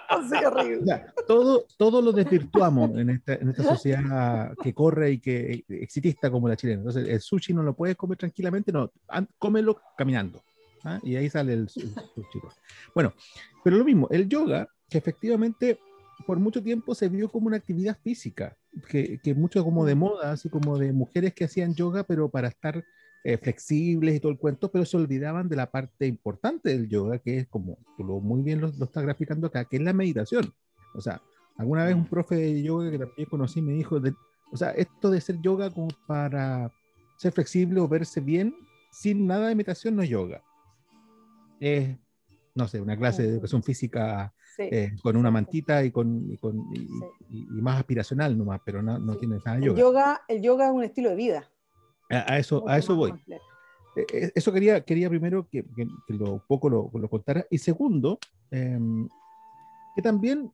todo, 1.27 1.67
todo 1.77 2.01
lo 2.03 2.13
desvirtuamos 2.13 2.97
en 2.97 3.11
esta, 3.11 3.35
en 3.35 3.49
esta 3.51 3.63
sociedad 3.65 4.55
que 4.63 4.73
corre 4.73 5.13
y 5.13 5.19
que 5.19 5.65
exitista 5.69 6.31
como 6.31 6.49
la 6.49 6.57
chilena. 6.57 6.79
Entonces, 6.81 7.09
el 7.09 7.21
sushi 7.21 7.53
no 7.53 7.63
lo 7.63 7.75
puedes 7.75 7.97
comer 7.97 8.19
tranquilamente, 8.19 8.73
no, 8.73 8.91
cómelo 9.39 9.81
caminando. 9.97 10.43
¿Ah? 10.85 11.01
Y 11.03 11.17
ahí 11.17 11.29
sale 11.29 11.55
el, 11.55 11.69
sushi. 11.69 11.93
Bueno, 12.95 13.13
pero 13.63 13.77
lo 13.77 13.85
mismo, 13.85 14.09
el 14.11 14.29
yoga, 14.29 14.69
que 14.89 14.99
efectivamente 14.99 15.79
por 16.27 16.39
mucho 16.39 16.63
tiempo 16.63 16.95
se 16.95 17.09
vio 17.09 17.31
como 17.31 17.49
una 17.49 17.57
actividad 17.57 17.99
física, 18.03 18.57
que, 18.89 19.19
que 19.23 19.35
mucho 19.35 19.65
como 19.65 19.85
de 19.85 19.95
moda, 19.95 20.33
así 20.33 20.49
como 20.49 20.79
de 20.79 20.93
mujeres 20.93 21.35
que 21.35 21.45
hacían 21.45 21.75
yoga, 21.75 22.05
pero 22.05 22.29
para 22.29 22.49
estar 22.49 22.85
eh, 23.25 23.39
flexibles 23.39 24.15
y 24.15 24.21
todo 24.21 24.33
el 24.33 24.39
cuento, 24.39 24.71
pero 24.71 24.85
se 24.85 24.97
olvidaban 24.97 25.49
de 25.49 25.57
la 25.57 25.71
parte 25.71 26.07
importante 26.07 26.69
del 26.69 26.89
yoga, 26.89 27.19
que 27.19 27.39
es 27.39 27.49
como 27.49 27.79
tú 27.97 28.05
lo, 28.05 28.21
muy 28.21 28.43
bien 28.43 28.61
lo, 28.61 28.71
lo 28.79 28.85
estás 28.85 29.03
graficando 29.03 29.47
acá, 29.47 29.65
que 29.65 29.77
es 29.77 29.83
la 29.83 29.95
meditación. 29.95 30.53
O 30.95 31.01
sea, 31.01 31.23
alguna 31.57 31.85
vez 31.85 31.95
un 31.95 32.07
profe 32.07 32.37
de 32.37 32.63
yoga 32.63 32.91
que 32.91 32.99
también 32.99 33.29
conocí 33.29 33.63
me 33.63 33.73
dijo, 33.73 33.99
de, 33.99 34.15
o 34.53 34.57
sea, 34.57 34.71
esto 34.73 35.11
de 35.11 35.21
ser 35.21 35.41
yoga 35.41 35.71
como 35.71 35.89
para 36.07 36.71
ser 37.17 37.33
flexible 37.33 37.81
o 37.81 37.89
verse 37.89 38.21
bien, 38.21 38.55
sin 38.93 39.27
nada 39.27 39.49
de 39.49 39.55
meditación 39.55 39.97
no 39.97 40.03
es 40.03 40.11
yoga. 40.11 40.43
Es, 41.61 41.97
no 42.55 42.69
sé, 42.69 42.81
una 42.81 42.97
clase 42.97 43.23
de 43.23 43.29
educación 43.31 43.63
física 43.63 44.33
eh, 44.59 44.93
con 45.03 45.17
una 45.17 45.31
mantita 45.31 45.85
y, 45.85 45.91
con, 45.91 46.31
y, 46.31 46.37
con 46.37 46.59
y, 46.73 47.39
más 47.61 47.79
aspiracional 47.79 48.37
nomás, 48.39 48.61
pero 48.65 48.83
no, 48.83 48.99
no 48.99 49.17
tiene 49.17 49.39
nada 49.45 49.59
de 49.59 49.67
yoga. 49.67 49.75
El, 49.75 49.81
yoga. 49.81 50.23
el 50.29 50.43
yoga 50.43 50.67
es 50.67 50.73
un 50.73 50.85
estilo 50.85 51.11
de 51.11 51.17
vida. 51.17 51.51
A, 52.11 52.39
eso, 52.39 52.69
a 52.69 52.79
eso 52.79 52.95
voy. 52.95 53.13
E, 53.97 54.07
e, 54.13 54.33
eso 54.35 54.53
quería, 54.53 54.81
quería 54.83 55.09
primero 55.09 55.49
que, 55.49 55.65
que, 55.65 55.87
lo 56.09 56.45
poco 56.47 56.69
lo, 56.69 56.91
lo, 56.93 57.09
contara. 57.09 57.47
Y 57.51 57.59
segundo, 57.59 58.19
em, 58.51 59.09
que 59.97 60.03
también 60.03 60.53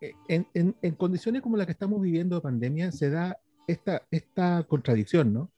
eh, 0.00 0.12
en, 0.28 0.46
en, 0.54 0.76
en, 0.82 0.94
condiciones 0.94 1.42
como 1.42 1.56
las 1.56 1.66
que 1.66 1.72
estamos 1.72 2.00
viviendo 2.00 2.36
de 2.36 2.42
pandemia 2.42 2.92
se 2.92 3.10
da 3.10 3.38
esta, 3.66 4.02
esta 4.10 4.64
contradicción, 4.64 5.32
¿no? 5.32 5.50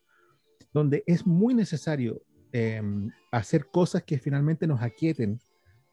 Donde 0.72 1.02
es 1.06 1.26
muy 1.26 1.54
necesario 1.54 2.22
eh, 2.52 2.82
hacer 3.30 3.66
cosas 3.66 4.02
que 4.02 4.18
finalmente 4.18 4.66
nos 4.66 4.82
aquieten, 4.82 5.40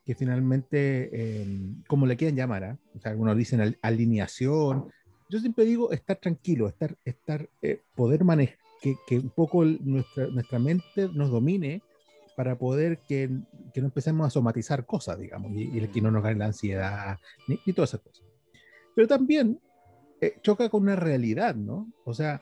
que 0.05 0.15
finalmente, 0.15 1.09
eh, 1.11 1.47
como 1.87 2.05
le 2.05 2.15
quieran 2.15 2.37
llamar, 2.37 2.63
¿eh? 2.63 2.77
o 2.95 2.99
sea, 2.99 3.11
algunos 3.11 3.35
dicen 3.35 3.75
alineación, 3.81 4.87
yo 5.29 5.39
siempre 5.39 5.65
digo 5.65 5.91
estar 5.91 6.17
tranquilo, 6.17 6.67
estar, 6.67 6.95
estar, 7.03 7.49
eh, 7.61 7.81
poder 7.95 8.23
manejar, 8.23 8.57
que, 8.81 8.95
que, 9.07 9.17
un 9.17 9.31
poco 9.31 9.65
nuestra, 9.65 10.27
nuestra 10.27 10.59
mente 10.59 11.09
nos 11.13 11.31
domine 11.31 11.81
para 12.35 12.57
poder 12.57 12.99
que, 12.99 13.29
que 13.73 13.81
no 13.81 13.87
empecemos 13.87 14.27
a 14.27 14.29
somatizar 14.29 14.85
cosas, 14.85 15.17
digamos, 15.17 15.51
y, 15.55 15.77
y 15.77 15.87
que 15.87 16.01
no 16.01 16.11
nos 16.11 16.21
gane 16.21 16.37
la 16.37 16.45
ansiedad, 16.45 17.17
ni, 17.47 17.59
ni, 17.65 17.73
todas 17.73 17.91
esas 17.91 18.01
cosas. 18.01 18.25
Pero 18.93 19.07
también 19.07 19.59
eh, 20.21 20.37
choca 20.41 20.69
con 20.69 20.83
una 20.83 20.95
realidad, 20.95 21.55
¿no? 21.55 21.91
O 22.03 22.13
sea, 22.13 22.41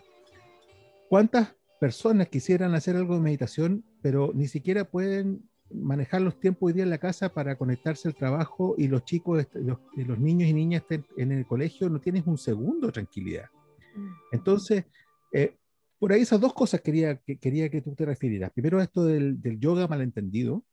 ¿cuántas 1.10 1.56
personas 1.80 2.28
quisieran 2.28 2.76
hacer 2.76 2.96
algo 2.96 3.16
de 3.16 3.22
meditación, 3.22 3.86
pero 4.04 4.32
ni 4.36 4.48
siquiera 4.48 4.84
pueden 4.84 5.50
manejar 5.72 6.22
los 6.22 6.38
tiempos 6.38 6.68
hoy 6.68 6.74
día 6.74 6.84
en 6.84 6.90
la 6.90 6.98
casa 6.98 7.34
para 7.34 7.58
conectarse 7.58 8.10
al 8.10 8.16
trabajo 8.16 8.76
y 8.78 8.90
los 8.90 9.06
chicos, 9.06 9.48
los, 9.54 9.80
los 9.96 10.20
niños 10.20 10.50
y 10.50 10.54
niñas 10.54 10.82
estén 10.82 11.06
en 11.18 11.32
el 11.32 11.48
colegio, 11.48 11.90
no 11.90 12.02
tienes 12.02 12.28
un 12.28 12.38
segundo 12.38 12.88
de 12.88 12.94
tranquilidad. 12.94 13.50
Mm. 13.96 14.12
Entonces, 14.34 14.84
eh, 15.32 15.56
por 15.98 16.12
ahí 16.12 16.22
esas 16.22 16.42
dos 16.42 16.54
cosas 16.54 16.82
quería 16.82 17.16
que, 17.16 17.38
quería 17.38 17.70
que 17.70 17.82
tú 17.82 17.96
te 17.96 18.06
refirieras. 18.06 18.52
Primero 18.52 18.82
esto 18.82 19.06
del, 19.06 19.42
del, 19.42 19.58
yoga 19.58 19.88
malentendido, 19.88 20.66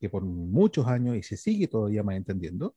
que 0.00 0.10
por 0.10 0.24
muchos 0.24 0.88
años 0.88 1.16
y 1.16 1.22
se 1.22 1.36
sigue 1.36 1.68
todavía 1.68 2.02
malentendiendo. 2.02 2.74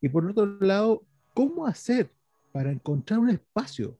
Y 0.00 0.08
por 0.08 0.24
otro 0.24 0.46
lado, 0.60 1.04
¿cómo 1.34 1.66
hacer 1.66 2.10
para 2.52 2.72
encontrar 2.72 3.20
un 3.20 3.28
espacio? 3.28 3.98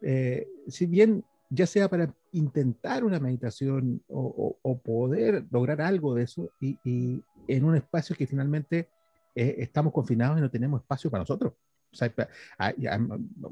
Eh, 0.00 0.48
si 0.68 0.86
bien 0.86 1.24
ya 1.50 1.66
sea 1.66 1.88
para 1.88 2.14
intentar 2.32 3.04
una 3.04 3.18
meditación 3.18 4.02
o, 4.08 4.20
o, 4.20 4.58
o 4.62 4.78
poder 4.78 5.44
lograr 5.50 5.80
algo 5.82 6.14
de 6.14 6.22
eso 6.22 6.50
y, 6.60 6.78
y, 6.84 7.22
en 7.48 7.64
un 7.64 7.76
espacio 7.76 8.14
que 8.14 8.26
finalmente 8.26 8.88
eh, 9.34 9.56
estamos 9.58 9.92
confinados 9.92 10.38
y 10.38 10.40
no 10.40 10.50
tenemos 10.50 10.80
espacio 10.80 11.10
para 11.10 11.22
nosotros. 11.22 11.54
O 11.92 11.96
sea, 11.96 12.12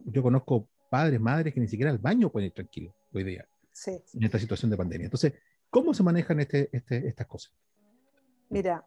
yo 0.04 0.22
conozco 0.22 0.68
padres, 0.88 1.20
madres 1.20 1.52
que 1.52 1.60
ni 1.60 1.66
siquiera 1.66 1.90
al 1.90 1.98
baño 1.98 2.30
pueden 2.30 2.46
ir 2.46 2.52
tranquilos 2.52 2.94
hoy 3.12 3.24
día 3.24 3.48
sí. 3.72 4.00
en 4.14 4.22
esta 4.22 4.38
situación 4.38 4.70
de 4.70 4.76
pandemia. 4.76 5.06
Entonces, 5.06 5.32
¿cómo 5.68 5.92
se 5.92 6.04
manejan 6.04 6.38
este, 6.38 6.68
este, 6.72 7.08
estas 7.08 7.26
cosas? 7.26 7.52
Mira, 8.48 8.86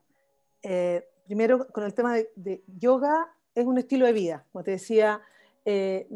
eh, 0.63 1.06
primero 1.26 1.67
con 1.67 1.84
el 1.84 1.93
tema 1.93 2.15
de, 2.15 2.30
de, 2.36 2.63
yoga, 2.78 3.28
es 3.54 3.65
un 3.65 3.78
estilo 3.78 4.06
de 4.06 4.13
vida. 4.13 4.45
Como 4.54 4.63
te 4.63 4.71
decía, 4.71 5.21
eh, 5.65 6.08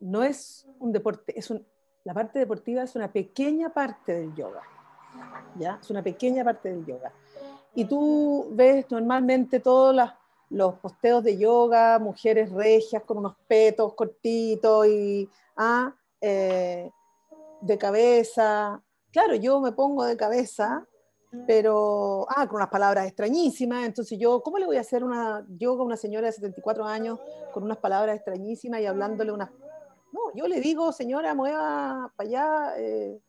no 0.00 0.22
es 0.22 0.66
un 0.78 0.92
deporte, 0.92 1.38
es 1.38 1.50
un 1.50 1.66
la 2.04 2.14
parte 2.14 2.38
deportiva 2.38 2.82
es 2.82 2.96
una 2.96 3.12
pequeña 3.12 3.70
parte 3.70 4.14
del 4.14 4.34
yoga, 4.34 4.62
¿ya? 5.58 5.78
Es 5.80 5.90
una 5.90 6.02
pequeña 6.02 6.44
parte 6.44 6.70
del 6.70 6.84
yoga. 6.86 7.12
Y 7.74 7.84
tú 7.84 8.48
ves 8.52 8.86
normalmente 8.90 9.60
todos 9.60 9.94
las, 9.94 10.14
los 10.48 10.74
posteos 10.76 11.22
de 11.22 11.36
yoga, 11.36 11.98
mujeres 11.98 12.50
regias 12.50 13.02
con 13.04 13.18
unos 13.18 13.36
petos 13.46 13.94
cortitos 13.94 14.86
y 14.86 15.28
ah, 15.56 15.94
eh, 16.20 16.90
de 17.60 17.78
cabeza. 17.78 18.82
Claro, 19.12 19.34
yo 19.34 19.60
me 19.60 19.72
pongo 19.72 20.04
de 20.04 20.16
cabeza, 20.16 20.86
pero 21.46 22.26
ah, 22.28 22.46
con 22.46 22.56
unas 22.56 22.70
palabras 22.70 23.06
extrañísimas. 23.06 23.84
Entonces 23.84 24.18
yo, 24.18 24.42
¿cómo 24.42 24.58
le 24.58 24.66
voy 24.66 24.78
a 24.78 24.80
hacer 24.80 25.04
una 25.04 25.46
yoga 25.48 25.82
a 25.82 25.86
una 25.86 25.96
señora 25.96 26.26
de 26.26 26.32
74 26.32 26.84
años 26.84 27.20
con 27.52 27.62
unas 27.62 27.78
palabras 27.78 28.16
extrañísimas 28.16 28.80
y 28.80 28.86
hablándole 28.86 29.32
unas 29.32 29.50
no, 30.12 30.34
yo 30.34 30.46
le 30.46 30.60
digo, 30.60 30.92
señora, 30.92 31.34
mueva 31.34 32.12
para 32.16 32.28
allá 32.28 32.74
eh, 32.78 33.20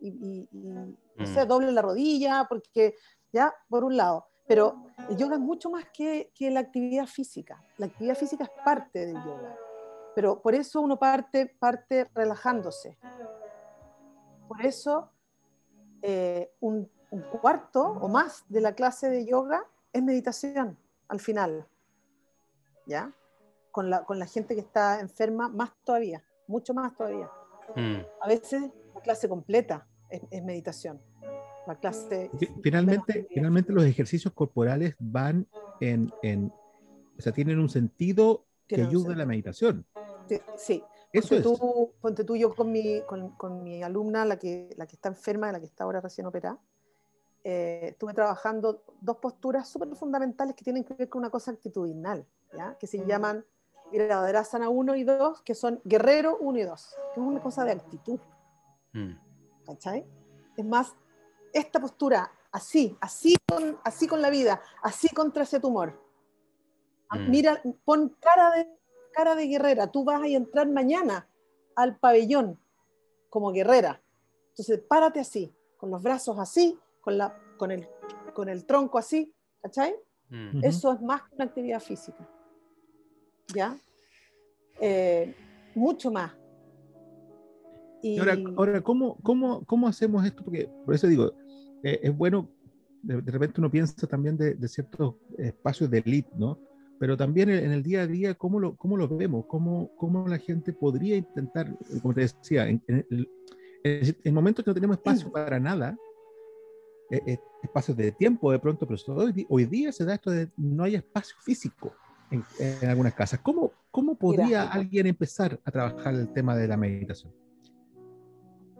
y, 0.00 0.08
y, 0.08 0.48
y 0.52 0.96
no 1.16 1.26
sé, 1.26 1.44
mm. 1.44 1.48
doble 1.48 1.72
la 1.72 1.82
rodilla, 1.82 2.46
porque 2.48 2.96
ya, 3.32 3.54
por 3.68 3.84
un 3.84 3.96
lado. 3.96 4.26
Pero 4.46 4.82
el 5.08 5.16
yoga 5.16 5.36
es 5.36 5.40
mucho 5.40 5.70
más 5.70 5.84
que, 5.92 6.32
que 6.34 6.50
la 6.50 6.60
actividad 6.60 7.06
física. 7.06 7.62
La 7.76 7.86
actividad 7.86 8.16
física 8.16 8.44
es 8.44 8.50
parte 8.64 9.06
del 9.06 9.14
yoga. 9.14 9.56
Pero 10.14 10.42
por 10.42 10.54
eso 10.54 10.80
uno 10.80 10.98
parte, 10.98 11.46
parte 11.46 12.10
relajándose. 12.14 12.98
Por 14.48 14.60
eso 14.66 15.08
eh, 16.02 16.52
un, 16.58 16.90
un 17.10 17.22
cuarto 17.22 17.80
o 17.80 18.08
más 18.08 18.44
de 18.48 18.60
la 18.60 18.74
clase 18.74 19.08
de 19.08 19.24
yoga 19.24 19.64
es 19.92 20.02
meditación 20.02 20.76
al 21.06 21.20
final. 21.20 21.68
¿Ya? 22.86 23.12
Con 23.70 23.90
la, 23.90 24.04
con 24.04 24.18
la 24.18 24.26
gente 24.26 24.54
que 24.54 24.60
está 24.60 25.00
enferma, 25.00 25.48
más 25.48 25.72
todavía, 25.84 26.22
mucho 26.46 26.74
más 26.74 26.96
todavía. 26.96 27.30
Mm. 27.76 28.00
A 28.20 28.28
veces 28.28 28.70
la 28.94 29.00
clase 29.00 29.28
completa 29.28 29.86
es, 30.08 30.22
es 30.30 30.42
meditación. 30.42 31.00
La 31.66 31.76
clase 31.76 32.30
finalmente, 32.62 33.28
finalmente 33.30 33.72
los 33.72 33.84
ejercicios 33.84 34.32
corporales 34.32 34.96
van 34.98 35.46
en, 35.80 36.12
en, 36.22 36.52
o 37.18 37.20
sea, 37.20 37.32
tienen 37.32 37.58
un 37.58 37.68
sentido 37.68 38.44
que 38.66 38.82
ayuda 38.82 39.14
a 39.14 39.16
la 39.16 39.26
meditación. 39.26 39.86
Sí, 40.28 40.40
sí. 40.56 40.84
Eso 41.12 41.28
ponte, 41.28 41.36
es. 41.36 41.42
Tú, 41.42 41.92
ponte 42.00 42.24
tú, 42.24 42.36
yo 42.36 42.54
con 42.54 42.70
mi, 42.70 43.02
con, 43.02 43.30
con, 43.30 43.62
mi 43.62 43.82
alumna, 43.82 44.24
la 44.24 44.38
que, 44.38 44.72
la 44.76 44.86
que 44.86 44.94
está 44.94 45.08
enferma, 45.08 45.50
la 45.50 45.58
que 45.58 45.66
está 45.66 45.84
ahora 45.84 46.00
recién 46.00 46.26
operada, 46.26 46.58
eh, 47.42 47.88
estuve 47.90 48.14
trabajando 48.14 48.84
dos 49.00 49.16
posturas 49.16 49.68
súper 49.68 49.94
fundamentales 49.96 50.54
que 50.54 50.62
tienen 50.62 50.84
que 50.84 50.94
ver 50.94 51.08
con 51.08 51.20
una 51.20 51.30
cosa 51.30 51.50
actitudinal, 51.50 52.26
¿ya? 52.56 52.76
que 52.78 52.86
se 52.86 52.98
mm. 52.98 53.06
llaman 53.06 53.44
Virabhadrasana 53.90 54.68
1 54.68 54.96
y 54.96 55.04
2, 55.04 55.42
que 55.42 55.54
son 55.54 55.80
guerrero 55.84 56.38
1 56.40 56.58
y 56.58 56.62
2, 56.62 56.96
que 57.14 57.20
es 57.20 57.26
una 57.26 57.40
cosa 57.40 57.64
de 57.64 57.72
actitud. 57.72 58.20
Mm. 58.92 59.12
¿Cachai? 59.66 60.06
Es 60.56 60.64
más, 60.64 60.94
esta 61.52 61.80
postura, 61.80 62.32
así, 62.52 62.96
así 63.00 63.36
con, 63.48 63.78
así 63.84 64.06
con 64.06 64.22
la 64.22 64.30
vida, 64.30 64.60
así 64.82 65.08
contra 65.08 65.42
ese 65.42 65.60
tumor. 65.60 66.00
Ah, 67.08 67.18
mm. 67.18 67.30
Mira, 67.30 67.62
pon 67.84 68.16
cara 68.20 68.50
de, 68.52 68.68
cara 69.12 69.34
de 69.34 69.46
guerrera, 69.46 69.90
tú 69.90 70.04
vas 70.04 70.22
a 70.22 70.26
entrar 70.26 70.68
mañana 70.68 71.28
al 71.76 71.98
pabellón 71.98 72.58
como 73.28 73.52
guerrera. 73.52 74.02
Entonces, 74.50 74.80
párate 74.80 75.20
así, 75.20 75.54
con 75.76 75.90
los 75.90 76.02
brazos 76.02 76.38
así, 76.38 76.78
con, 77.00 77.16
la, 77.18 77.36
con, 77.56 77.70
el, 77.70 77.88
con 78.34 78.48
el 78.48 78.66
tronco 78.66 78.98
así, 78.98 79.32
¿cachai? 79.62 79.94
Mm. 80.28 80.64
Eso 80.64 80.92
es 80.92 81.00
más 81.00 81.22
que 81.22 81.34
una 81.36 81.44
actividad 81.44 81.80
física. 81.80 82.28
¿Ya? 83.54 83.76
Eh, 84.80 85.34
mucho 85.74 86.10
más. 86.10 86.32
Y... 88.02 88.18
Ahora, 88.18 88.36
ahora 88.56 88.80
¿cómo, 88.80 89.18
cómo, 89.22 89.64
¿cómo, 89.64 89.88
hacemos 89.88 90.24
esto? 90.24 90.42
Porque 90.42 90.68
por 90.84 90.94
eso 90.94 91.06
digo, 91.06 91.32
eh, 91.82 92.00
es 92.02 92.16
bueno, 92.16 92.48
de, 93.02 93.20
de, 93.20 93.32
repente 93.32 93.60
uno 93.60 93.70
piensa 93.70 94.06
también 94.06 94.36
de, 94.36 94.54
de, 94.54 94.68
ciertos 94.68 95.16
espacios 95.38 95.90
de 95.90 95.98
elite, 95.98 96.30
¿no? 96.36 96.58
Pero 96.98 97.16
también 97.16 97.48
en 97.48 97.72
el 97.72 97.82
día 97.82 98.02
a 98.02 98.06
día, 98.06 98.34
¿cómo 98.34 98.60
lo, 98.60 98.76
cómo 98.76 98.96
lo 98.96 99.08
vemos? 99.08 99.46
¿Cómo, 99.46 99.90
¿Cómo 99.96 100.28
la 100.28 100.38
gente 100.38 100.72
podría 100.72 101.16
intentar, 101.16 101.74
como 102.02 102.12
te 102.12 102.22
decía, 102.22 102.68
en, 102.68 102.82
en 102.88 103.06
el, 103.10 103.28
en 103.82 104.16
el 104.24 104.32
momento 104.32 104.62
que 104.62 104.70
no 104.70 104.74
tenemos 104.74 104.96
espacio 104.98 105.32
para 105.32 105.58
nada, 105.58 105.96
eh, 107.10 107.22
eh, 107.26 107.38
espacios 107.62 107.96
de 107.96 108.12
tiempo 108.12 108.52
de 108.52 108.58
pronto, 108.58 108.86
pero 108.86 109.00
hoy, 109.16 109.46
hoy, 109.48 109.64
día 109.64 109.90
se 109.90 110.04
da 110.04 110.14
esto 110.14 110.30
de 110.30 110.48
no 110.56 110.84
hay 110.84 110.94
espacio 110.94 111.34
físico 111.40 111.92
en, 112.30 112.88
algunas 112.88 113.14
casas. 113.14 113.40
¿Cómo, 113.40 113.72
cómo 113.90 114.14
podría 114.14 114.70
alguien 114.70 115.06
empezar 115.06 115.58
a 115.64 115.70
trabajar 115.70 116.14
el 116.14 116.32
tema 116.32 116.56
de 116.56 116.68
la 116.68 116.76
meditación? 116.76 117.32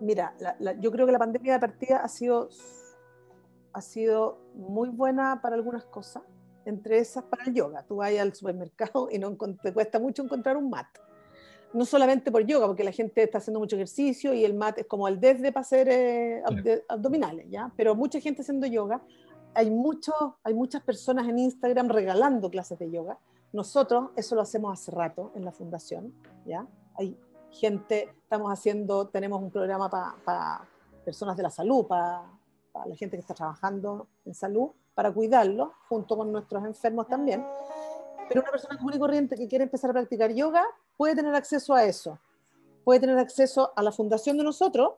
Mira, 0.00 0.34
yo 0.80 0.90
creo 0.90 1.06
que 1.06 1.12
la 1.12 1.18
pandemia 1.18 1.54
de 1.54 1.60
partida 1.60 1.98
ha 1.98 2.08
sido, 2.08 2.48
ha 3.72 3.80
sido 3.82 4.40
muy 4.54 4.88
buena 4.88 5.40
para 5.42 5.56
algunas 5.56 5.84
cosas, 5.84 6.22
entre 6.64 6.98
esas 6.98 7.24
para 7.24 7.44
el 7.44 7.54
yoga. 7.54 7.82
Tú 7.82 7.96
vas 7.96 8.16
al 8.18 8.34
supermercado 8.34 9.08
y 9.10 9.18
no 9.18 9.36
te 9.62 9.72
cuesta 9.72 9.98
mucho 9.98 10.22
encontrar 10.22 10.56
un 10.56 10.70
mat 10.70 10.86
no 11.72 11.84
solamente 11.84 12.32
por 12.32 12.44
yoga, 12.44 12.66
porque 12.66 12.84
la 12.84 12.92
gente 12.92 13.22
está 13.22 13.38
haciendo 13.38 13.60
mucho 13.60 13.76
ejercicio 13.76 14.34
y 14.34 14.44
el 14.44 14.54
mat 14.54 14.78
es 14.78 14.86
como 14.86 15.06
el 15.08 15.20
desde 15.20 15.52
para 15.52 15.62
hacer 15.62 15.88
eh, 15.88 16.42
abdominales, 16.88 17.46
¿ya? 17.48 17.72
Pero 17.76 17.94
mucha 17.94 18.20
gente 18.20 18.42
haciendo 18.42 18.66
yoga. 18.66 19.02
Hay, 19.54 19.70
mucho, 19.70 20.38
hay 20.42 20.54
muchas 20.54 20.82
personas 20.82 21.28
en 21.28 21.38
Instagram 21.38 21.88
regalando 21.88 22.50
clases 22.50 22.78
de 22.78 22.90
yoga. 22.90 23.18
Nosotros 23.52 24.10
eso 24.16 24.34
lo 24.34 24.42
hacemos 24.42 24.72
hace 24.72 24.90
rato 24.90 25.32
en 25.34 25.44
la 25.44 25.52
fundación, 25.52 26.14
¿ya? 26.46 26.66
Hay 26.96 27.18
gente, 27.50 28.14
estamos 28.22 28.52
haciendo, 28.52 29.08
tenemos 29.08 29.42
un 29.42 29.50
programa 29.50 29.90
para 29.90 30.68
personas 31.04 31.36
de 31.36 31.42
la 31.42 31.50
salud, 31.50 31.86
para 31.86 32.22
la 32.74 32.94
gente 32.94 33.16
que 33.16 33.20
está 33.20 33.34
trabajando 33.34 34.06
en 34.24 34.34
salud, 34.34 34.70
para 34.94 35.12
cuidarlo, 35.12 35.72
junto 35.88 36.16
con 36.16 36.30
nuestros 36.30 36.64
enfermos 36.64 37.08
también. 37.08 37.44
Pero 38.28 38.42
una 38.42 38.50
persona 38.52 38.76
común 38.76 38.94
y 38.94 38.98
corriente 38.98 39.36
que 39.36 39.48
quiere 39.48 39.64
empezar 39.64 39.90
a 39.90 39.94
practicar 39.94 40.32
yoga 40.32 40.64
puede 40.96 41.16
tener 41.16 41.34
acceso 41.34 41.74
a 41.74 41.84
eso. 41.84 42.18
Puede 42.84 43.00
tener 43.00 43.18
acceso 43.18 43.72
a 43.74 43.82
la 43.82 43.90
fundación 43.90 44.38
de 44.38 44.44
nosotros. 44.44 44.94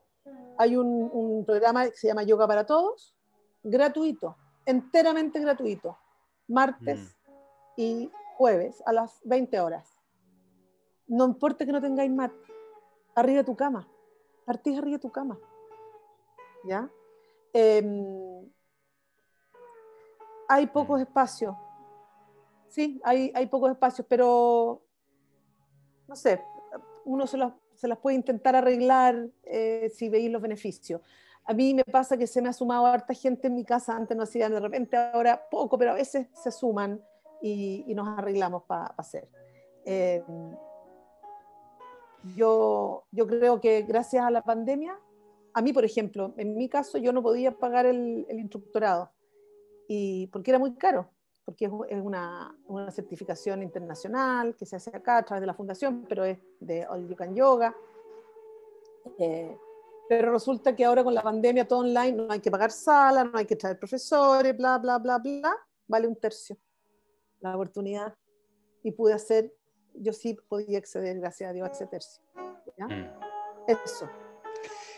Hay 0.59 0.76
un, 0.76 1.44
programa 1.46 1.86
que 1.86 1.96
se 1.96 2.09
llama 2.09 2.24
Yoga 2.24 2.46
para 2.46 2.66
Todos, 2.66 3.14
gratuito, 3.62 4.36
enteramente 4.66 5.40
gratuito, 5.40 5.96
martes 6.46 7.00
mm. 7.00 7.80
y 7.80 8.11
jueves 8.43 8.82
a 8.86 8.93
las 8.93 9.20
20 9.22 9.61
horas. 9.61 9.97
No 11.07 11.24
importa 11.26 11.64
que 11.64 11.70
no 11.70 11.80
tengáis 11.80 12.11
mat, 12.11 12.32
arriba 13.14 13.38
de 13.38 13.45
tu 13.45 13.55
cama, 13.55 13.88
partís 14.45 14.76
arriba 14.76 14.97
de 14.97 15.03
tu 15.03 15.12
cama. 15.12 15.38
¿Ya? 16.64 16.90
Em, 17.53 18.51
hay 20.49 20.66
pocos 20.66 20.99
mm. 20.99 21.03
espacios. 21.03 21.55
Sí, 22.66 23.01
hay, 23.05 23.30
hay 23.32 23.47
pocos 23.47 23.70
espacios, 23.70 24.05
pero 24.11 24.82
no 26.09 26.16
sé, 26.16 26.43
uno 27.05 27.28
se 27.28 27.36
las, 27.36 27.53
se 27.76 27.86
las 27.86 27.99
puede 27.99 28.16
intentar 28.16 28.57
arreglar 28.57 29.28
eh, 29.45 29.88
si 29.95 30.09
veis 30.09 30.28
los 30.32 30.43
beneficios. 30.43 31.01
A 31.45 31.55
mí 31.55 31.74
me 31.74 31.84
pasa 31.84 32.16
que 32.16 32.26
se 32.26 32.43
me 32.43 32.49
ha 32.49 32.53
sumado 32.53 32.86
harta 32.86 33.14
gente 33.14 33.47
en 33.47 33.55
mi 33.55 33.64
casa, 33.64 33.95
antes 33.95 34.16
no 34.16 34.24
hacían 34.24 34.51
de 34.51 34.59
repente, 34.59 34.97
ahora 34.97 35.49
poco, 35.49 35.78
pero 35.78 35.93
a 35.93 35.95
veces 35.95 36.26
se 36.34 36.51
suman 36.51 37.01
y, 37.43 37.93
nos 37.95 38.07
arreglamos 38.18 38.62
para 38.64 38.86
hacer. 38.97 39.28
Eh, 39.84 40.22
yo, 42.36 43.05
yo 43.11 43.26
creo 43.26 43.61
que 43.61 43.82
gracias 43.82 44.24
a 44.24 44.30
la 44.30 44.43
pandemia, 44.43 44.99
a 45.55 45.61
mí, 45.61 45.72
por 45.72 45.84
ejemplo, 45.84 46.32
en 46.36 46.57
mi 46.57 46.68
caso, 46.68 46.99
yo 46.99 47.12
no 47.12 47.22
podía 47.22 47.59
pagar 47.59 47.86
el, 47.86 48.24
el 48.28 48.38
instructorado 48.38 49.11
y 49.88 50.28
porque 50.28 50.53
era 50.53 50.59
muy 50.59 50.74
caro 50.74 51.11
porque 51.45 51.64
es 51.64 52.01
una, 52.01 52.57
una, 52.66 52.90
certificación 52.93 53.64
internacional 53.64 54.55
que 54.55 54.64
se 54.64 54.76
hace 54.76 54.90
acá 54.95 55.18
a 55.18 55.24
través 55.24 55.40
de 55.40 55.47
la 55.49 55.55
fundación, 55.55 56.07
pero 56.09 56.24
es 56.24 56.38
de 56.61 56.86
All 56.86 57.09
You 57.09 57.16
Can 57.16 57.34
Yoga. 57.34 57.74
Eh, 59.18 59.57
pero 60.09 60.30
resulta 60.30 60.76
que 60.76 60.84
ahora 60.84 61.03
con 61.03 61.14
la 61.14 61.22
pandemia 61.22 61.66
todo 61.66 61.80
online, 61.80 62.12
no 62.12 62.32
hay 62.32 62.38
que 62.38 62.51
pagar 62.51 62.70
sala, 62.70 63.24
no 63.24 63.36
hay 63.36 63.45
que 63.45 63.57
traer 63.57 63.76
profesores, 63.76 64.57
bla, 64.57 64.78
bla, 64.78 64.99
bla, 64.99 65.18
bla, 65.18 65.53
vale 65.88 66.07
un 66.07 66.14
tercio 66.14 66.57
la 67.43 67.55
oportunidad. 67.55 68.14
Y 68.82 68.93
pude 68.93 69.12
hacer, 69.12 69.55
yo 69.95 70.12
sí 70.12 70.36
podía 70.49 70.78
acceder, 70.78 71.18
gracias 71.20 71.51
a 71.51 71.53
Dios, 71.53 71.68
a 71.68 71.72
ese 71.72 71.86
tercio. 71.86 72.22
¿ya? 72.78 72.86
Mm. 72.86 73.11
Eso, 73.66 74.09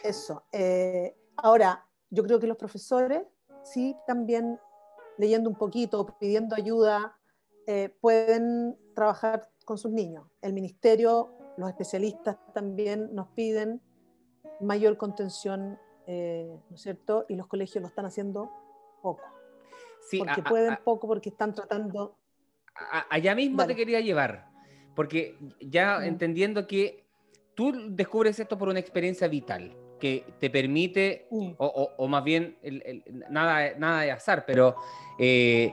eso. 0.02 0.44
Eh, 0.52 1.16
ahora, 1.36 1.86
yo 2.10 2.22
creo 2.22 2.38
que 2.38 2.46
los 2.46 2.56
profesores 2.56 3.22
sí 3.62 3.96
también 4.06 4.58
leyendo 5.18 5.50
un 5.50 5.56
poquito, 5.56 6.06
pidiendo 6.18 6.56
ayuda, 6.56 7.16
eh, 7.66 7.94
pueden 8.00 8.78
trabajar 8.94 9.50
con 9.64 9.78
sus 9.78 9.90
niños. 9.90 10.26
El 10.42 10.52
ministerio, 10.52 11.32
los 11.56 11.68
especialistas 11.68 12.36
también 12.52 13.14
nos 13.14 13.28
piden 13.28 13.80
mayor 14.60 14.96
contención, 14.96 15.78
eh, 16.06 16.58
¿no 16.68 16.76
es 16.76 16.82
cierto? 16.82 17.24
Y 17.28 17.36
los 17.36 17.46
colegios 17.46 17.80
lo 17.82 17.88
están 17.88 18.06
haciendo 18.06 18.50
poco. 19.02 19.22
Sí, 20.08 20.18
porque 20.18 20.42
pueden 20.42 20.78
poco, 20.84 21.06
porque 21.06 21.30
están 21.30 21.54
tratando... 21.54 22.16
allá 23.10 23.34
mismo 23.34 23.66
te 23.66 23.76
quería 23.76 24.00
llevar, 24.00 24.46
porque 24.94 25.36
ya 25.60 26.04
entendiendo 26.04 26.66
que 26.66 27.04
tú 27.54 27.72
descubres 27.90 28.38
esto 28.38 28.58
por 28.58 28.68
una 28.68 28.80
experiencia 28.80 29.28
vital 29.28 29.76
que 30.00 30.24
te 30.38 30.50
permite, 30.50 31.26
mm. 31.30 31.52
o, 31.56 32.08
más 32.08 32.24
bien, 32.24 32.58
nada, 33.30 33.74
nada 33.78 34.02
de 34.02 34.10
azar, 34.10 34.44
pero 34.46 34.76
eh, 35.18 35.72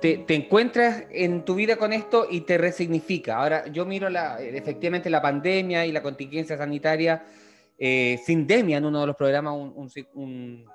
te, 0.00 0.34
encuentras 0.34 1.04
en 1.10 1.44
tu 1.44 1.54
vida 1.54 1.76
con 1.76 1.92
esto 1.92 2.26
y 2.30 2.42
te 2.42 2.58
resignifica. 2.58 3.36
Ahora, 3.36 3.66
yo 3.68 3.86
miro 3.86 4.10
la, 4.10 4.40
efectivamente 4.40 5.08
la 5.08 5.22
pandemia 5.22 5.86
y 5.86 5.92
la 5.92 6.02
contingencia 6.02 6.58
sanitaria, 6.58 7.24
eh, 7.78 8.20
Sindemia, 8.24 8.78
en 8.78 8.84
uno 8.84 9.00
de 9.00 9.06
los 9.06 9.16
programas, 9.16 9.54
un, 9.54 10.66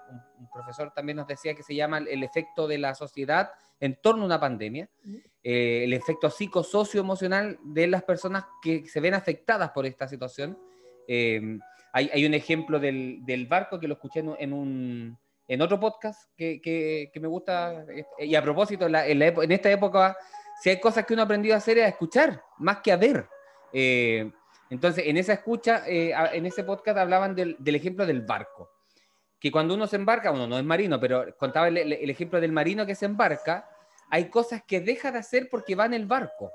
profesor 0.51 0.91
también 0.93 1.17
nos 1.17 1.27
decía 1.27 1.53
que 1.53 1.63
se 1.63 1.75
llama 1.75 1.99
el 1.99 2.23
efecto 2.23 2.67
de 2.67 2.77
la 2.77 2.95
sociedad 2.95 3.51
en 3.79 3.95
torno 4.01 4.23
a 4.23 4.25
una 4.25 4.39
pandemia, 4.39 4.89
mm. 5.03 5.15
Eh, 5.49 5.85
el 5.85 5.93
efecto 5.93 6.29
psicosocio-emocional 6.29 7.57
de 7.63 7.87
las 7.87 8.03
personas 8.03 8.43
que 8.61 8.85
se 8.85 8.99
ven 8.99 9.13
afectadas 9.13 9.71
por 9.71 9.85
esta 9.85 10.05
situación. 10.05 10.59
Eh, 11.07 11.57
hay, 11.93 12.25
un 12.25 12.33
ejemplo 12.33 12.79
del, 12.79 13.47
barco 13.49 13.79
que 13.79 13.87
lo 13.87 13.93
escuché 13.93 14.19
en, 14.19 14.53
un, 14.53 15.17
en 15.47 15.61
otro 15.61 15.79
podcast 15.79 16.29
que, 16.35 17.09
me 17.15 17.27
gusta. 17.27 17.85
Y 18.19 18.35
a 18.35 18.41
propósito, 18.41 18.87
en, 18.87 19.51
esta 19.51 19.71
época, 19.71 20.17
si 20.61 20.69
hay 20.69 20.81
cosas 20.81 21.05
que 21.05 21.13
uno 21.13 21.21
ha 21.21 21.25
aprendido 21.25 21.55
a 21.55 21.59
hacer 21.59 21.77
es 21.77 21.85
a 21.85 21.89
escuchar, 21.89 22.43
más 22.57 22.79
que 22.81 22.91
a 22.91 22.97
ver. 22.97 23.25
Eh, 23.71 24.29
entonces, 24.69 25.05
en 25.07 25.15
esa 25.15 25.33
escucha, 25.33 25.83
eh, 25.87 26.13
en 26.33 26.45
ese 26.45 26.65
podcast 26.65 26.97
hablaban 26.97 27.35
del, 27.35 27.57
ejemplo 27.73 28.05
del 28.05 28.21
barco. 28.21 28.69
Que 29.39 29.49
cuando 29.49 29.75
uno 29.75 29.87
se 29.87 29.95
embarca, 29.95 30.31
uno 30.31 30.45
no 30.45 30.57
es 30.57 30.65
marino, 30.65 30.99
pero 30.99 31.25
contaba 31.37 31.69
el, 31.69 32.09
ejemplo 32.09 32.41
del 32.41 32.51
marino 32.51 32.85
que 32.85 32.95
se 32.95 33.05
embarca, 33.05 33.69
hay 34.09 34.29
cosas 34.29 34.63
que 34.65 34.79
deja 34.79 35.11
de 35.11 35.19
hacer 35.19 35.49
porque 35.49 35.75
va 35.75 35.85
en 35.85 35.93
el 35.93 36.05
barco. 36.05 36.51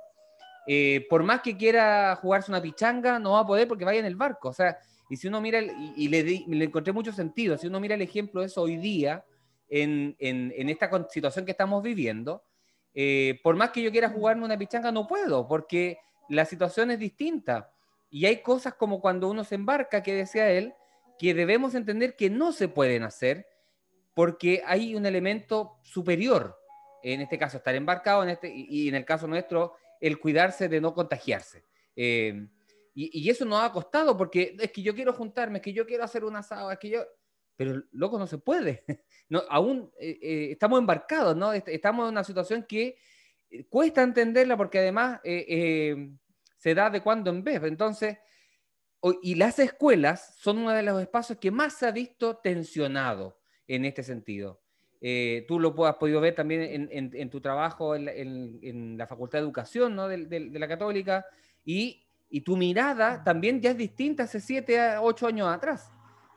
Eh, 0.66 1.06
por 1.10 1.22
más 1.22 1.40
que 1.42 1.56
quiera 1.56 2.16
jugarse 2.16 2.50
una 2.50 2.62
pichanga, 2.62 3.18
no 3.18 3.32
va 3.32 3.40
a 3.40 3.46
poder 3.46 3.66
porque 3.68 3.84
vaya 3.84 4.00
en 4.00 4.06
el 4.06 4.16
barco. 4.16 4.48
O 4.48 4.52
sea, 4.52 4.78
y 5.10 5.16
si 5.16 5.28
uno 5.28 5.40
mira, 5.40 5.60
y, 5.60 6.08
le, 6.08 6.22
le, 6.22 6.64
encontré 6.64 6.92
mucho 6.92 7.12
sentido, 7.12 7.58
si 7.58 7.66
uno 7.66 7.80
mira 7.80 7.94
el 7.94 8.02
ejemplo 8.02 8.40
de 8.40 8.46
eso 8.46 8.62
hoy 8.62 8.76
día, 8.76 9.24
en, 9.68 10.16
en, 10.18 10.68
esta 10.68 10.90
situación 11.08 11.44
que 11.44 11.52
estamos 11.52 11.82
viviendo, 11.82 12.44
eh, 12.94 13.40
por 13.42 13.56
más 13.56 13.70
que 13.70 13.82
yo 13.82 13.90
quiera 13.90 14.10
jugarme 14.10 14.44
una 14.44 14.58
pichanga, 14.58 14.92
no 14.92 15.06
puedo, 15.06 15.48
porque 15.48 15.98
la 16.28 16.44
situación 16.44 16.90
es 16.90 16.98
distinta. 16.98 17.70
Y 18.10 18.26
hay 18.26 18.42
cosas 18.42 18.74
como 18.74 19.00
cuando 19.00 19.28
uno 19.28 19.44
se 19.44 19.54
embarca, 19.54 20.02
que 20.02 20.14
decía 20.14 20.50
él, 20.50 20.74
que 21.18 21.34
debemos 21.34 21.74
entender 21.74 22.16
que 22.16 22.30
no 22.30 22.52
se 22.52 22.68
pueden 22.68 23.02
hacer 23.02 23.46
porque 24.14 24.62
hay 24.66 24.94
un 24.94 25.06
elemento 25.06 25.78
superior, 25.82 26.58
en 27.02 27.20
este 27.20 27.38
caso 27.38 27.56
estar 27.56 27.74
embarcado, 27.74 28.22
en 28.22 28.30
este, 28.30 28.52
y, 28.54 28.88
en 28.88 28.94
el 28.94 29.04
caso 29.04 29.26
nuestro, 29.26 29.74
el 30.00 30.18
cuidarse 30.18 30.68
de 30.68 30.80
no 30.80 30.94
contagiarse. 30.94 31.64
Eh, 31.96 32.46
y, 32.94 33.30
eso 33.30 33.44
nos 33.44 33.62
ha 33.62 33.72
costado 33.72 34.16
porque 34.16 34.56
es 34.58 34.70
que 34.70 34.82
yo 34.82 34.94
quiero 34.94 35.12
juntarme, 35.12 35.58
es 35.58 35.62
que 35.62 35.72
yo 35.72 35.86
quiero 35.86 36.04
hacer 36.04 36.24
un 36.24 36.36
asado, 36.36 36.70
es 36.70 36.78
que 36.78 36.90
yo... 36.90 37.04
Pero 37.56 37.82
loco, 37.92 38.18
no 38.18 38.26
se 38.26 38.38
puede. 38.38 38.84
No, 39.28 39.42
aún 39.48 39.90
eh, 39.98 40.18
eh, 40.20 40.48
estamos 40.50 40.78
embarcados, 40.78 41.34
¿no? 41.34 41.54
Estamos 41.54 42.04
en 42.04 42.12
una 42.12 42.22
situación 42.22 42.66
que 42.68 42.98
eh, 43.48 43.64
cuesta 43.66 44.02
entenderla 44.02 44.58
porque 44.58 44.80
además 44.80 45.20
se 45.24 46.74
da 46.74 46.90
de 46.90 47.00
cuando 47.02 47.30
en 47.30 47.42
vez. 47.42 47.62
Entonces, 47.62 48.18
y 49.22 49.36
las 49.36 49.58
escuelas 49.58 50.34
son 50.36 50.58
uno 50.58 50.72
de 50.72 50.82
los 50.82 51.00
espacios 51.00 51.38
que 51.38 51.50
más 51.50 51.78
se 51.78 51.86
ha 51.86 51.92
visto 51.92 52.36
tensionado 52.36 53.40
en 53.66 53.86
este 53.86 54.02
sentido. 54.02 54.60
Tú 55.48 55.58
lo 55.58 55.86
has 55.86 55.96
podido 55.96 56.20
ver 56.20 56.34
también 56.34 56.88
en, 56.90 57.30
tu 57.30 57.40
trabajo 57.40 57.96
en, 57.96 58.96
la 58.96 59.06
Facultad 59.06 59.38
de 59.38 59.44
Educación 59.44 59.96
¿no? 59.96 60.06
de, 60.08 60.26
de, 60.26 60.58
la 60.58 60.68
Católica 60.68 61.26
y 61.64 62.02
y 62.32 62.40
tu 62.40 62.56
mirada 62.56 63.22
también 63.22 63.60
ya 63.60 63.72
es 63.72 63.76
distinta 63.76 64.22
hace 64.22 64.40
siete, 64.40 64.96
ocho 64.96 65.26
años 65.26 65.48
atrás. 65.48 65.92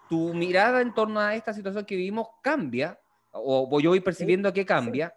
Tu 0.09 0.33
mirada 0.33 0.81
en 0.81 0.93
torno 0.93 1.21
a 1.21 1.33
esta 1.35 1.53
situación 1.53 1.85
que 1.85 1.95
vivimos 1.95 2.27
cambia, 2.41 2.99
o 3.31 3.79
yo 3.79 3.91
voy 3.91 4.01
percibiendo 4.01 4.51
que 4.51 4.65
cambia, 4.65 5.15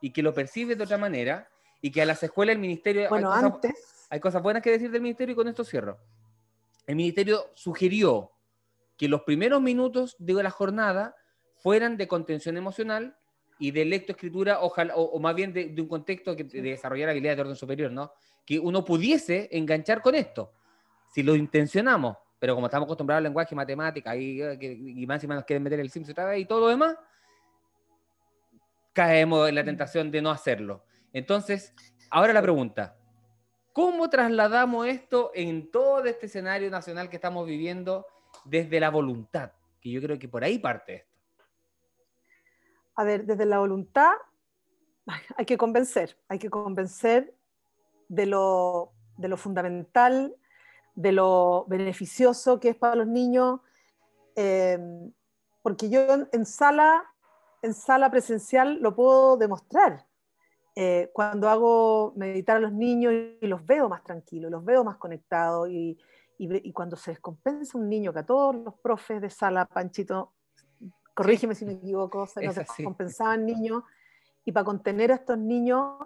y 0.00 0.12
que 0.12 0.22
lo 0.22 0.32
percibes 0.32 0.78
de 0.78 0.84
otra 0.84 0.96
manera, 0.96 1.50
y 1.80 1.90
que 1.90 2.02
a 2.02 2.06
las 2.06 2.22
escuelas, 2.22 2.54
el 2.54 2.60
ministerio... 2.60 3.08
Bueno, 3.08 3.32
hay, 3.32 3.44
antes... 3.44 3.72
cosas, 3.72 4.06
hay 4.10 4.20
cosas 4.20 4.42
buenas 4.42 4.62
que 4.62 4.70
decir 4.70 4.92
del 4.92 5.02
ministerio, 5.02 5.32
y 5.32 5.36
con 5.36 5.48
esto 5.48 5.64
cierro. 5.64 5.98
El 6.86 6.94
ministerio 6.94 7.50
sugirió 7.54 8.30
que 8.96 9.08
los 9.08 9.22
primeros 9.22 9.60
minutos 9.60 10.14
de 10.20 10.40
la 10.40 10.50
jornada 10.50 11.16
fueran 11.62 11.96
de 11.96 12.08
contención 12.08 12.56
emocional 12.56 13.16
y 13.58 13.70
de 13.70 13.84
lectoescritura, 13.84 14.60
ojalá, 14.60 14.94
o, 14.96 15.18
más 15.20 15.34
bien 15.34 15.52
de, 15.52 15.72
un 15.78 15.86
contexto 15.86 16.34
que, 16.34 16.42
de 16.42 16.62
desarrollar 16.62 17.08
habilidades 17.08 17.36
de 17.36 17.42
orden 17.42 17.56
superior, 17.56 17.92
¿no? 17.92 18.12
Que 18.44 18.58
uno 18.58 18.84
pudiese 18.84 19.48
enganchar 19.52 20.02
con 20.02 20.16
esto, 20.16 20.52
si 21.14 21.22
lo 21.22 21.36
intencionamos, 21.36 22.16
pero 22.40 22.56
como 22.56 22.66
estamos 22.66 22.86
acostumbrados 22.86 23.18
al 23.18 23.24
lenguaje 23.24 23.54
matemática 23.54 24.16
y, 24.16 24.42
y 24.42 25.06
más 25.06 25.22
y 25.22 25.26
más 25.28 25.36
nos 25.36 25.44
quieren 25.44 25.62
meter 25.62 25.78
el 25.78 25.90
Sims 25.90 26.10
otra 26.10 26.24
vez 26.24 26.40
y 26.40 26.44
todo 26.44 26.60
lo 26.62 26.68
demás, 26.68 26.96
caemos 28.92 29.48
en 29.48 29.54
la 29.54 29.64
tentación 29.64 30.10
de 30.10 30.20
no 30.20 30.30
hacerlo. 30.30 30.84
Entonces, 31.12 31.72
ahora 32.10 32.32
la 32.32 32.42
pregunta, 32.42 32.96
¿cómo 33.72 34.10
trasladamos 34.10 34.88
esto 34.88 35.30
en 35.34 35.70
todo 35.70 36.04
este 36.06 36.26
escenario 36.26 36.68
nacional 36.68 37.08
que 37.08 37.16
estamos 37.16 37.46
viviendo 37.46 38.06
desde 38.44 38.80
la 38.80 38.90
voluntad? 38.90 39.52
Que 39.80 39.90
yo 39.90 40.02
creo 40.02 40.18
que 40.18 40.28
por 40.28 40.42
ahí 40.42 40.58
parte 40.58 40.94
esto. 40.96 41.11
A 42.94 43.04
ver, 43.04 43.24
desde 43.24 43.46
la 43.46 43.58
voluntad 43.58 44.12
hay 45.36 45.44
que 45.44 45.58
convencer, 45.58 46.18
hay 46.28 46.38
que 46.38 46.50
convencer 46.50 47.34
de 48.08 48.26
lo, 48.26 48.92
de 49.16 49.28
lo 49.28 49.36
fundamental, 49.36 50.36
de 50.94 51.12
lo 51.12 51.64
beneficioso 51.68 52.60
que 52.60 52.70
es 52.70 52.76
para 52.76 52.96
los 52.96 53.06
niños, 53.06 53.60
eh, 54.36 54.78
porque 55.62 55.88
yo 55.90 56.00
en 56.32 56.46
sala 56.46 57.12
en 57.62 57.74
sala 57.74 58.10
presencial 58.10 58.78
lo 58.80 58.94
puedo 58.94 59.36
demostrar. 59.36 60.04
Eh, 60.74 61.10
cuando 61.12 61.48
hago 61.48 62.12
meditar 62.16 62.56
a 62.56 62.60
los 62.60 62.72
niños 62.72 63.12
y 63.40 63.46
los 63.46 63.64
veo 63.64 63.88
más 63.88 64.02
tranquilos, 64.02 64.50
los 64.50 64.64
veo 64.64 64.84
más 64.84 64.96
conectados 64.96 65.68
y, 65.70 65.98
cuando 66.74 66.96
se 66.96 67.12
descompensa 67.12 67.78
un 67.78 67.88
niño, 67.88 68.12
que 68.12 68.18
a 68.18 68.26
todos 68.26 68.56
los 68.56 68.74
profes 68.74 69.20
de 69.20 69.30
sala, 69.30 69.64
Panchito, 69.64 70.32
corrígeme 71.14 71.54
si 71.54 71.64
me 71.64 71.72
equivoco, 71.72 72.26
se 72.26 72.44
nos 72.44 72.54
descompensaban 72.56 73.44
niños 73.44 73.82
y 74.44 74.52
para 74.52 74.64
contener 74.64 75.12
a 75.12 75.16
estos 75.16 75.38
niños, 75.38 75.96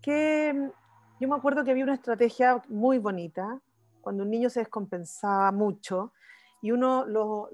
que 0.00 0.70
yo 1.20 1.28
me 1.28 1.34
acuerdo 1.34 1.64
que 1.64 1.70
había 1.70 1.84
una 1.84 1.94
estrategia 1.94 2.62
muy 2.68 2.98
bonita, 2.98 3.60
cuando 4.00 4.22
un 4.22 4.30
niño 4.30 4.50
se 4.50 4.60
descompensaba 4.60 5.50
mucho 5.50 6.12
y 6.60 6.70
uno 6.70 7.06
lo 7.06 7.48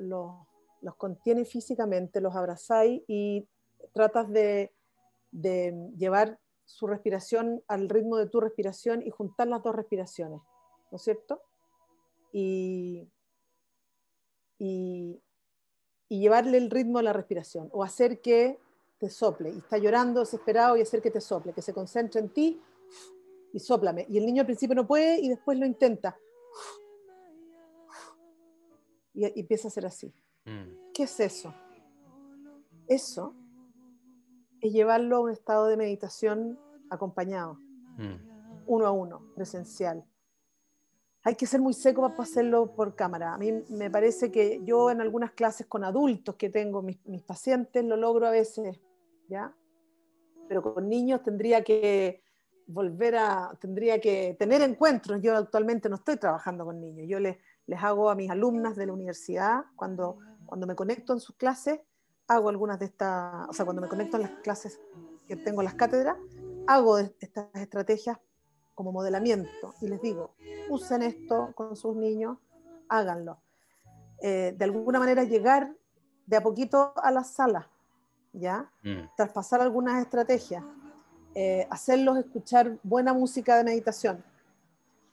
los 0.82 0.96
contiene 0.96 1.44
físicamente, 1.44 2.20
los 2.20 2.34
abrazáis 2.34 3.02
y 3.06 3.46
tratas 3.92 4.30
de, 4.30 4.72
llevar 5.32 6.38
su 6.64 6.86
respiración 6.86 7.62
al 7.68 7.88
ritmo 7.88 8.16
de 8.16 8.28
tu 8.28 8.40
respiración 8.40 9.02
y 9.02 9.10
juntar 9.10 9.48
las 9.48 9.62
dos 9.62 9.74
respiraciones, 9.74 10.40
¿no 10.90 10.96
es 10.96 11.02
cierto? 11.02 11.42
Y, 12.32 13.08
y, 14.58 15.20
llevarle 16.18 16.58
el 16.58 16.70
ritmo 16.70 16.98
a 16.98 17.02
la 17.02 17.12
respiración 17.12 17.68
o 17.72 17.84
hacer 17.84 18.20
que 18.20 18.58
te 18.98 19.08
sople 19.08 19.50
y 19.50 19.58
está 19.58 19.78
llorando 19.78 20.20
desesperado 20.20 20.76
y 20.76 20.82
hacer 20.82 21.00
que 21.00 21.10
te 21.10 21.20
sople, 21.20 21.52
que 21.52 21.62
se 21.62 21.72
concentre 21.72 22.20
en 22.20 22.28
ti 22.28 22.60
y 23.52 23.58
soplame. 23.60 24.06
Y 24.08 24.18
el 24.18 24.26
niño 24.26 24.40
al 24.40 24.46
principio 24.46 24.74
no 24.74 24.86
puede 24.86 25.20
y 25.20 25.28
después 25.28 25.58
lo 25.58 25.66
intenta. 25.66 26.18
Y, 29.14 29.26
y 29.26 29.40
empieza 29.40 29.68
a 29.68 29.70
ser 29.70 29.86
así. 29.86 30.12
Mm. 30.44 30.92
¿Qué 30.92 31.04
es 31.04 31.20
eso? 31.20 31.54
Eso 32.86 33.34
es 34.60 34.72
llevarlo 34.72 35.16
a 35.16 35.20
un 35.20 35.30
estado 35.30 35.66
de 35.66 35.76
meditación 35.76 36.58
acompañado, 36.90 37.54
mm. 37.96 38.66
uno 38.66 38.86
a 38.86 38.90
uno, 38.90 39.22
presencial. 39.34 40.04
Hay 41.22 41.34
que 41.34 41.46
ser 41.46 41.60
muy 41.60 41.74
seco 41.74 42.02
para 42.02 42.22
hacerlo 42.22 42.74
por 42.74 42.94
cámara. 42.94 43.34
A 43.34 43.38
mí 43.38 43.52
me 43.68 43.90
parece 43.90 44.30
que 44.30 44.60
yo 44.64 44.90
en 44.90 45.00
algunas 45.00 45.32
clases 45.32 45.66
con 45.66 45.84
adultos 45.84 46.36
que 46.36 46.48
tengo, 46.48 46.82
mis, 46.82 47.04
mis 47.06 47.22
pacientes, 47.22 47.84
lo 47.84 47.96
logro 47.96 48.26
a 48.26 48.30
veces, 48.30 48.80
¿ya? 49.28 49.54
Pero 50.48 50.62
con 50.62 50.88
niños 50.88 51.22
tendría 51.22 51.62
que 51.62 52.22
volver 52.66 53.16
a, 53.16 53.56
tendría 53.60 54.00
que 54.00 54.34
tener 54.38 54.62
encuentros. 54.62 55.20
Yo 55.20 55.36
actualmente 55.36 55.88
no 55.88 55.96
estoy 55.96 56.16
trabajando 56.16 56.64
con 56.64 56.80
niños. 56.80 57.06
Yo 57.08 57.20
les, 57.20 57.36
les 57.66 57.82
hago 57.82 58.08
a 58.08 58.14
mis 58.14 58.30
alumnas 58.30 58.76
de 58.76 58.86
la 58.86 58.92
universidad, 58.92 59.64
cuando 59.76 60.18
cuando 60.50 60.66
me 60.66 60.74
conecto 60.74 61.12
en 61.12 61.20
sus 61.20 61.36
clases, 61.36 61.78
hago 62.26 62.48
algunas 62.48 62.80
de 62.80 62.86
estas, 62.86 63.48
o 63.48 63.52
sea, 63.52 63.64
cuando 63.64 63.80
me 63.80 63.88
conecto 63.88 64.16
en 64.16 64.24
las 64.24 64.32
clases 64.42 64.80
que 65.28 65.36
tengo 65.36 65.60
en 65.60 65.66
las 65.66 65.74
cátedras, 65.74 66.16
hago 66.66 66.98
estas 66.98 67.46
estrategias 67.54 68.18
como 68.80 68.92
modelamiento 68.92 69.74
y 69.82 69.88
les 69.88 70.00
digo, 70.00 70.30
usen 70.70 71.02
esto 71.02 71.52
con 71.54 71.76
sus 71.76 71.94
niños, 71.94 72.38
háganlo. 72.88 73.36
Eh, 74.22 74.54
de 74.56 74.64
alguna 74.64 74.98
manera 74.98 75.22
llegar 75.24 75.74
de 76.24 76.38
a 76.38 76.42
poquito 76.42 76.94
a 76.96 77.10
la 77.10 77.22
sala, 77.22 77.68
¿ya? 78.32 78.70
Mm. 78.82 79.14
Traspasar 79.18 79.60
algunas 79.60 80.00
estrategias, 80.00 80.64
eh, 81.34 81.66
hacerlos 81.68 82.16
escuchar 82.16 82.78
buena 82.82 83.12
música 83.12 83.58
de 83.58 83.64
meditación. 83.64 84.24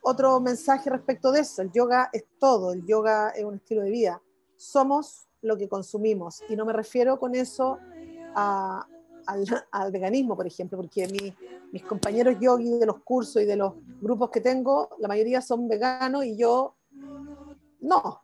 Otro 0.00 0.40
mensaje 0.40 0.88
respecto 0.88 1.30
de 1.30 1.40
eso, 1.40 1.60
el 1.60 1.70
yoga 1.70 2.08
es 2.14 2.24
todo, 2.38 2.72
el 2.72 2.86
yoga 2.86 3.28
es 3.36 3.44
un 3.44 3.56
estilo 3.56 3.82
de 3.82 3.90
vida. 3.90 4.22
Somos 4.56 5.28
lo 5.42 5.58
que 5.58 5.68
consumimos. 5.68 6.42
Y 6.48 6.56
no 6.56 6.64
me 6.64 6.72
refiero 6.72 7.18
con 7.18 7.34
eso 7.34 7.78
al, 8.34 9.92
veganismo, 9.92 10.36
por 10.36 10.46
ejemplo, 10.46 10.78
porque 10.78 11.04
mis 11.72 11.82
compañeros 11.84 12.36
yogis 12.40 12.80
de 12.80 12.86
los 12.86 13.00
cursos 13.02 13.42
y 13.42 13.44
de 13.44 13.56
los 13.56 13.74
grupos 14.00 14.30
que 14.30 14.40
tengo, 14.40 14.90
la 14.98 15.08
mayoría 15.08 15.40
son 15.40 15.68
veganos 15.68 16.24
y 16.24 16.36
yo 16.36 16.76
no. 17.80 18.22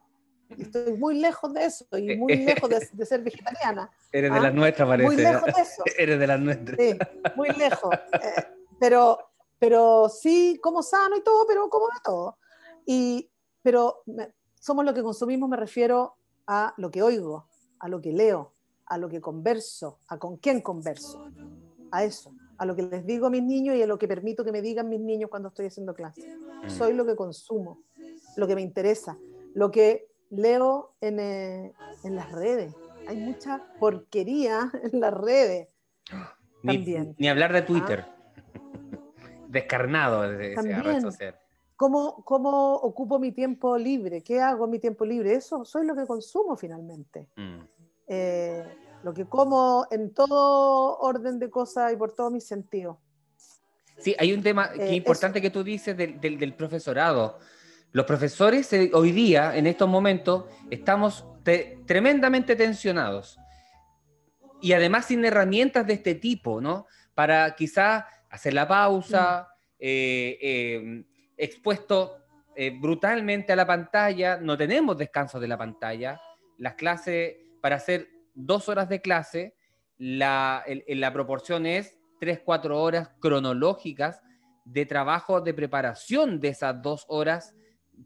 Estoy 0.56 0.96
muy 0.96 1.18
lejos 1.18 1.52
de 1.52 1.64
eso 1.64 1.86
y 1.98 2.16
muy 2.16 2.36
lejos 2.36 2.70
de, 2.70 3.06
ser 3.06 3.22
vegetariana. 3.22 3.90
Eres 4.12 4.32
de 4.32 4.40
las 4.40 4.50
¿ah? 4.50 4.54
nuestras, 4.54 4.88
parece. 4.88 5.06
Muy 5.06 5.16
lejos 5.16 5.44
de 5.44 5.62
eso. 5.62 5.82
Eres 5.98 6.18
de 6.18 6.26
las 6.26 6.40
nuestras. 6.40 6.78
Sí, 6.78 6.98
muy 7.34 7.48
lejos. 7.50 7.94
Eh, 8.12 8.44
pero, 8.78 9.18
pero 9.58 10.08
sí, 10.08 10.58
como 10.62 10.82
sano 10.82 11.16
y 11.16 11.22
todo, 11.22 11.46
pero 11.46 11.68
como 11.68 11.86
de 11.86 12.00
todo. 12.04 12.38
Y, 12.86 13.30
pero 13.62 14.02
somos 14.60 14.84
lo 14.84 14.94
que 14.94 15.02
consumimos, 15.02 15.48
me 15.48 15.56
refiero 15.56 16.16
a 16.46 16.74
lo 16.76 16.90
que 16.90 17.02
oigo, 17.02 17.48
a 17.78 17.88
lo 17.88 18.00
que 18.00 18.12
leo, 18.12 18.54
a 18.86 18.98
lo 18.98 19.08
que 19.08 19.20
converso, 19.20 19.98
a 20.08 20.18
con 20.18 20.36
quién 20.36 20.60
converso, 20.60 21.30
a 21.90 22.04
eso, 22.04 22.33
a 22.58 22.66
lo 22.66 22.76
que 22.76 22.82
les 22.82 23.04
digo 23.06 23.26
a 23.26 23.30
mis 23.30 23.42
niños 23.42 23.76
y 23.76 23.82
a 23.82 23.86
lo 23.86 23.98
que 23.98 24.08
permito 24.08 24.44
que 24.44 24.52
me 24.52 24.62
digan 24.62 24.88
mis 24.88 25.00
niños 25.00 25.30
cuando 25.30 25.48
estoy 25.48 25.66
haciendo 25.66 25.94
clase. 25.94 26.36
Mm. 26.64 26.70
Soy 26.70 26.94
lo 26.94 27.04
que 27.06 27.16
consumo, 27.16 27.82
lo 28.36 28.46
que 28.46 28.54
me 28.54 28.62
interesa, 28.62 29.18
lo 29.54 29.70
que 29.70 30.08
leo 30.30 30.94
en, 31.00 31.20
eh, 31.20 31.72
en 32.04 32.16
las 32.16 32.32
redes. 32.32 32.74
Hay 33.06 33.16
mucha 33.16 33.62
porquería 33.78 34.70
en 34.92 35.00
las 35.00 35.14
redes. 35.14 35.68
Ni, 36.62 36.78
ni 37.18 37.28
hablar 37.28 37.52
de 37.52 37.62
Twitter. 37.62 38.04
¿Ah? 38.06 38.10
Descarnado 39.48 40.22
de 40.22 40.52
esa 40.52 40.82
red 40.82 41.00
social. 41.00 41.38
¿Cómo, 41.76 42.24
¿Cómo, 42.24 42.74
ocupo 42.74 43.18
mi 43.18 43.32
tiempo 43.32 43.76
libre? 43.76 44.22
¿Qué 44.22 44.40
hago 44.40 44.64
en 44.64 44.70
mi 44.70 44.78
tiempo 44.78 45.04
libre? 45.04 45.34
Eso 45.34 45.64
soy 45.64 45.84
lo 45.86 45.94
que 45.94 46.06
consumo 46.06 46.56
finalmente. 46.56 47.28
Mm. 47.36 47.60
Eh, 48.06 48.64
lo 49.04 49.14
que 49.14 49.26
como 49.26 49.86
en 49.90 50.12
todo 50.12 50.98
orden 50.98 51.38
de 51.38 51.50
cosas 51.50 51.92
y 51.92 51.96
por 51.96 52.12
todos 52.12 52.32
mis 52.32 52.46
sentidos. 52.46 52.96
Sí, 53.98 54.16
hay 54.18 54.32
un 54.32 54.42
tema 54.42 54.72
que 54.72 54.88
eh, 54.88 54.94
importante 54.96 55.40
que 55.40 55.50
tú 55.50 55.62
dices 55.62 55.96
del, 55.96 56.20
del, 56.20 56.54
profesorado. 56.54 57.38
Los 57.92 58.06
profesores 58.06 58.72
eh, 58.72 58.90
hoy 58.92 59.12
día, 59.12 59.56
en 59.56 59.66
estos 59.66 59.88
momentos, 59.88 60.46
estamos 60.70 61.24
tremendamente 61.86 62.56
tensionados 62.56 63.38
y 64.60 64.72
además 64.72 65.04
sin 65.06 65.24
herramientas 65.24 65.86
de 65.86 65.92
este 65.92 66.14
tipo, 66.14 66.60
¿no? 66.60 66.86
Para 67.14 67.54
quizás 67.54 68.04
hacer 68.30 68.54
la 68.54 68.66
pausa, 68.66 69.48
mm 69.78 71.14
expuesto 71.36 72.24
eh, 72.56 72.70
brutalmente 72.70 73.52
a 73.52 73.56
la 73.56 73.66
pantalla, 73.66 74.38
no 74.40 74.56
tenemos 74.56 74.96
descanso 74.96 75.40
de 75.40 75.48
la 75.48 75.58
pantalla. 75.58 76.20
Las 76.58 76.74
clases, 76.74 77.36
para 77.60 77.76
hacer 77.76 78.08
dos 78.34 78.68
horas 78.68 78.88
de 78.88 79.00
clase, 79.00 79.54
la, 79.96 80.64
la 80.88 81.12
proporción 81.12 81.66
es 81.66 81.98
tres, 82.20 82.40
cuatro 82.44 82.80
horas 82.80 83.10
cronológicas 83.20 84.22
de 84.64 84.86
trabajo 84.86 85.40
de 85.40 85.54
preparación 85.54 86.40
de 86.40 86.48
esas 86.48 86.80
dos 86.82 87.04
horas 87.08 87.54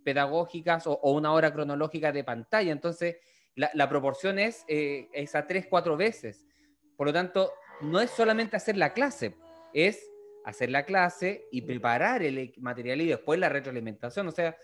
pedagógicas 0.04 0.86
o, 0.86 0.98
una 1.12 1.32
hora 1.32 1.52
cronológica 1.52 2.12
de 2.12 2.24
pantalla. 2.24 2.72
Entonces, 2.72 3.16
la, 3.54 3.88
proporción 3.88 4.38
es 4.38 4.64
eh, 4.68 5.08
esa 5.12 5.46
tres, 5.46 5.66
cuatro 5.68 5.96
veces. 5.96 6.46
Por 6.96 7.08
lo 7.08 7.12
tanto, 7.12 7.52
no 7.80 8.00
es 8.00 8.10
solamente 8.10 8.56
hacer 8.56 8.76
la 8.76 8.92
clase, 8.92 9.36
es 9.72 10.10
hacer 10.44 10.70
la 10.70 10.84
clase 10.84 11.44
y 11.50 11.62
preparar 11.62 12.22
el 12.22 12.54
material 12.58 13.00
y 13.00 13.08
después 13.08 13.38
la 13.38 13.48
retroalimentación. 13.48 14.28
O 14.28 14.32
sea, 14.32 14.56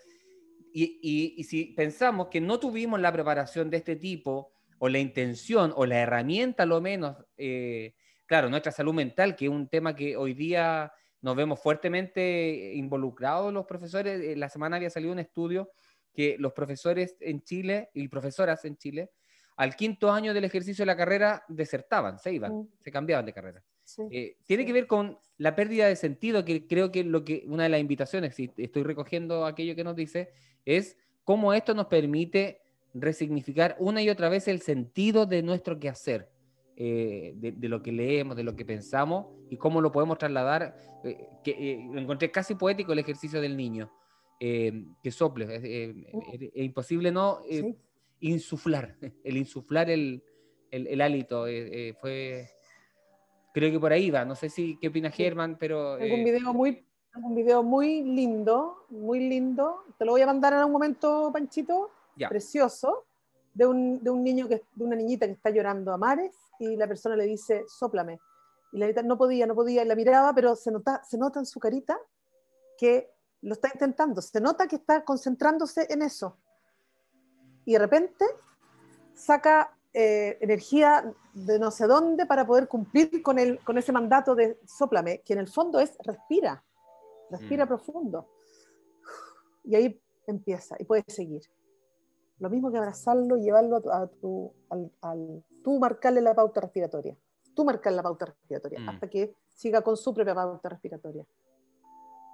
y, 0.73 1.43
si 1.43 1.65
pensamos 1.67 2.27
que 2.27 2.41
no 2.41 2.59
tuvimos 2.59 2.99
la 2.99 3.11
preparación 3.11 3.69
de 3.69 3.77
este 3.77 3.95
tipo, 3.95 4.51
o 4.77 4.89
la 4.89 4.99
intención, 4.99 5.73
o 5.75 5.85
la 5.85 5.99
herramienta, 5.99 6.65
lo 6.65 6.81
menos, 6.81 7.17
eh, 7.37 7.93
claro, 8.25 8.49
nuestra 8.49 8.71
salud 8.71 8.93
mental, 8.93 9.35
que 9.35 9.45
es 9.45 9.51
un 9.51 9.67
tema 9.67 9.95
que 9.95 10.17
hoy 10.17 10.33
día 10.33 10.91
nos 11.21 11.35
vemos 11.35 11.59
fuertemente 11.59 12.73
involucrados 12.75 13.53
los 13.53 13.65
profesores. 13.65 14.21
Eh, 14.21 14.35
la 14.35 14.49
semana 14.49 14.75
había 14.75 14.89
salido 14.89 15.11
un 15.11 15.19
estudio 15.19 15.71
que 16.13 16.37
los 16.39 16.53
profesores 16.53 17.17
en 17.19 17.41
Chile 17.41 17.89
y 17.93 18.07
profesoras 18.07 18.63
en 18.65 18.77
Chile 18.77 19.11
al 19.57 19.75
quinto 19.75 20.11
año 20.11 20.33
del 20.33 20.43
ejercicio 20.43 20.83
de 20.83 20.87
la 20.87 20.97
carrera 20.97 21.43
desertaban, 21.47 22.19
se 22.19 22.33
iban, 22.33 22.69
se 22.81 22.91
cambiaban 22.91 23.25
de 23.25 23.33
carrera. 23.33 23.63
Sí. 23.83 24.01
Eh, 24.11 24.37
tiene 24.45 24.63
sí. 24.63 24.67
que 24.67 24.73
ver 24.73 24.87
con 24.87 25.17
la 25.37 25.55
pérdida 25.55 25.87
de 25.87 25.95
sentido, 25.95 26.43
que 26.43 26.67
creo 26.67 26.91
que 26.91 27.03
lo 27.03 27.23
que 27.23 27.43
una 27.47 27.63
de 27.63 27.69
las 27.69 27.79
invitaciones, 27.79 28.35
si 28.35 28.51
estoy 28.57 28.83
recogiendo 28.83 29.45
aquello 29.45 29.75
que 29.75 29.83
nos 29.83 29.95
dice, 29.95 30.31
es 30.65 30.97
cómo 31.23 31.53
esto 31.53 31.73
nos 31.73 31.87
permite 31.87 32.61
resignificar 32.95 33.75
una 33.79 34.01
y 34.01 34.09
otra 34.09 34.29
vez 34.29 34.47
el 34.47 34.61
sentido 34.61 35.25
de 35.25 35.43
nuestro 35.43 35.77
quehacer, 35.79 36.29
eh, 36.77 37.33
de, 37.35 37.51
de 37.51 37.69
lo 37.69 37.81
que 37.83 37.91
leemos, 37.91 38.35
de 38.35 38.43
lo 38.43 38.55
que 38.55 38.65
pensamos 38.65 39.27
y 39.49 39.57
cómo 39.57 39.81
lo 39.81 39.91
podemos 39.91 40.17
trasladar. 40.17 40.75
eh, 41.03 41.27
que, 41.43 41.51
eh, 41.51 41.89
encontré 41.95 42.31
casi 42.31 42.55
poético 42.55 42.93
el 42.93 42.99
ejercicio 42.99 43.39
del 43.41 43.55
niño, 43.55 43.91
eh, 44.39 44.85
que 45.03 45.11
sople. 45.11 45.45
Es, 45.55 45.63
eh, 45.63 45.93
es- 46.33 46.41
es 46.53 46.63
imposible 46.65 47.11
no 47.11 47.39
eh, 47.49 47.61
Sí. 47.61 47.75
insuflar, 48.21 48.95
el 49.23 49.37
insuflar 49.37 49.89
el, 49.89 50.23
el, 50.71 50.87
el 50.87 51.01
hálito. 51.01 51.43
fue, 52.01 52.47
creo 53.53 53.71
que 53.71 53.79
por 53.79 53.91
ahí 53.93 54.09
va. 54.09 54.25
No 54.25 54.35
sé 54.35 54.49
si 54.49 54.77
qué 54.81 54.87
opina. 54.87 55.11
Germán, 55.11 55.57
pero... 55.59 55.97
Tengo 55.97 56.15
un 56.15 56.23
video 56.23 56.53
muy, 56.53 56.83
un 57.15 57.35
video 57.35 57.61
muy 57.63 58.03
lindo, 58.03 58.85
muy 58.89 59.19
lindo. 59.29 59.83
Te 59.97 60.05
lo 60.05 60.11
voy 60.13 60.21
a 60.21 60.25
mandar 60.25 60.53
en 60.53 60.63
un 60.65 60.71
momento, 60.71 61.29
Panchito. 61.31 61.91
Precioso. 62.29 63.05
De 63.53 63.65
un, 63.65 64.03
de 64.03 64.09
un 64.09 64.21
niño 64.21 64.49
que, 64.49 64.63
de 64.75 64.83
una 64.83 64.97
niñita 64.97 65.25
que 65.25 65.31
está 65.31 65.49
llorando 65.49 65.93
a 65.93 65.97
mares 65.97 66.35
y 66.59 66.75
la 66.75 66.87
persona 66.87 67.15
le 67.15 67.23
dice, 67.23 67.63
sóplame. 67.67 68.19
Y 68.73 68.77
la 68.79 68.85
niñita 68.85 69.01
no 69.01 69.17
podía, 69.17 69.45
no 69.47 69.55
podía, 69.55 69.83
y 69.83 69.87
la 69.87 69.95
miraba, 69.95 70.33
pero 70.35 70.55
se 70.57 70.71
nota, 70.71 71.01
se 71.05 71.17
nota 71.17 71.39
en 71.39 71.45
su 71.45 71.59
carita 71.59 71.97
que 72.77 73.09
lo 73.41 73.53
está 73.53 73.69
intentando. 73.73 74.21
Se 74.21 74.41
nota 74.41 74.67
que 74.67 74.75
está 74.75 75.05
concentrándose 75.05 75.87
en 75.89 76.01
eso. 76.01 76.37
Y 77.63 77.73
de 77.73 77.79
repente 77.79 78.25
saca 79.13 79.73
eh, 79.93 80.37
energía 80.41 81.09
de 81.33 81.57
no 81.57 81.71
sé 81.71 81.87
dónde 81.87 82.25
para 82.25 82.45
poder 82.45 82.67
cumplir 82.67 83.23
con, 83.23 83.39
el, 83.39 83.59
con 83.63 83.77
ese 83.77 83.93
mandato 83.93 84.35
de 84.35 84.59
sóplame, 84.65 85.21
que 85.21 85.31
en 85.31 85.39
el 85.39 85.47
fondo 85.47 85.79
es 85.79 85.97
respira, 86.03 86.61
respira 87.29 87.63
Mm. 87.63 87.67
profundo. 87.69 88.27
Y 89.63 89.75
ahí 89.75 90.01
empieza 90.27 90.75
y 90.77 90.83
puedes 90.83 91.05
seguir. 91.07 91.43
Lo 92.39 92.49
mismo 92.49 92.71
que 92.71 92.77
abrazarlo 92.77 93.37
y 93.37 93.41
llevarlo 93.43 93.77
a 93.77 93.81
tu, 93.81 93.91
a 93.91 94.07
tu- 94.07 94.53
al, 94.69 94.91
al- 95.01 95.43
tú 95.63 95.79
marcarle 95.79 96.21
la 96.21 96.33
pauta 96.35 96.61
respiratoria. 96.61 97.15
Tú 97.55 97.63
marcar 97.63 97.93
la 97.93 98.03
pauta 98.03 98.25
respiratoria 98.25 98.79
Mm. 98.79 98.89
hasta 98.89 99.09
que 99.09 99.33
siga 99.53 99.81
con 99.81 99.95
su 99.95 100.13
propia 100.13 100.35
pauta 100.35 100.67
respiratoria. 100.69 101.25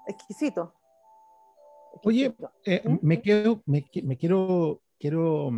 Exquisito. 0.07 0.73
Oye, 2.03 2.25
Exquisito. 2.25 2.51
Eh, 2.65 2.81
¿Mm? 2.83 2.97
me 3.01 3.21
quedo, 3.21 3.61
me, 3.65 3.85
me 4.03 4.17
quiero, 4.17 4.81
quiero, 4.99 5.51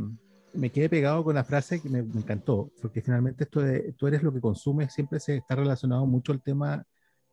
me 0.53 0.69
quedé 0.69 0.89
pegado 0.89 1.23
con 1.23 1.35
la 1.35 1.43
frase 1.45 1.81
que 1.81 1.89
me, 1.89 2.03
me 2.03 2.19
encantó, 2.19 2.69
porque 2.81 3.01
finalmente 3.01 3.45
esto 3.45 3.61
de 3.61 3.93
tú 3.93 4.07
eres 4.07 4.21
lo 4.23 4.33
que 4.33 4.41
consumes 4.41 4.93
siempre 4.93 5.19
se 5.21 5.37
está 5.37 5.55
relacionado 5.55 6.05
mucho 6.05 6.33
al 6.33 6.41
tema 6.41 6.85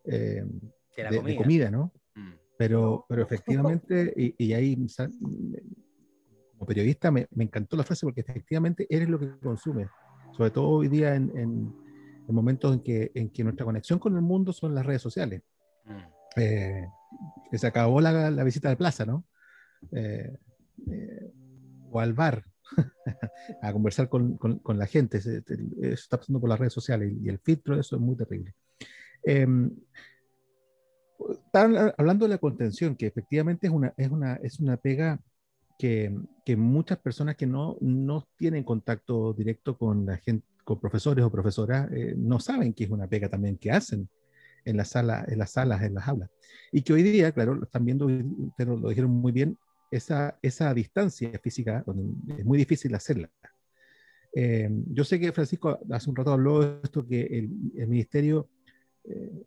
eh, 0.05 0.45
de 0.97 1.03
la 1.03 1.11
de, 1.11 1.17
de 1.17 1.21
comida. 1.23 1.43
comida, 1.43 1.71
¿no? 1.71 1.93
Mm. 2.15 2.33
Pero, 2.57 3.05
pero 3.09 3.23
efectivamente, 3.23 4.13
y, 4.17 4.35
y 4.47 4.53
ahí 4.53 4.77
como 6.61 6.69
periodista 6.69 7.11
me, 7.11 7.27
me 7.31 7.45
encantó 7.45 7.75
la 7.75 7.85
frase 7.85 8.05
porque 8.05 8.21
efectivamente 8.21 8.87
eres 8.91 9.09
lo 9.09 9.19
que 9.19 9.31
consumes, 9.39 9.89
sobre 10.37 10.51
todo 10.51 10.69
hoy 10.69 10.89
día 10.89 11.15
en, 11.15 11.31
en- 11.35 11.75
en 12.29 12.35
momentos 12.35 12.75
en 12.75 12.83
que, 12.83 13.11
en 13.15 13.31
que 13.31 13.43
nuestra 13.43 13.65
conexión 13.65 13.99
con 13.99 14.15
el 14.15 14.21
mundo 14.21 14.53
son 14.53 14.75
las 14.75 14.85
redes 14.85 15.01
sociales. 15.01 15.43
Mm. 15.87 15.99
Eh, 16.37 16.87
que 17.51 17.59
se 17.59 17.67
acabó 17.67 18.01
la, 18.03 18.31
la 18.31 18.45
visita 18.45 18.69
de 18.69 18.77
plaza, 18.77 19.07
¿no? 19.07 19.25
Eh, 19.91 20.37
eh, 20.91 21.33
o 21.91 21.99
al 21.99 22.13
bar 22.13 22.45
a 23.63 23.73
conversar 23.73 24.09
con, 24.11 24.37
con- 24.37 24.59
con 24.59 24.79
la 24.79 24.87
gente. 24.87 25.17
Eso 25.19 25.31
está 25.81 26.19
pasando 26.19 26.39
por 26.41 26.51
las 26.51 26.59
redes 26.59 26.75
sociales 26.75 27.11
y 27.21 27.29
el 27.31 27.39
filtro 27.39 27.75
de 27.75 27.81
eso 27.81 27.97
es 27.97 28.03
muy 28.03 28.17
terrible. 28.17 28.55
Eh, 29.25 29.47
estaban 31.47 31.93
hablando 31.97 32.27
de 32.27 32.35
la 32.35 32.39
contención, 32.39 32.95
que 32.97 33.07
efectivamente 33.07 33.67
es 33.67 33.73
una, 33.73 33.95
es 33.97 34.11
una, 34.11 34.35
es 34.37 34.61
una 34.61 34.77
pega 34.77 35.19
que, 35.81 36.15
que 36.45 36.57
muchas 36.59 36.99
personas 36.99 37.37
que 37.37 37.47
no, 37.47 37.79
no 37.81 38.29
tienen 38.37 38.65
contacto 38.65 39.33
directo 39.33 39.79
con 39.79 40.05
la 40.05 40.19
gente, 40.19 40.47
con 40.63 40.79
profesores 40.79 41.25
o 41.25 41.33
profesoras, 41.33 41.91
eh, 41.91 42.13
no 42.19 42.39
saben 42.39 42.75
que 42.75 42.85
es 42.85 42.91
una 42.91 43.09
pega 43.09 43.31
también 43.31 43.57
que 43.57 43.71
hacen 43.71 44.07
en, 44.67 44.77
la 44.77 44.85
sala, 44.85 45.25
en 45.27 45.39
las 45.39 45.53
salas, 45.53 45.83
en 45.83 45.95
las 45.95 46.07
aulas. 46.07 46.29
Y 46.71 46.83
que 46.83 46.93
hoy 46.93 47.03
día, 47.03 47.33
claro, 47.33 47.55
lo 47.55 47.65
están 47.65 47.87
viendo, 47.87 48.05
ustedes 48.05 48.69
lo, 48.69 48.91
dijeron 48.91 49.11
muy 49.11 49.33
bien, 49.33 49.57
esa, 49.91 50.39
esa 50.43 50.75
distancia 50.75 51.31
física 51.43 51.83
es 52.37 52.45
muy 52.45 52.59
difícil 52.59 52.95
hacerla. 52.95 53.31
Eh, 54.35 54.69
yo 54.89 55.03
sé 55.03 55.19
que 55.19 55.33
Francisco 55.33 55.79
hace 55.91 56.11
un 56.11 56.17
rato 56.17 56.31
habló 56.31 56.61
de 56.61 56.81
esto, 56.85 57.07
que 57.07 57.23
el, 57.23 57.51
el 57.79 57.89
ministerio, 57.89 58.51
eh, 59.05 59.47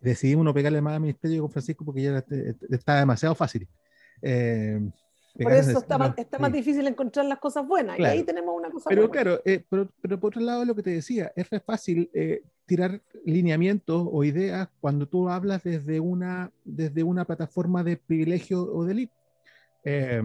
decidimos 0.00 0.44
no 0.44 0.54
pegarle 0.54 0.80
más 0.80 0.94
al 0.94 1.00
ministerio 1.00 1.42
con 1.42 1.50
Francisco 1.50 1.84
porque 1.84 2.02
ya 2.02 2.24
está 2.70 3.00
demasiado 3.00 3.34
fácil. 3.34 3.66
Eh, 4.22 4.80
Por 5.42 5.52
eso 5.52 5.78
está, 5.78 5.98
más, 5.98 6.14
está 6.16 6.38
más 6.38 6.50
sí. 6.50 6.56
difícil 6.58 6.86
encontrar 6.86 7.26
las 7.26 7.38
cosas 7.38 7.66
buenas. 7.66 7.96
Claro. 7.96 8.14
Y 8.14 8.18
ahí 8.18 8.24
tenemos 8.24 8.54
una 8.56 8.70
cosa 8.70 8.88
Pero 8.88 9.08
buena. 9.08 9.12
claro, 9.22 9.40
eh, 9.44 9.64
pero, 9.68 9.88
pero 10.00 10.20
por 10.20 10.28
otro 10.28 10.42
lado, 10.42 10.64
lo 10.64 10.74
que 10.74 10.82
te 10.82 10.90
decía, 10.90 11.32
es 11.36 11.48
re 11.50 11.60
fácil 11.60 12.10
eh, 12.14 12.42
tirar 12.66 13.00
lineamientos 13.24 14.06
o 14.10 14.24
ideas 14.24 14.68
cuando 14.80 15.06
tú 15.06 15.28
hablas 15.28 15.62
desde 15.62 16.00
una, 16.00 16.50
desde 16.64 17.02
una 17.02 17.24
plataforma 17.24 17.82
de 17.82 17.96
privilegio 17.96 18.62
o 18.62 18.84
de 18.84 18.92
elite. 18.92 19.12
Eh, 19.84 20.22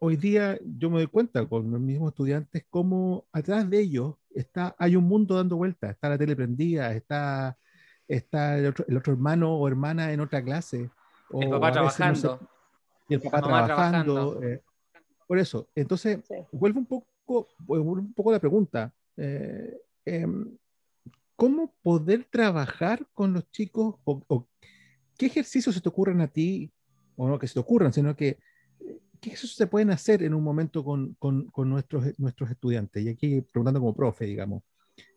hoy 0.00 0.16
día 0.16 0.58
yo 0.78 0.90
me 0.90 0.98
doy 0.98 1.06
cuenta 1.06 1.44
con 1.46 1.70
los 1.70 1.80
mismos 1.80 2.10
estudiantes 2.10 2.64
cómo 2.70 3.24
atrás 3.32 3.68
de 3.68 3.80
ellos 3.80 4.14
está, 4.34 4.74
hay 4.78 4.96
un 4.96 5.04
mundo 5.04 5.34
dando 5.36 5.56
vueltas, 5.56 5.90
está 5.90 6.08
la 6.08 6.18
tele 6.18 6.36
prendida, 6.36 6.92
está, 6.94 7.56
está 8.06 8.58
el, 8.58 8.66
otro, 8.66 8.84
el 8.86 8.96
otro 8.96 9.12
hermano 9.12 9.54
o 9.56 9.66
hermana 9.66 10.12
en 10.12 10.20
otra 10.20 10.42
clase. 10.42 10.90
O 11.30 11.42
El 11.42 11.50
papá 11.50 11.68
veces 11.68 11.82
no 11.82 11.90
sé- 11.90 11.96
trabajando. 11.96 12.48
Y 13.08 13.14
el 13.14 13.20
papá 13.20 13.40
trabajando. 13.42 13.66
trabajando. 14.32 14.42
eh, 14.42 14.62
por 15.26 15.38
eso, 15.38 15.68
entonces, 15.74 16.18
Sí. 16.26 16.34
vuelve 16.52 16.78
un 16.78 16.86
poco, 16.86 17.48
vuelve 17.58 17.84
un 17.86 18.12
poco 18.14 18.32
la 18.32 18.38
pregunta. 18.40 18.92
eh, 19.16 19.76
em, 20.04 20.56
¿Cómo 21.36 21.72
poder 21.82 22.24
trabajar 22.30 23.06
con 23.14 23.32
los 23.32 23.48
chicos? 23.50 23.96
O, 24.04 24.22
o 24.28 24.46
¿Qué 25.16 25.26
ejercicios 25.26 25.74
se 25.74 25.80
te 25.80 25.88
ocurren 25.88 26.20
a 26.20 26.28
ti? 26.28 26.70
O 27.16 27.28
no 27.28 27.38
que 27.38 27.46
se 27.48 27.54
te 27.54 27.60
ocurran, 27.60 27.92
sino 27.92 28.14
que 28.16 28.38
eh, 28.80 29.00
¿qué 29.20 29.30
ejercicios 29.30 29.56
se 29.56 29.66
pueden 29.66 29.90
hacer 29.90 30.22
en 30.22 30.34
un 30.34 30.42
momento 30.42 30.82
con, 30.84 31.14
con- 31.18 31.46
con 31.50 31.68
nuestros, 31.68 32.06
nuestros 32.18 32.50
estudiantes? 32.50 33.04
Y 33.04 33.08
aquí 33.08 33.40
preguntando 33.40 33.80
como 33.80 33.94
profe, 33.94 34.24
digamos. 34.24 34.62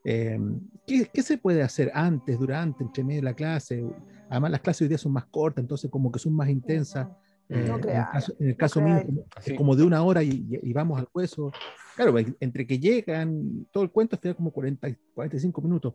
Em, 0.03 0.59
¿qué, 0.85 1.09
qué 1.13 1.21
se 1.23 1.37
puede 1.37 1.61
hacer 1.63 1.91
antes, 1.93 2.37
durante, 2.39 2.83
entre 2.83 3.03
medio 3.03 3.21
de 3.21 3.25
la 3.25 3.33
clase? 3.35 3.83
Además, 4.29 4.51
las 4.51 4.61
clases 4.61 4.81
hoy 4.83 4.87
día 4.89 4.97
son 4.97 5.13
más 5.13 5.25
cortas, 5.25 5.61
entonces 5.63 5.89
como 5.91 6.11
que 6.11 6.19
son 6.19 6.33
más 6.35 6.49
intensas. 6.49 7.07
No 7.51 7.77
Eh, 7.77 7.81
en 7.81 7.97
el 7.97 8.05
caso, 8.11 8.33
en 8.39 8.45
el 8.47 8.51
no 8.51 8.57
caso 8.57 8.81
mío, 8.81 8.89
creáis. 8.95 9.05
como, 9.05 9.25
Así. 9.35 9.55
como 9.55 9.75
de 9.75 9.83
una 9.83 10.03
hora 10.03 10.23
y, 10.23 10.29
y- 10.49 10.69
y 10.69 10.73
vamos 10.73 10.99
al 10.99 11.07
hueso. 11.13 11.51
Claro, 11.95 12.17
en- 12.17 12.35
entre 12.39 12.65
que 12.65 12.79
llegan, 12.79 13.67
todo 13.71 13.83
el 13.83 13.91
cuento, 13.91 14.17
final 14.17 14.35
como 14.35 14.51
40, 14.51 14.87
y 14.89 14.95
45 15.13 15.61
minutos. 15.61 15.93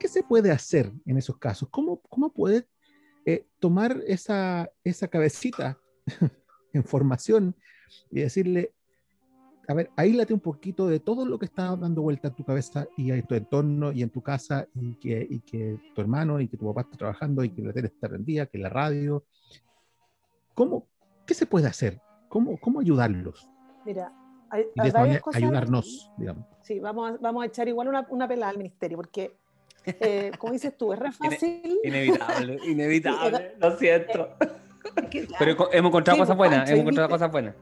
¿Qué 0.00 0.08
se 0.08 0.22
puede 0.22 0.50
hacer 0.50 0.90
en 1.04 1.18
esos 1.18 1.36
casos? 1.38 1.68
¿Cómo, 1.70 2.00
cómo 2.08 2.32
poder 2.32 2.66
eh, 3.24 3.44
tomar 3.58 4.00
esa, 4.06 4.70
esa 4.84 5.08
cabecita 5.08 5.78
en 6.72 6.84
formación 6.84 7.54
y 8.10 8.20
decirle, 8.20 8.72
a 9.68 9.74
ver, 9.74 9.90
aíslate 9.96 10.32
un 10.32 10.40
poquito 10.40 10.86
de 10.86 11.00
todo 11.00 11.26
lo 11.26 11.38
que 11.38 11.46
está 11.46 11.74
dando 11.76 12.02
vuelta 12.02 12.28
en 12.28 12.34
tu 12.34 12.44
cabeza 12.44 12.86
y 12.96 13.10
en 13.10 13.26
tu 13.26 13.34
entorno 13.34 13.90
y 13.92 14.02
en 14.02 14.10
tu 14.10 14.22
casa 14.22 14.68
y 14.74 14.94
que, 14.94 15.26
y 15.28 15.40
que 15.40 15.76
tu 15.94 16.00
hermano 16.00 16.40
y 16.40 16.46
que 16.48 16.56
tu 16.56 16.66
papá 16.66 16.82
está 16.82 16.96
trabajando 16.96 17.42
y 17.42 17.50
que 17.50 17.62
la 17.62 17.72
tele 17.72 17.88
está 17.88 18.08
prendida, 18.08 18.46
que 18.46 18.58
la 18.58 18.68
radio. 18.68 19.24
¿Cómo, 20.56 20.86
¿Qué 21.26 21.34
se 21.34 21.44
puede 21.46 21.66
hacer? 21.68 22.00
¿Cómo, 22.30 22.58
cómo 22.58 22.80
ayudarlos? 22.80 23.46
Mira, 23.84 24.10
hay, 24.50 24.64
Y 24.74 24.80
de 24.80 24.88
esta 24.88 25.00
manera 25.00 25.20
cosas. 25.20 25.42
ayudarnos, 25.42 26.10
digamos. 26.16 26.46
Sí, 26.62 26.80
vamos 26.80 27.12
a, 27.12 27.16
vamos 27.20 27.42
a 27.42 27.46
echar 27.46 27.68
igual 27.68 27.88
una, 27.88 28.06
una 28.08 28.26
pelada 28.26 28.50
al 28.50 28.56
ministerio, 28.56 28.96
porque, 28.96 29.36
eh, 29.84 30.32
como 30.38 30.54
dices 30.54 30.74
tú, 30.76 30.94
es 30.94 30.98
re 30.98 31.12
fácil. 31.12 31.78
Inevitable, 31.84 32.58
inevitable. 32.66 33.54
Lo 33.60 33.76
siento. 33.76 34.30
Pero 35.38 35.72
hemos 35.72 35.90
encontrado 35.90 36.16
Sí, 36.16 36.20
cosas 36.22 36.36
pues, 36.36 36.50
buenas, 36.50 36.70
hemos 36.70 36.80
encontrado 36.80 37.08
cosas 37.10 37.30
buenas. 37.30 37.54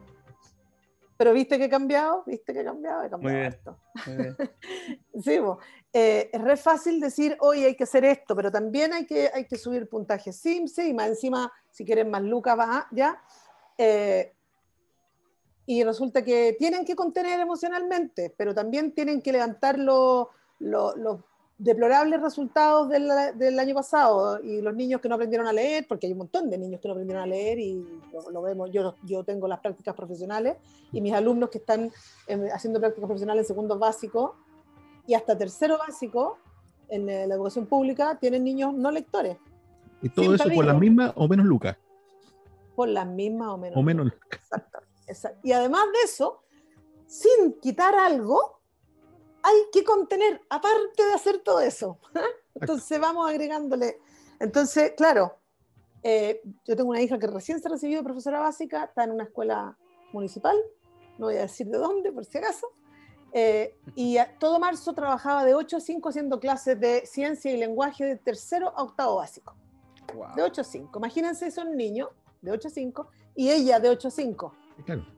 Pero 1.16 1.32
viste 1.32 1.58
que 1.58 1.66
he 1.66 1.70
cambiado, 1.70 2.24
viste 2.26 2.52
que 2.52 2.60
he 2.60 2.64
cambiado, 2.64 3.02
he 3.04 3.10
cambiado 3.10 3.36
bien. 3.38 3.46
harto. 3.52 3.78
Muy 4.06 4.16
bien. 4.16 4.36
Sí, 5.22 5.38
bo. 5.38 5.58
Eh, 5.92 6.28
es 6.32 6.40
re 6.42 6.56
fácil 6.56 6.98
decir, 7.00 7.36
hoy 7.40 7.64
hay 7.64 7.76
que 7.76 7.84
hacer 7.84 8.04
esto, 8.04 8.34
pero 8.34 8.50
también 8.50 8.92
hay 8.92 9.06
que, 9.06 9.30
hay 9.32 9.44
que 9.46 9.56
subir 9.56 9.88
puntaje 9.88 10.32
SIMSE 10.32 10.88
y 10.88 10.92
más 10.94 11.08
encima, 11.08 11.52
si 11.70 11.84
quieren 11.84 12.10
más 12.10 12.22
lucas, 12.22 12.58
va, 12.58 12.88
ya. 12.90 13.22
Eh, 13.78 14.32
y 15.66 15.82
resulta 15.84 16.22
que 16.24 16.56
tienen 16.58 16.84
que 16.84 16.96
contener 16.96 17.38
emocionalmente, 17.40 18.34
pero 18.36 18.54
también 18.54 18.92
tienen 18.92 19.22
que 19.22 19.32
levantar 19.32 19.78
lo- 19.78 20.30
lo- 20.58 20.96
lo- 20.96 21.24
deplorables 21.56 22.20
resultados 22.20 22.88
del, 22.88 23.08
del, 23.36 23.58
año 23.58 23.74
pasado 23.74 24.40
y 24.42 24.60
los 24.60 24.74
niños 24.74 25.00
que 25.00 25.08
no 25.08 25.14
aprendieron 25.14 25.46
a 25.46 25.52
leer, 25.52 25.86
porque 25.88 26.06
hay 26.06 26.12
un 26.12 26.18
montón 26.18 26.50
de 26.50 26.58
niños 26.58 26.80
que 26.80 26.88
no 26.88 26.94
aprendieron 26.94 27.22
a 27.22 27.26
leer 27.26 27.58
y 27.60 27.86
lo, 28.32 28.42
vemos, 28.42 28.70
yo, 28.72 28.94
yo 29.04 29.22
tengo 29.22 29.46
las 29.46 29.60
prácticas 29.60 29.94
profesionales 29.94 30.56
y 30.92 31.00
mis 31.00 31.12
alumnos 31.12 31.50
que 31.50 31.58
están 31.58 31.92
eh, 32.26 32.48
haciendo 32.52 32.80
prácticas 32.80 33.06
profesionales 33.06 33.44
en 33.44 33.46
segundo 33.46 33.78
básico 33.78 34.36
y 35.06 35.14
hasta 35.14 35.38
tercero 35.38 35.78
básico 35.78 36.38
en 36.88 37.08
eh, 37.08 37.26
la 37.26 37.34
educación 37.34 37.66
pública 37.66 38.18
tienen 38.20 38.42
niños 38.42 38.74
no 38.74 38.90
lectores. 38.90 39.36
Y 40.02 40.08
todo 40.08 40.34
eso 40.34 40.48
por 40.54 40.64
las 40.64 40.78
mismas 40.78 41.12
o 41.14 41.28
menos 41.28 41.46
lucas. 41.46 41.76
Por 42.74 42.88
las 42.88 43.06
mismas 43.06 43.48
o 43.48 43.58
menos. 43.58 43.78
O 43.78 43.82
menos 43.82 44.06
lucas. 44.06 44.28
Exacto, 44.32 44.78
exacto. 45.06 45.40
Y 45.44 45.52
además 45.52 45.84
de 45.92 45.98
eso, 46.04 46.42
sin 47.06 47.58
quitar 47.60 47.94
algo, 47.94 48.60
hay 49.44 49.56
que 49.70 49.84
contener, 49.84 50.40
aparte 50.48 51.04
de 51.04 51.12
hacer 51.12 51.38
todo 51.38 51.60
eso. 51.60 51.98
Entonces 52.54 52.98
vamos 52.98 53.28
agregándole. 53.28 53.98
Entonces, 54.40 54.94
claro, 54.96 55.36
eh, 56.02 56.40
yo 56.64 56.74
tengo 56.74 56.90
una 56.90 57.02
hija 57.02 57.18
que 57.18 57.26
recién 57.26 57.60
se 57.60 57.68
recibió 57.68 57.98
de 57.98 58.04
profesora 58.04 58.40
básica, 58.40 58.84
está 58.84 59.04
en 59.04 59.10
una 59.10 59.24
escuela 59.24 59.76
municipal, 60.12 60.56
no 61.18 61.26
voy 61.26 61.36
a 61.36 61.42
decir 61.42 61.66
de 61.66 61.76
dónde 61.76 62.10
por 62.10 62.24
si 62.24 62.38
acaso, 62.38 62.68
eh, 63.32 63.76
y 63.94 64.16
todo 64.38 64.58
marzo 64.58 64.94
trabajaba 64.94 65.44
de 65.44 65.54
8 65.54 65.76
a 65.76 65.80
5 65.80 66.08
haciendo 66.08 66.40
clases 66.40 66.80
de 66.80 67.04
ciencia 67.04 67.52
y 67.52 67.58
lenguaje 67.58 68.04
de 68.04 68.16
tercero 68.16 68.72
a 68.76 68.82
octavo 68.82 69.16
básico. 69.16 69.54
De 70.36 70.42
8 70.42 70.60
a 70.60 70.64
5. 70.64 70.98
Imagínense, 70.98 71.50
son 71.50 71.76
niños 71.76 72.08
de 72.40 72.52
8 72.52 72.68
a 72.68 72.70
5 72.70 73.08
y 73.34 73.50
ella 73.50 73.80
de 73.80 73.90
8 73.90 74.08
a 74.08 74.10
5. 74.10 74.54
Claro. 74.86 75.13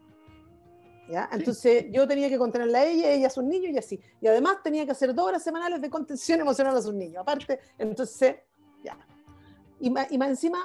Entonces 1.09 1.87
yo 1.91 2.07
tenía 2.07 2.29
que 2.29 2.39
contenerla 2.39 2.79
a 2.79 2.85
ella, 2.85 3.11
ella 3.13 3.27
a 3.29 3.31
sus 3.31 3.45
niños 3.45 3.73
y 3.73 3.79
así. 3.79 4.01
Y 4.21 4.27
además 4.27 4.59
tenía 4.63 4.85
que 4.85 4.93
hacer 4.93 5.15
dos 5.15 5.27
horas 5.27 5.43
semanales 5.43 5.81
de 5.81 5.91
contención 5.91 6.41
emocional 6.43 6.77
a 6.77 6.83
sus 6.83 6.95
niños. 6.95 7.23
Aparte, 7.23 7.61
entonces, 7.79 8.37
ya. 8.83 8.99
Y 9.81 9.91
más, 9.91 10.11
y 10.11 10.19
más 10.19 10.31
encima, 10.31 10.59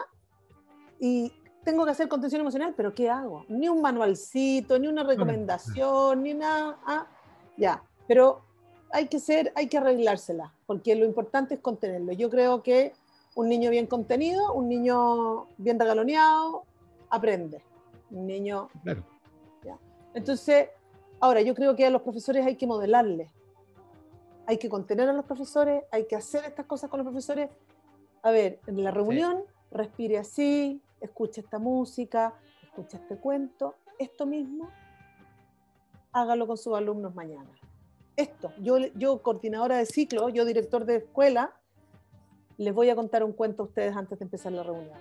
y 0.99 1.31
tengo 1.63 1.85
que 1.85 1.91
hacer 1.91 2.07
contención 2.07 2.41
emocional, 2.41 2.73
pero 2.75 2.93
¿qué 2.93 3.09
hago? 3.09 3.45
Ni 3.49 3.67
un 3.67 3.81
manualcito, 3.81 4.79
ni 4.79 4.87
una 4.87 5.03
recomendación, 5.03 6.23
ni 6.23 6.33
nada. 6.33 6.79
Ah, 6.85 7.07
ya, 7.57 7.83
pero 8.07 8.41
hay 8.91 9.07
que 9.07 9.19
ser, 9.19 9.51
hay 9.55 9.67
que 9.67 9.77
arreglársela, 9.77 10.53
porque 10.65 10.95
lo 10.95 11.05
importante 11.05 11.55
es 11.55 11.59
contenerlo. 11.59 12.13
Yo 12.13 12.29
creo 12.29 12.63
que 12.63 12.93
un 13.35 13.49
niño 13.49 13.69
bien 13.69 13.87
contenido, 13.87 14.53
un 14.53 14.69
niño 14.69 15.47
bien 15.57 15.79
regaloneado, 15.79 16.63
aprende. 17.09 17.63
Un 18.09 18.27
niño 18.27 18.69
claro. 18.83 19.05
Entonces, 20.14 20.70
ahora 21.20 21.41
yo 21.41 21.55
creo 21.55 21.76
que 21.76 21.86
a 21.86 21.89
los 21.89 22.01
profesores 22.01 22.45
hay 22.45 22.55
que 22.55 22.68
modelarles. 22.68 23.32
Hay 24.45 24.57
que 24.57 24.70
contener 24.70 25.07
a 25.07 25.14
los 25.14 25.26
profesores, 25.26 25.84
hay 25.91 26.05
que 26.05 26.16
hacer 26.16 26.43
estas 26.45 26.66
cosas 26.66 26.89
con 26.89 26.99
los 26.99 27.05
profesores. 27.05 27.49
A 28.24 28.32
ver, 28.32 28.59
en 28.68 28.84
la 28.84 28.91
reunión, 28.91 29.43
respire 29.72 30.18
así, 30.18 30.82
escuche 30.99 31.41
esta 31.41 31.59
música, 31.59 32.34
escuche 32.64 32.97
este 32.97 33.18
cuento, 33.18 33.76
esto 33.97 34.26
mismo, 34.26 34.70
hágalo 36.12 36.47
con 36.47 36.57
sus 36.57 36.76
alumnos 36.76 37.16
mañana. 37.16 37.49
Esto, 38.16 38.51
yo, 38.59 38.78
yo 38.95 39.22
coordinadora 39.22 39.78
de 39.78 39.86
ciclo, 39.86 40.30
yo 40.30 40.43
director 40.45 40.86
de 40.86 40.97
escuela, 40.97 41.53
les 42.57 42.74
voy 42.74 42.89
a 42.89 42.95
contar 42.95 43.24
un 43.24 43.32
cuento 43.32 43.64
a 43.64 43.66
ustedes 43.66 43.95
antes 43.95 44.20
de 44.20 44.26
empezar 44.26 44.51
la 44.51 44.64
reunión. 44.64 44.97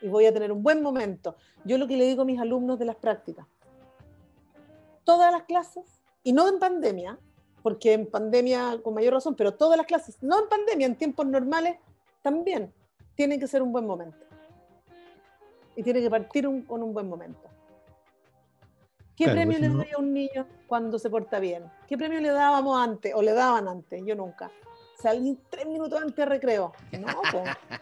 Y 0.00 0.08
voy 0.08 0.26
a 0.26 0.32
tener 0.32 0.50
un 0.50 0.62
buen 0.62 0.82
momento. 0.82 1.36
Yo 1.64 1.78
lo 1.78 1.86
que 1.86 1.96
le 1.96 2.06
digo 2.06 2.22
a 2.22 2.24
mis 2.24 2.40
alumnos 2.40 2.78
de 2.78 2.86
las 2.86 2.96
prácticas, 2.96 3.46
todas 5.08 5.32
las 5.32 5.44
clases, 5.44 5.86
y 6.22 6.34
no 6.34 6.46
en 6.50 6.58
pandemia, 6.58 7.18
porque 7.62 7.94
en 7.94 8.10
pandemia 8.10 8.78
con 8.84 8.92
mayor 8.92 9.14
razón, 9.14 9.34
pero 9.36 9.54
todas 9.54 9.78
las 9.78 9.86
clases, 9.86 10.18
no 10.20 10.38
en 10.38 10.50
pandemia, 10.50 10.86
en 10.86 10.96
tiempos 10.96 11.24
normales, 11.24 11.78
también 12.20 12.74
tienen 13.14 13.40
que 13.40 13.46
ser 13.46 13.62
un 13.62 13.72
buen 13.72 13.86
momento. 13.86 14.18
Y 15.76 15.82
tiene 15.82 16.02
que 16.02 16.10
partir 16.10 16.44
con 16.66 16.82
un 16.82 16.92
buen 16.92 17.08
momento. 17.08 17.48
¿Qué 19.16 19.30
premio 19.30 19.58
le 19.58 19.68
doy 19.68 19.88
a 19.96 19.98
un 19.98 20.12
niño 20.12 20.46
cuando 20.66 20.98
se 20.98 21.08
porta 21.08 21.40
bien? 21.40 21.64
¿Qué 21.86 21.96
premio 21.96 22.20
le 22.20 22.30
dábamos 22.30 22.78
antes 22.78 23.14
o 23.14 23.22
le 23.22 23.32
daban 23.32 23.66
antes? 23.66 24.02
Yo 24.04 24.14
nunca. 24.14 24.50
Salí 25.00 25.38
tres 25.48 25.66
minutos 25.66 26.02
antes 26.02 26.16
de 26.16 26.26
recreo. 26.26 26.72
No, 26.92 27.06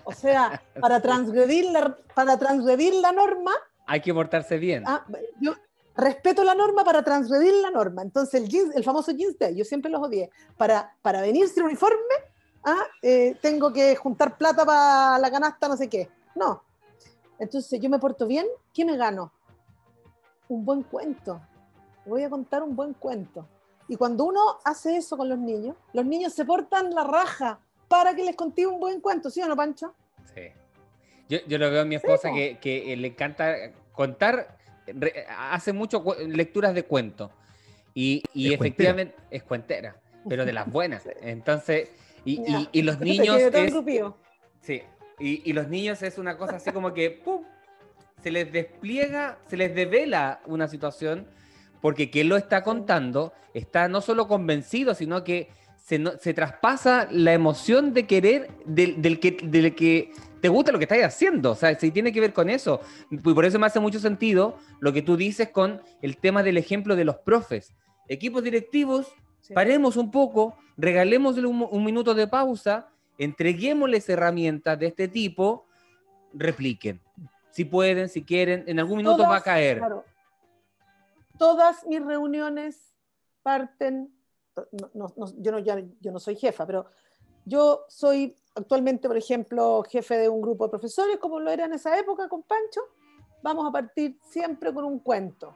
o 0.05 0.13
sea, 0.13 0.63
para 0.81 1.03
transgredir 1.03 1.73
la, 1.73 1.99
para 2.15 2.39
transgredir 2.39 2.95
la 2.95 3.11
norma. 3.11 3.51
Hay 3.87 4.01
que 4.01 4.15
portarse 4.15 4.59
bien. 4.59 4.85
Ah, 4.87 5.05
yo, 5.41 5.55
respeto 5.97 6.45
la 6.45 6.55
norma 6.55 6.85
para 6.85 7.03
transgredir 7.03 7.55
la 7.55 7.71
norma. 7.71 8.03
Entonces, 8.03 8.43
el, 8.43 8.73
el 8.75 8.85
famoso 8.85 9.13
jeans 9.13 9.39
day, 9.39 9.55
yo 9.55 9.65
siempre 9.65 9.91
los 9.91 10.03
odié. 10.03 10.31
Para, 10.57 10.95
para 11.03 11.21
venir 11.21 11.49
sin 11.49 11.65
uniforme, 11.65 12.15
ah, 12.65 12.85
eh, 13.03 13.37
tengo 13.41 13.73
que 13.73 13.97
juntar 13.97 14.37
plata 14.37 14.65
para 14.65 15.19
la 15.19 15.31
canasta, 15.31 15.69
no 15.69 15.77
sé 15.77 15.89
qué. 15.89 16.09
No. 16.35 16.63
Entonces, 17.39 17.81
yo 17.81 17.91
me 17.91 17.99
porto 17.99 18.27
bien, 18.27 18.47
¿qué 18.73 18.85
me 18.85 18.97
gano? 18.97 19.33
Un 20.49 20.65
buen 20.65 20.83
cuento. 20.83 21.41
Voy 22.05 22.23
a 22.23 22.31
contar 22.31 22.63
un 22.63 22.77
buen 22.77 22.95
cuento. 22.95 23.49
Y 23.89 23.97
cuando 23.97 24.25
uno 24.25 24.59
hace 24.65 24.97
eso 24.97 25.17
con 25.17 25.29
los 25.29 25.39
niños, 25.39 25.77
los 25.93 26.05
niños 26.05 26.33
se 26.33 26.45
portan 26.45 26.95
la 26.95 27.05
raja 27.05 27.61
para 27.89 28.15
que 28.15 28.25
les 28.25 28.37
conté 28.37 28.67
un 28.67 28.81
buen 28.81 29.01
cuento, 29.01 29.31
¿sí 29.31 29.41
o 29.41 29.47
no, 29.47 29.57
Pancho? 29.57 29.95
Sí. 30.35 30.43
Yo, 31.29 31.39
yo 31.47 31.59
lo 31.59 31.71
veo 31.71 31.83
a 31.83 31.85
mi 31.85 31.95
esposa 31.95 32.31
que, 32.33 32.59
que 32.61 32.97
le 32.97 33.09
encanta 33.09 33.55
contar 33.93 34.57
hace 35.39 35.73
mucho 35.73 36.05
lecturas 36.27 36.75
de 36.75 36.85
cuentos. 36.85 37.31
Y, 37.95 38.23
y 38.35 38.53
efectivamente 38.53 39.15
es 39.31 39.43
cuentera, 39.43 39.97
pero 40.29 40.45
de 40.45 40.53
las 40.53 40.71
buenas. 40.71 41.09
Entonces, 41.23 41.91
y, 42.25 42.43
y, 42.73 42.83
los 42.83 43.01
niños. 43.01 43.39
Es, 43.39 43.73
sí, 44.61 44.83
y, 45.19 45.53
los 45.53 45.69
niños 45.69 46.03
es 46.03 46.19
una 46.19 46.37
cosa 46.37 46.57
así 46.57 46.73
como 46.73 46.93
que 46.93 47.11
¡pum! 47.11 47.45
se 48.23 48.31
les 48.31 48.53
despliega, 48.53 49.39
se 49.49 49.57
les 49.57 49.75
devela 49.75 50.41
una 50.47 50.69
situación, 50.69 51.27
porque 51.81 52.11
quien 52.11 52.29
lo 52.29 52.37
está 52.37 52.63
contando 52.63 53.33
está 53.55 53.89
no 53.89 54.01
solo 54.01 54.29
convencido, 54.29 54.95
sino 54.95 55.25
que 55.25 55.49
se, 55.77 56.03
se 56.21 56.35
traspasa 56.35 57.09
la 57.11 57.33
emoción 57.33 57.95
de 57.95 58.07
querer 58.07 58.51
del, 58.65 59.01
del, 59.01 59.21
que, 59.21 59.39
del 59.43 59.75
que 59.75 60.13
te 60.47 60.51
gusta 60.51 60.71
lo 60.71 60.79
que 60.79 60.85
estás 60.85 61.03
haciendo, 61.03 61.51
o 61.51 61.55
sea, 61.57 61.77
si 61.77 61.91
tiene 61.91 62.13
que 62.13 62.21
ver 62.21 62.33
con 62.33 62.49
eso. 62.49 62.81
Y 63.11 63.19
por 63.19 63.45
eso 63.45 63.59
me 63.59 63.67
hace 63.67 63.81
mucho 63.81 63.99
sentido 63.99 64.57
lo 64.79 64.93
que 64.93 65.03
tú 65.03 65.17
dices 65.17 65.49
con 65.49 65.83
el 66.03 66.19
tema 66.19 66.45
del 66.45 66.57
ejemplo 66.57 66.95
de 66.95 67.05
los 67.05 67.17
profes. 67.17 67.75
Equipos 68.07 68.45
directivos, 68.45 69.13
paremos 69.53 69.97
un 69.97 70.13
poco, 70.13 70.57
regalémosle 70.77 71.49
un, 71.49 71.85
minuto 71.85 72.15
de 72.15 72.29
pausa, 72.29 72.89
entreguémosles 73.19 74.09
herramientas 74.09 74.79
de 74.79 74.87
este 74.87 75.09
tipo, 75.09 75.67
repliquen. 76.33 77.01
Si 77.51 77.65
pueden, 77.65 78.09
si 78.09 78.23
quieren, 78.23 78.63
en 78.69 78.79
algún 78.79 78.99
minuto 78.99 79.25
va 79.25 79.39
a 79.39 79.43
caer. 79.43 79.83
Todas 81.37 81.85
mis 81.87 82.05
reuniones 82.05 82.95
parten, 83.43 84.15
yo, 84.71 84.93
no, 84.95 85.59
yo 85.59 86.13
no 86.13 86.21
soy 86.21 86.37
jefa, 86.37 86.65
pero 86.65 86.87
yo 87.45 87.85
soy 87.89 88.39
actualmente, 88.57 89.07
por 89.07 89.17
ejemplo, 89.17 89.85
jefe 89.89 90.19
de 90.19 90.29
un 90.29 90.41
grupo 90.41 90.65
de 90.65 90.71
profesores, 90.71 91.19
como 91.19 91.39
lo 91.39 91.51
era 91.51 91.67
en 91.67 91.75
esa 91.75 91.99
época 91.99 92.29
con 92.29 92.43
Pancho, 92.43 92.81
vamos 93.43 93.69
a 93.69 93.71
partir 93.71 94.19
siempre 94.23 94.73
con 94.73 94.85
un 94.85 94.99
cuento. 94.99 95.55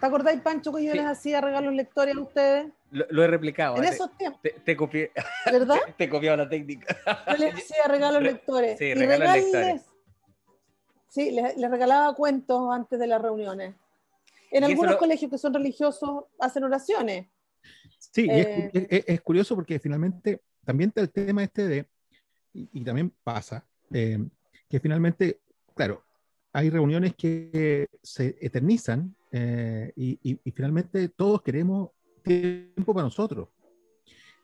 ¿Te 0.00 0.06
acordáis, 0.06 0.40
Pancho, 0.40 0.72
que 0.72 0.82
yo 0.82 0.94
les 0.94 1.04
hacía 1.04 1.42
regalos 1.42 1.74
lectores 1.74 2.16
a 2.16 2.20
ustedes? 2.20 2.72
Lo, 2.90 3.22
he 3.22 3.26
replicado. 3.26 3.76
En 3.76 3.84
esos 3.84 4.16
tiempos. 4.16 4.40
Te, 4.64 4.76
copié. 4.76 5.12
¿Verdad? 5.44 5.78
te 5.96 6.04
he 6.04 6.08
copiado 6.08 6.38
la 6.38 6.48
técnica. 6.48 6.96
Yo 7.30 7.36
les 7.36 7.54
hacía 7.54 7.84
regalos 7.86 8.22
lectores. 8.22 8.78
Sí, 8.78 8.94
regalos 8.94 9.36
lectores. 9.36 9.82
Sí, 11.08 11.30
les, 11.32 11.70
regalaba 11.70 12.14
cuentos 12.14 12.72
antes 12.72 12.98
de 12.98 13.06
las 13.06 13.20
reuniones. 13.20 13.74
En 14.50 14.64
algunos 14.64 14.96
colegios 14.96 15.30
que 15.30 15.38
son 15.38 15.52
religiosos 15.52 16.24
hacen 16.38 16.64
oraciones. 16.64 17.26
Sí, 17.98 18.26
es, 18.30 18.46
eh, 18.74 19.04
es, 19.06 19.20
curioso 19.20 19.54
porque 19.54 19.78
finalmente 19.78 20.40
también 20.70 20.90
está 20.90 21.00
el 21.00 21.10
tema 21.10 21.42
este 21.42 21.66
de, 21.66 21.86
y, 22.52 22.84
también 22.84 23.12
pasa, 23.24 23.66
eh, 23.92 24.24
que 24.68 24.78
finalmente, 24.78 25.40
claro, 25.74 26.04
hay 26.52 26.70
reuniones 26.70 27.16
que 27.16 27.88
se 28.04 28.36
eternizan 28.40 29.12
eh, 29.32 29.92
y, 29.96 30.38
finalmente 30.52 31.08
todos 31.08 31.42
queremos 31.42 31.90
tiempo 32.22 32.94
para 32.94 33.02
nosotros. 33.02 33.48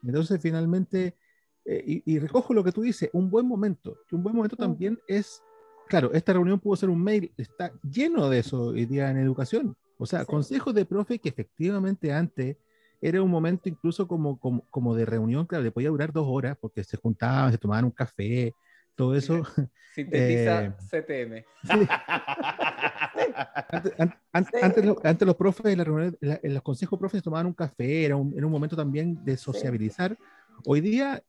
Entonces, 0.03 0.41
finalmente, 0.41 1.15
eh, 1.63 2.03
y, 2.05 2.19
recojo 2.19 2.53
lo 2.53 2.61
que 2.61 2.73
tú 2.73 2.81
dices, 2.81 3.09
un 3.13 3.29
buen 3.29 3.47
momento, 3.47 3.97
que 4.05 4.17
un 4.17 4.23
buen 4.23 4.35
momento 4.35 4.57
también 4.57 4.99
es, 5.07 5.41
claro, 5.87 6.11
esta 6.11 6.33
reunión 6.33 6.59
pudo 6.59 6.75
ser 6.75 6.89
un 6.89 7.01
mail, 7.01 7.31
está 7.37 7.71
lleno 7.89 8.27
de 8.29 8.39
eso 8.39 8.63
hoy 8.63 8.85
día 8.85 9.09
en 9.09 9.17
educación. 9.17 9.77
O 9.97 10.05
sea, 10.05 10.25
consejos 10.25 10.75
de 10.75 10.83
profe 10.83 11.19
que 11.19 11.29
efectivamente 11.29 12.11
antes 12.11 12.57
era 13.01 13.21
un 13.21 13.29
momento 13.29 13.69
incluso 13.69 14.07
como, 14.07 14.39
como, 14.39 14.65
como, 14.69 14.95
de 14.95 15.05
reunión, 15.05 15.45
claro, 15.45 15.63
le 15.63 15.71
podía 15.71 15.89
durar 15.89 16.11
dos 16.11 16.25
horas 16.27 16.57
porque 16.59 16.83
se 16.83 16.97
juntaban, 16.97 17.51
se 17.51 17.57
tomaban 17.57 17.85
un 17.85 17.91
café, 17.91 18.55
todo 18.95 19.15
eso. 19.15 19.43
Sintetiza 19.95 20.65
eh, 20.65 20.73
CTM. 20.89 21.45
Antes, 24.31 25.25
los, 25.25 25.35
profes, 25.35 25.65
en, 25.65 26.53
los 26.53 26.61
consejos 26.61 26.99
profes 26.99 27.23
tomaban 27.23 27.47
un 27.47 27.53
café, 27.53 28.05
era 28.05 28.15
un, 28.15 28.33
era 28.35 28.45
un 28.45 28.51
momento 28.51 28.75
también 28.75 29.23
de 29.23 29.37
sociabilizar. 29.37 30.17
Hoy 30.65 30.81
día 30.81 31.23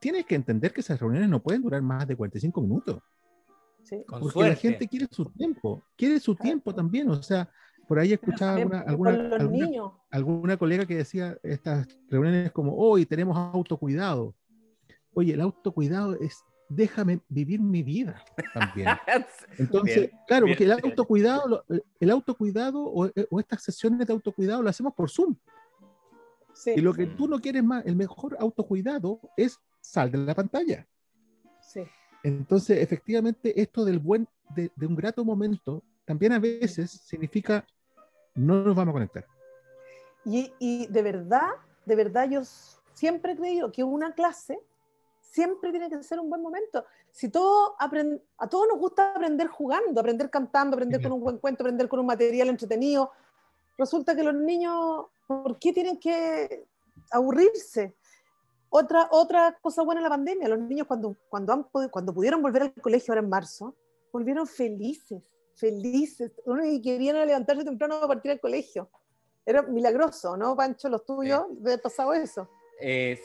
tienes 0.00 0.26
que 0.26 0.34
entender 0.34 0.72
que 0.72 0.80
esas 0.80 0.98
reuniones 0.98 1.28
no 1.28 1.42
pueden 1.42 1.62
durar 1.62 1.82
más 1.82 2.06
de 2.06 2.16
45 2.16 2.60
minutos. 2.60 3.00
Sí. 3.82 4.02
porque 4.08 4.40
la 4.40 4.54
gente 4.54 4.88
quiere 4.88 5.06
su 5.10 5.26
tiempo, 5.26 5.84
quiere 5.94 6.18
su 6.18 6.34
tiempo 6.34 6.74
también. 6.74 7.10
O 7.10 7.22
sea, 7.22 7.50
por 7.88 7.98
ahí 7.98 8.12
escuchaba 8.12 8.54
alguna, 8.80 9.10
alguna, 9.36 9.92
alguna, 10.10 10.56
colega 10.56 10.86
que 10.86 10.96
decía 10.96 11.36
estas 11.42 11.86
reuniones 12.08 12.52
como, 12.52 12.76
hoy 12.76 13.06
tenemos 13.06 13.36
autocuidado. 13.36 14.34
Oye, 15.12 15.34
el 15.34 15.40
autocuidado 15.40 16.14
es 16.14 16.44
déjame 16.68 17.20
vivir 17.28 17.60
mi 17.60 17.82
vida 17.82 18.24
también. 18.52 18.88
Entonces, 19.58 20.10
claro, 20.26 20.46
porque 20.46 20.64
el 20.64 20.72
autocuidado, 20.72 21.64
el 22.00 22.10
autocuidado 22.10 22.82
o, 22.84 23.10
o, 23.30 23.40
estas 23.40 23.62
sesiones 23.62 24.06
de 24.06 24.12
autocuidado 24.12 24.62
lo 24.62 24.70
hacemos 24.70 24.94
por 24.94 25.10
Zoom. 25.10 25.36
Y 26.66 26.80
lo 26.80 26.94
que 26.94 27.06
tú 27.06 27.28
no 27.28 27.40
quieres 27.40 27.64
más, 27.64 27.84
el 27.86 27.96
mejor 27.96 28.36
autocuidado 28.38 29.20
es 29.36 29.58
sal 29.80 30.10
de 30.10 30.18
la 30.18 30.34
pantalla. 30.34 30.86
Sí. 31.60 31.82
Entonces, 32.22 32.80
efectivamente, 32.80 33.60
esto 33.60 33.84
del 33.84 33.98
buen, 33.98 34.26
de, 34.54 34.70
un 34.86 34.94
grato 34.94 35.24
momento, 35.24 35.84
también 36.04 36.32
a 36.32 36.38
veces 36.38 36.90
significa 36.90 37.66
no 38.34 38.64
nos 38.64 38.74
vamos 38.74 38.90
a 38.90 38.94
conectar. 38.94 39.26
Y, 40.24 40.52
y 40.58 40.86
de 40.86 41.02
verdad, 41.02 41.50
de 41.84 41.96
verdad, 41.96 42.28
yo 42.28 42.42
siempre 42.94 43.32
he 43.32 43.36
creído 43.36 43.70
que 43.70 43.84
una 43.84 44.14
clase 44.14 44.58
siempre 45.34 45.70
tiene 45.72 45.90
que 45.90 46.02
ser 46.02 46.20
un 46.20 46.30
buen 46.30 46.40
momento. 46.40 46.84
Si 47.10 47.28
todo 47.28 47.74
a 47.78 48.48
todos 48.48 48.68
nos 48.68 48.78
gusta 48.78 49.12
aprender 49.12 49.48
jugando, 49.48 50.00
aprender 50.00 50.30
cantando, 50.30 50.76
aprender 50.76 51.02
con 51.02 51.12
un 51.12 51.20
buen 51.20 51.38
cuento, 51.38 51.64
aprender 51.64 51.88
con 51.88 51.98
un 51.98 52.06
material 52.06 52.48
entretenido, 52.48 53.10
resulta 53.76 54.14
que 54.14 54.22
los 54.22 54.34
niños, 54.34 55.06
¿por 55.26 55.58
qué 55.58 55.72
tienen 55.72 55.98
que 55.98 56.64
aburrirse? 57.10 57.96
Otra, 58.70 59.08
otra 59.10 59.58
cosa 59.60 59.82
buena 59.82 60.00
en 60.00 60.04
la 60.04 60.10
pandemia, 60.10 60.48
los 60.48 60.58
niños 60.58 60.86
cuando, 60.86 61.16
cuando, 61.28 61.52
han, 61.52 61.62
cuando 61.90 62.14
pudieron 62.14 62.40
volver 62.40 62.62
al 62.62 62.74
colegio 62.74 63.12
ahora 63.12 63.22
en 63.22 63.28
marzo, 63.28 63.74
volvieron 64.12 64.46
felices, 64.46 65.22
felices, 65.56 66.32
y 66.64 66.80
querían 66.80 67.16
levantarse 67.26 67.64
temprano 67.64 67.96
a 67.96 68.08
partir 68.08 68.30
del 68.30 68.40
colegio. 68.40 68.90
Era 69.46 69.62
milagroso, 69.62 70.36
¿no, 70.36 70.56
Pancho? 70.56 70.88
Los 70.88 71.04
tuyos, 71.04 71.44
sí. 71.48 71.56
de 71.60 71.78
pasado 71.78 72.14
eso. 72.14 72.48
Eh, 72.80 73.20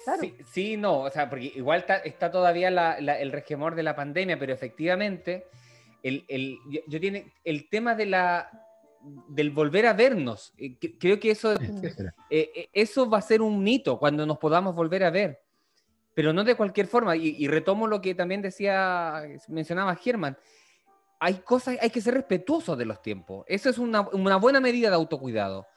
sí, 0.51 0.77
no, 0.77 1.01
o 1.01 1.09
sea, 1.09 1.29
porque 1.29 1.51
igual 1.55 1.85
está, 2.03 2.31
todavía 2.31 2.67
el 2.97 3.31
regemor 3.31 3.75
de 3.75 3.83
la 3.83 3.95
pandemia, 3.95 4.37
pero 4.37 4.53
efectivamente, 4.53 5.47
el, 6.03 6.25
el, 6.27 6.57
yo 6.87 6.99
tiene, 6.99 7.33
el 7.43 7.69
tema 7.69 7.95
de 7.95 8.05
la, 8.05 8.49
del 9.01 9.51
volver 9.51 9.85
a 9.85 9.93
vernos. 9.93 10.53
Eh, 10.57 10.77
creo 10.99 11.19
que 11.19 11.31
eso, 11.31 11.53
eh, 11.53 11.99
eh, 12.29 12.69
eso 12.73 13.09
va 13.09 13.19
a 13.19 13.23
ser 13.23 13.41
un 13.41 13.63
mito 13.63 13.97
cuando 13.97 14.25
nos 14.25 14.37
podamos 14.37 14.75
volver 14.75 15.03
a 15.03 15.09
ver, 15.09 15.41
pero 16.13 16.33
no 16.33 16.43
de 16.43 16.55
cualquier 16.55 16.87
forma. 16.87 17.15
Y, 17.15 17.47
retomo 17.47 17.87
lo 17.87 18.01
que 18.01 18.15
también 18.15 18.41
decía, 18.41 19.23
mencionaba 19.47 19.95
Germán. 19.95 20.37
Hay 21.19 21.35
cosas, 21.35 21.77
hay 21.81 21.89
que 21.89 22.01
ser 22.01 22.13
respetuosos 22.13 22.77
de 22.77 22.85
los 22.85 23.01
tiempos. 23.01 23.45
Eso 23.47 23.69
es 23.69 23.77
una, 23.77 24.01
buena 24.01 24.59
medida 24.59 24.89
de 24.89 24.95
autocuidado. 24.95 25.67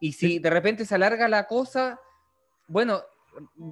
Y 0.00 0.12
si 0.12 0.38
de 0.38 0.50
repente 0.50 0.84
se 0.84 0.94
alarga 0.94 1.28
la 1.28 1.46
cosa, 1.46 2.00
bueno, 2.66 3.00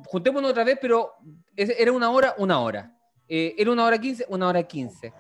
juntémonos 0.07 0.51
otra 0.51 0.65
vez, 0.65 0.79
pero 0.81 1.15
era 1.57 1.93
una 1.93 2.11
hora, 2.11 2.35
una 2.39 2.61
hora. 2.61 2.97
era 3.27 3.71
una 3.71 3.85
hora 3.85 3.99
quince, 3.99 4.27
una 4.29 4.49
hora 4.49 4.63
quince 4.63 5.13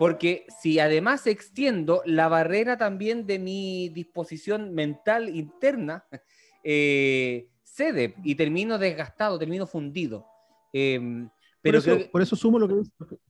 porque 0.00 0.46
si 0.62 0.78
además 0.78 1.26
extiendo 1.26 2.00
la 2.06 2.26
barrera 2.26 2.78
también 2.78 3.26
de 3.26 3.38
mi 3.38 3.90
disposición 3.90 4.72
mental 4.72 5.28
interna, 5.28 6.06
eh, 6.64 7.50
cede 7.62 8.14
y 8.24 8.34
termino 8.34 8.78
desgastado, 8.78 9.38
termino 9.38 9.66
fundido. 9.66 10.26
Em, 10.72 11.28
pero 11.62 11.80
por, 11.82 11.92
eso, 11.92 12.10
por 12.10 12.22
eso 12.22 12.36
sumo 12.36 12.58
lo 12.58 12.68
que, 12.68 12.74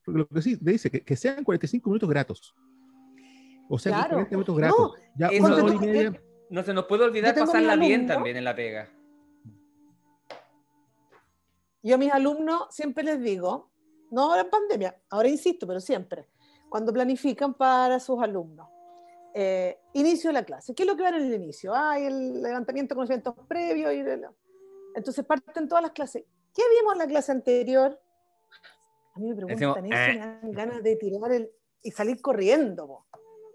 lo 0.07 0.29
que 0.29 0.43
sí, 0.43 0.57
dice, 0.61 0.91
que, 0.91 1.17
sean 1.17 1.43
45 1.43 1.91
minutos 1.91 2.09
gratos. 2.09 2.55
O 3.69 3.79
sea, 3.79 4.07
40 4.09 4.31
minutos 4.31 4.57
gratos. 4.57 4.79
No, 4.79 4.95
ya 5.17 5.31
una 5.41 5.55
hora 5.57 5.75
y 5.75 5.79
media. 5.79 6.23
No 6.51 6.63
se 6.63 6.75
nos 6.75 6.87
puede 6.87 7.05
olvidar 7.05 7.35
pasarla 7.35 7.77
bien 7.77 8.07
también 8.07 8.37
en 8.37 8.45
la 8.45 8.55
pega. 8.55 8.89
Yo 11.83 11.95
a 11.95 11.99
mis 11.99 12.13
alumnos 12.13 12.67
siempre 12.71 13.05
les 13.05 13.21
digo, 13.23 13.71
no 14.11 14.23
ahora 14.23 14.43
en 14.43 14.51
pandemia, 14.51 15.01
ahora 15.09 15.29
insisto, 15.29 15.67
pero 15.67 15.81
siempre, 15.81 16.27
cuando 16.69 16.93
planifican 16.93 17.55
para 17.55 18.01
sus 18.01 18.21
alumnos. 18.23 18.69
Eh, 19.33 19.79
inicio 19.95 20.31
de 20.31 20.35
la 20.35 20.45
clase. 20.45 20.75
¿Qué 20.75 20.83
es 20.83 20.89
lo 20.89 20.97
que 20.97 21.03
van 21.03 21.15
en 21.15 21.23
el 21.23 21.35
inicio? 21.35 21.73
Ah, 21.75 21.99
el 21.99 22.43
levantamiento 22.43 22.95
de 22.95 22.97
conocimientos 22.97 23.35
previos. 23.47 23.93
Y 23.95 24.05
entonces 24.97 25.25
parten 25.25 25.69
todas 25.69 25.83
las 25.83 25.93
clases. 25.93 26.25
¿Qué 26.53 26.63
vimos 26.77 26.95
en 26.95 26.99
la 26.99 27.07
clase 27.07 27.31
anterior? 27.31 28.01
A 29.15 29.19
mí 29.19 29.29
me 29.29 29.37
preguntan 29.37 29.87
eso 29.87 30.11
y 30.11 30.15
me 30.15 30.19
dan 30.19 30.41
eh". 30.43 30.51
ganas 30.53 30.83
de 30.83 30.97
tirar 30.97 31.33
el, 31.33 31.51
y 31.83 31.91
salir 31.91 32.21
corriendo. 32.21 33.07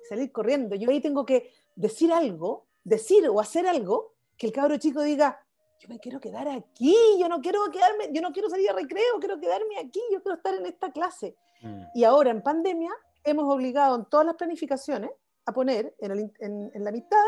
Salir 0.09 0.31
corriendo. 0.31 0.75
Yo 0.75 0.89
ahí 0.89 1.01
tengo 1.01 1.25
que 1.25 1.51
decir 1.75 2.11
algo, 2.13 2.67
decir 2.83 3.27
o 3.27 3.39
hacer 3.39 3.67
algo 3.67 4.13
que 4.37 4.47
el 4.47 4.53
cabro 4.53 4.77
chico 4.77 5.01
diga, 5.01 5.39
yo 5.79 5.89
me 5.89 5.99
quiero 5.99 6.19
quedar 6.19 6.47
aquí, 6.47 6.95
yo 7.19 7.27
no 7.27 7.41
quiero 7.41 7.59
quedarme, 7.71 8.09
yo 8.11 8.21
no 8.21 8.31
quiero 8.31 8.49
salir 8.49 8.69
a 8.69 8.73
recreo, 8.73 9.19
quiero 9.19 9.39
quedarme 9.39 9.77
aquí, 9.79 10.01
yo 10.11 10.21
quiero 10.21 10.37
estar 10.37 10.53
en 10.53 10.65
esta 10.65 10.91
clase. 10.91 11.35
Mm. 11.61 11.83
Y 11.93 12.03
ahora 12.03 12.31
en 12.31 12.41
pandemia 12.41 12.91
hemos 13.23 13.51
obligado 13.53 13.95
en 13.95 14.05
todas 14.05 14.25
las 14.25 14.35
planificaciones 14.35 15.11
a 15.45 15.53
poner 15.53 15.95
en, 15.99 16.33
en, 16.39 16.83
la 16.83 16.91
mitad 16.91 17.23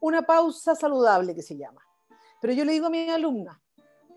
una 0.00 0.22
pausa 0.22 0.74
saludable 0.74 1.34
que 1.34 1.42
se 1.42 1.56
llama. 1.56 1.80
Pero 2.40 2.52
yo 2.52 2.64
le 2.64 2.72
digo 2.72 2.86
a 2.86 2.90
mi 2.90 3.08
alumna, 3.08 3.60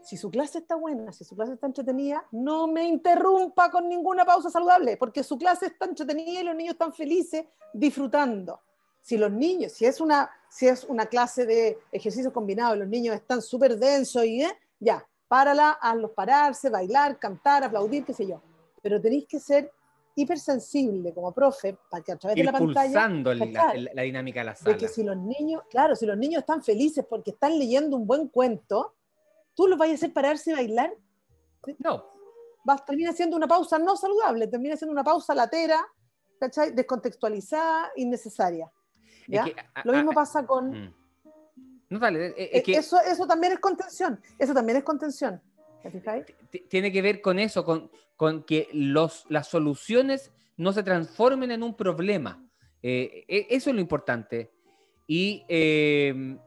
si 0.08 0.16
su 0.16 0.32
clase 0.32 0.60
está 0.60 0.76
buena, 0.76 1.12
si 1.12 1.26
su 1.26 1.36
clase 1.36 1.52
está 1.52 1.68
entretenida, 1.68 2.26
no 2.32 2.66
me 2.66 2.86
interrumpa 2.88 3.70
con 3.70 3.90
ninguna 3.90 4.24
pausa 4.24 4.50
saludable, 4.50 4.96
porque 4.96 5.22
su 5.22 5.38
clase 5.38 5.66
está 5.66 5.86
entretenida 5.86 6.40
y 6.40 6.44
los 6.46 6.56
niños 6.56 6.76
están 6.76 6.94
felices 6.94 7.44
disfrutando. 7.74 8.62
Si 9.02 9.18
los 9.18 9.30
niños, 9.30 9.74
si 9.74 9.86
es 9.86 10.00
una, 10.00 10.32
si 10.48 10.66
es 10.66 10.86
una 10.86 11.08
clase 11.08 11.46
de 11.46 11.78
ejercicio 11.92 12.32
combinado 12.32 12.78
y 12.78 12.80
los 12.80 12.88
niños 12.88 13.16
están 13.16 13.42
súper 13.42 13.78
densos 13.78 14.24
y 14.24 14.44
¿eh? 14.44 14.58
ya, 14.80 15.06
párala, 15.28 15.72
hazlos 15.72 16.12
pararse, 16.12 16.70
bailar, 16.70 17.20
cantar, 17.20 17.66
aplaudir, 17.66 18.06
qué 18.06 18.14
sé 18.14 18.26
yo. 18.26 18.42
Pero 18.82 19.02
tenéis 19.02 19.26
que 19.28 19.42
ser 19.42 19.74
hipersensible 20.16 21.14
como 21.14 21.34
profe 21.34 21.78
para 21.90 22.02
que 22.02 22.14
a 22.14 22.16
través 22.16 22.38
de 22.38 22.44
la 22.46 22.54
pantalla 22.54 23.10
la, 23.10 23.74
la, 23.94 24.02
dinámica 24.04 24.40
de 24.40 24.46
la 24.46 24.56
sala. 24.56 24.78
que 24.78 24.88
si 24.88 25.04
los 25.04 25.18
niños, 25.18 25.64
claro, 25.70 25.98
si 25.98 26.06
los 26.06 26.18
niños 26.18 26.40
están 26.40 26.64
felices 26.64 27.06
porque 27.08 27.32
están 27.32 27.60
leyendo 27.60 27.98
un 27.98 28.08
buen 28.08 28.30
cuento, 28.30 28.94
tú 29.58 29.68
los 29.68 29.78
vas 29.78 29.90
a 29.90 29.94
hacer 29.94 30.14
pararse 30.14 30.52
y 30.52 30.54
bailar. 30.54 30.94
No. 31.80 32.06
Vas, 32.64 32.86
termina 32.86 33.12
siendo 33.12 33.36
una 33.36 33.48
pausa 33.48 33.80
no 33.80 33.98
saludable, 33.98 34.48
termina 34.48 34.78
siendo 34.78 34.94
una 34.94 35.04
pausa 35.04 35.34
latera, 35.34 35.84
¿cachai? 36.40 36.72
descontextualizada, 36.74 37.92
innecesaria. 37.96 38.72
Lo 39.84 39.94
mismo 39.94 40.12
pasa 40.14 40.46
con... 40.46 40.70
Mm. 40.70 40.94
No, 41.90 42.00
dale, 42.00 42.34
es 42.38 42.64
que... 42.64 42.74
eso, 42.74 43.00
eso 43.02 43.26
también 43.26 43.54
es 43.54 43.60
contención, 43.60 44.22
eso 44.38 44.54
también 44.54 44.78
es 44.78 44.84
contención. 44.84 45.42
Tiene 46.70 46.92
que 46.92 47.02
ver 47.02 47.22
con 47.22 47.40
eso, 47.40 47.64
con, 47.64 47.90
con 48.16 48.44
que 48.44 48.68
los, 48.74 49.26
las 49.30 49.48
soluciones 49.48 50.32
no 50.58 50.74
se 50.74 50.84
transformen 50.84 51.52
en 51.52 51.64
un 51.64 51.76
problema. 51.76 52.46
Eh, 52.84 53.26
e, 53.28 53.48
eso 53.50 53.70
es 53.70 53.76
lo 53.76 53.82
importante. 53.82 54.52
Y, 55.08 55.46
em, 55.48 56.38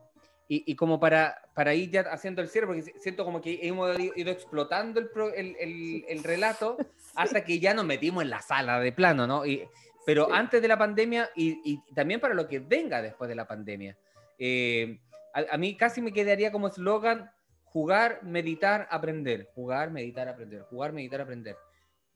y, 0.53 0.65
y, 0.67 0.75
como 0.75 0.99
para, 0.99 1.41
para 1.55 1.75
ir 1.75 1.93
ya 1.93 2.01
haciendo 2.01 2.43
el 2.43 2.49
cierre, 2.49 2.67
porque 2.67 2.83
siento 2.83 3.25
como 3.25 3.41
que 3.41 3.61
hemos 3.63 3.97
ido 4.17 4.33
explotando 4.33 4.99
el, 4.99 5.09
el, 5.37 6.05
el, 6.09 6.25
relato 6.25 6.77
hasta 7.15 7.45
que 7.45 7.61
ya 7.61 7.73
nos 7.73 7.85
metimos 7.85 8.25
en 8.25 8.31
la 8.31 8.43
sala 8.43 8.81
de 8.81 8.91
plano, 8.91 9.29
¿no? 9.29 9.47
Y, 9.47 9.69
pero 10.05 10.33
antes 10.33 10.61
de 10.61 10.67
la 10.67 10.77
pandemia 10.77 11.31
y, 11.37 11.61
y, 11.65 11.95
también 11.95 12.19
para 12.19 12.35
lo 12.35 12.49
que 12.49 12.59
venga 12.59 13.01
después 13.01 13.29
de 13.29 13.37
la 13.37 13.47
pandemia. 13.47 13.97
Eh, 14.41 14.99
a, 15.35 15.55
a, 15.55 15.57
mí 15.57 15.77
casi 15.77 16.03
me 16.03 16.13
quedaría 16.13 16.51
como 16.51 16.67
eslogan 16.67 17.31
jugar, 17.67 18.19
meditar, 18.25 18.89
aprender, 18.91 19.49
jugar, 19.55 19.93
meditar, 19.93 20.29
aprender, 20.29 20.63
jugar, 20.63 20.93
meditar, 20.93 21.21
aprender. 21.21 21.57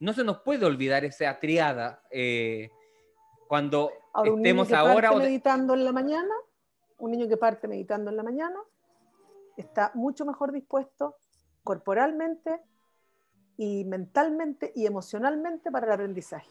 No 0.00 0.12
se 0.12 0.24
nos 0.24 0.40
puede 0.40 0.66
olvidar 0.66 1.04
esa 1.04 1.38
triada 1.38 2.02
eh, 2.10 2.68
cuando 3.46 3.92
estemos 4.24 4.72
ahora... 4.72 5.12
meditando 5.12 5.74
en 5.74 5.84
la 5.84 5.92
mañana, 5.92 6.34
un 7.04 7.10
niño 7.10 7.28
que 7.28 7.36
parte 7.36 7.68
meditando 7.68 8.10
en 8.10 8.16
la 8.16 8.22
mañana 8.22 8.58
está 9.56 9.92
mucho 9.94 10.24
mejor 10.24 10.52
dispuesto 10.52 11.16
corporalmente 11.62 12.60
y 13.56 13.84
mentalmente 13.84 14.72
y 14.74 14.86
emocionalmente 14.86 15.70
para 15.70 15.86
el 15.86 15.92
aprendizaje. 15.92 16.50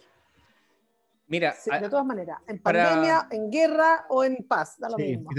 Mira, 1.28 1.56
de 1.66 1.90
todas 1.90 2.06
maneras, 2.06 2.40
en 2.46 2.60
pandemia, 2.60 3.28
en 3.32 3.50
guerra 3.50 4.06
o 4.10 4.24
en 4.24 4.46
paz, 4.48 4.76
da 4.78 4.90
lo 4.90 4.98
mismo. 4.98 5.30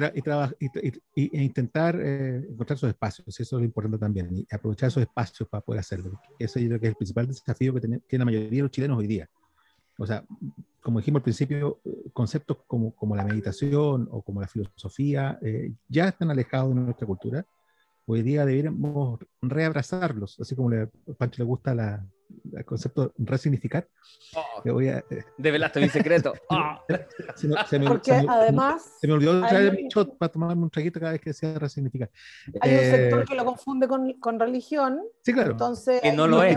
Y, 1.15 1.45
intentar 1.45 1.95
eh, 2.01 2.47
encontrar 2.49 2.77
esos 2.77 2.89
espacios, 2.89 3.29
eso 3.29 3.43
es 3.57 3.61
lo 3.61 3.65
importante 3.65 3.99
también, 3.99 4.29
y 4.33 4.47
aprovechar 4.51 4.89
esos 4.89 5.03
espacios 5.03 5.49
para 5.49 5.61
poder 5.61 5.81
hacerlo. 5.81 6.21
Ese 6.39 6.61
yo 6.61 6.69
creo 6.69 6.81
que 6.81 6.87
es 6.87 6.91
el 6.91 6.97
principal 6.97 7.29
desafío 7.29 7.73
que 7.75 7.81
tiene, 7.81 8.01
la 8.11 8.25
mayoría 8.25 8.51
de 8.51 8.63
los 8.63 8.71
chilenos 8.71 8.99
hoy 8.99 9.07
día. 9.07 9.29
O 9.99 10.07
sea, 10.07 10.25
como 10.85 10.99
dijimos 11.01 11.21
al 11.21 11.25
principio, 11.25 11.81
conceptos 12.13 12.59
como, 12.67 12.95
como 12.95 13.17
la 13.17 13.25
meditación 13.25 14.07
o 14.11 14.21
como 14.23 14.43
la 14.43 14.47
filosofía 14.47 15.39
eh, 15.41 15.73
ya 15.89 16.09
están 16.09 16.31
alejados 16.31 16.69
de 16.75 16.81
nuestra 16.83 17.07
cultura 17.07 17.45
hoy 18.07 18.21
día 18.21 18.45
deberíamos 18.45 19.19
reabrazarlos, 19.41 20.39
así 20.39 20.55
como 20.55 20.69
le, 20.69 20.83
a 20.83 20.89
Pancho 21.17 21.43
le 21.43 21.47
gusta 21.47 21.75
la, 21.75 22.07
el 22.53 22.63
concepto 22.67 23.15
resignificar. 23.17 23.89
Oh, 24.37 24.61
que 24.63 24.71
voy 24.71 24.89
a, 24.89 24.99
eh, 24.99 25.25
develaste 25.39 25.81
mi 25.81 25.89
secreto. 25.89 26.35
Oh. 26.51 26.77
se 27.35 27.49
me- 27.49 27.57
se 27.67 27.79
me- 27.79 27.87
Porque 27.87 28.11
se 28.11 28.23
me- 28.23 28.29
además 28.31 28.93
se 29.01 29.07
me 29.09 29.15
olvidó 29.15 29.41
traer 29.49 29.71
un- 29.71 29.77
mi 29.77 29.89
shot 29.89 30.19
para 30.19 30.31
tomarme 30.31 30.65
un 30.65 30.69
traguito 30.69 31.01
cada 31.01 31.13
vez 31.13 31.21
que 31.23 31.31
decía 31.31 31.59
resignificar. 31.59 32.11
hay 32.61 32.73
un 32.75 32.79
Eh, 32.79 32.91
sector 32.91 33.25
que 33.25 33.35
lo 33.37 33.45
confunde 33.47 33.89
con, 33.89 34.13
con 34.21 34.39
religión, 34.39 35.01
Sí, 35.23 35.33
claro. 35.33 35.53
entonces... 35.53 36.03
Que 36.03 36.13
no 36.13 36.27
lo 36.27 36.43
es. 36.43 36.57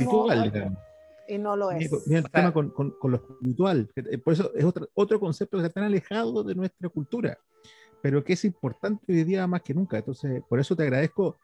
Y 1.27 1.37
no 1.37 1.55
lo 1.55 1.71
es. 1.71 1.77
Mira, 1.79 1.97
mira 2.07 2.19
el 2.19 2.25
O 2.25 2.29
sea- 2.29 2.41
tema 2.41 2.53
con, 2.53 2.69
con- 2.71 2.91
con 2.99 3.11
lo 3.11 3.17
espiritual. 3.17 3.89
eh, 3.95 4.17
Por 4.17 4.33
eso 4.33 4.51
es 4.55 4.63
otro, 4.63 4.87
otro 4.93 5.19
concepto 5.19 5.57
que 5.57 5.63
está 5.65 5.73
tan 5.73 5.83
alejado 5.85 6.43
de 6.43 6.55
nuestra 6.55 6.89
cultura, 6.89 7.37
pero 8.01 8.23
que 8.23 8.33
es 8.33 8.45
importante 8.45 9.11
hoy 9.11 9.23
día 9.23 9.45
más 9.47 9.61
que 9.61 9.73
nunca. 9.73 9.97
Entonces, 9.97 10.41
por 10.47 10.59
eso 10.59 10.75
te 10.75 10.83
agradezco 10.83 11.37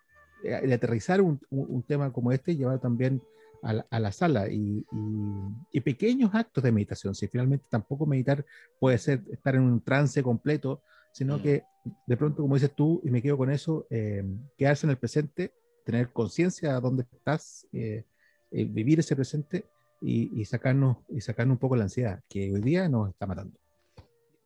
eh, 0.44 0.60
el 0.64 0.74
aterrizar 0.74 1.22
un, 1.22 1.40
un- 1.50 1.68
un 1.70 1.84
tema 1.84 2.12
como 2.12 2.32
este 2.32 2.52
y 2.52 2.58
llevar 2.58 2.80
también 2.80 3.22
a 3.62 3.74
la, 3.74 3.86
a 3.90 4.00
la 4.00 4.12
sala 4.12 4.50
y, 4.50 4.86
y- 4.92 5.68
y 5.72 5.80
pequeños 5.82 6.34
actos 6.36 6.64
de 6.64 6.72
meditación. 6.72 7.16
Si 7.16 7.28
finalmente 7.28 7.66
tampoco 7.70 8.06
meditar 8.06 8.46
puede 8.80 8.98
ser 8.98 9.22
estar 9.32 9.56
en 9.56 9.62
un 9.62 9.80
trance 9.82 10.22
completo, 10.22 10.82
sino 11.14 11.38
Mm. 11.38 11.42
que 11.42 11.64
de 12.08 12.18
pronto, 12.18 12.42
como 12.42 12.56
dices 12.56 12.72
tú, 12.76 13.02
y 13.06 13.10
me 13.12 13.22
quedo 13.22 13.38
con 13.38 13.50
eso, 13.52 13.86
eh, 13.90 14.24
quedarse 14.58 14.86
en 14.86 14.92
el 14.92 14.98
presente, 14.98 15.54
tener 15.86 16.10
conciencia 16.12 16.74
de 16.74 16.82
dónde 16.82 17.04
estás, 17.12 17.68
eh, 17.74 18.04
eh, 18.52 18.66
vivir 18.66 19.00
ese 19.00 19.16
presente 19.16 19.66
y, 20.04 20.41
y 20.41 20.45
sacarnos 20.45 20.97
y 21.08 21.22
sacarnos 21.22 21.56
un 21.56 21.60
poco 21.60 21.76
la 21.76 21.84
ansiedad 21.84 22.22
que 22.30 22.51
hoy 22.51 22.62
día 22.62 22.89
nos 22.89 23.10
está 23.10 23.26
matando. 23.26 23.58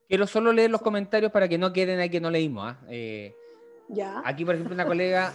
Quiero 0.08 0.28
solo 0.28 0.54
leer 0.54 0.70
los 0.70 0.82
comentarios 0.82 1.32
para 1.32 1.50
que 1.50 1.58
no 1.58 1.74
queden 1.74 2.00
ahí 2.00 2.10
que 2.10 2.22
no 2.22 2.30
leímos. 2.30 2.66
¿ah? 2.66 2.80
Eh, 2.90 3.34
Ya. 3.90 4.22
Aquí, 4.24 4.46
por 4.46 4.56
ejemplo, 4.56 4.74
una 4.74 4.86
colega, 4.86 5.34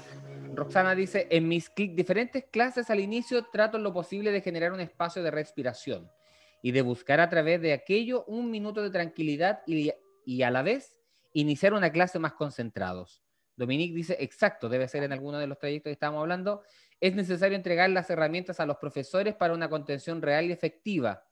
Roxana, 0.54 0.94
dice, 0.94 1.26
en 1.30 1.48
mis 1.48 1.70
diferentes 1.74 2.44
clases 2.50 2.88
al 2.88 3.00
inicio 3.00 3.44
trato 3.52 3.78
lo 3.78 3.92
posible 3.92 4.30
de 4.30 4.40
generar 4.40 4.72
un 4.72 4.80
espacio 4.80 5.22
de 5.22 5.30
respiración 5.30 6.10
y 6.62 6.70
de 6.70 6.82
buscar 6.82 7.20
a 7.20 7.28
través 7.28 7.60
de 7.60 7.72
aquello 7.72 8.24
un 8.26 8.50
minuto 8.50 8.82
de 8.82 8.90
tranquilidad 8.90 9.60
y, 9.66 9.90
y 10.24 10.42
a 10.42 10.50
la 10.50 10.62
vez 10.62 10.96
iniciar 11.32 11.74
una 11.74 11.90
clase 11.90 12.18
más 12.18 12.34
concentrados. 12.34 13.22
Dominique 13.56 13.94
dice, 13.94 14.16
exacto, 14.20 14.68
debe 14.68 14.88
ser 14.88 15.02
en 15.02 15.12
alguno 15.12 15.38
de 15.38 15.46
los 15.46 15.58
trayectos 15.58 15.90
que 15.90 15.94
estábamos 15.94 16.20
hablando, 16.22 16.62
es 17.02 17.16
necesario 17.16 17.56
entregar 17.56 17.90
las 17.90 18.08
herramientas 18.10 18.60
a 18.60 18.64
los 18.66 18.76
profesores 18.76 19.34
para 19.34 19.54
una 19.54 19.68
contención 19.68 20.22
real 20.22 20.44
y 20.46 20.52
efectiva. 20.52 21.24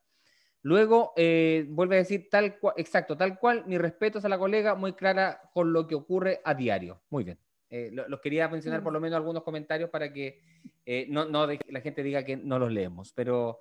Luego 0.63 1.13
eh, 1.17 1.65
vuelve 1.69 1.95
a 1.95 1.99
decir 2.01 2.29
tal 2.29 2.59
cual, 2.59 2.75
exacto, 2.77 3.17
tal 3.17 3.39
cual, 3.39 3.65
mis 3.67 3.79
respetos 3.81 4.25
a 4.25 4.29
la 4.29 4.37
colega, 4.37 4.75
muy 4.75 4.95
clara 4.95 5.41
con 5.55 5.73
lo 5.73 5.87
que 5.87 5.95
ocurre 5.95 6.41
a 6.45 6.55
diario. 6.55 7.01
Muy 7.09 7.23
bien. 7.23 7.39
Eh, 7.71 7.91
lo- 7.93 8.09
los 8.09 8.21
quería 8.21 8.49
mencionar 8.49 8.83
por 8.83 8.93
lo 8.93 8.99
menos 9.01 9.17
algunos 9.17 9.45
comentarios 9.45 9.89
para 9.91 10.13
que 10.13 10.41
eh, 10.85 11.07
no, 11.09 11.25
no 11.27 11.47
de- 11.47 11.61
la 11.69 11.81
gente 11.81 12.03
diga 12.03 12.25
que 12.25 12.37
no 12.37 12.59
los 12.59 12.73
leemos, 12.73 13.13
pero 13.13 13.61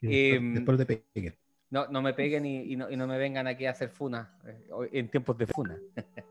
Y 0.00 0.30
después, 0.30 0.78
te 0.86 0.86
peguen. 1.12 1.36
no, 1.68 1.88
no 1.88 2.00
me 2.00 2.14
peguen 2.14 2.46
y, 2.46 2.72
y 2.72 2.76
no, 2.76 2.90
y 2.90 2.96
no 2.96 3.06
me 3.06 3.18
vengan 3.18 3.46
aquí 3.46 3.66
a 3.66 3.72
hacer 3.72 3.90
funa 3.90 4.34
eh, 4.46 4.88
en 4.92 5.10
tiempos 5.10 5.36
de 5.36 5.46
funa. 5.46 5.78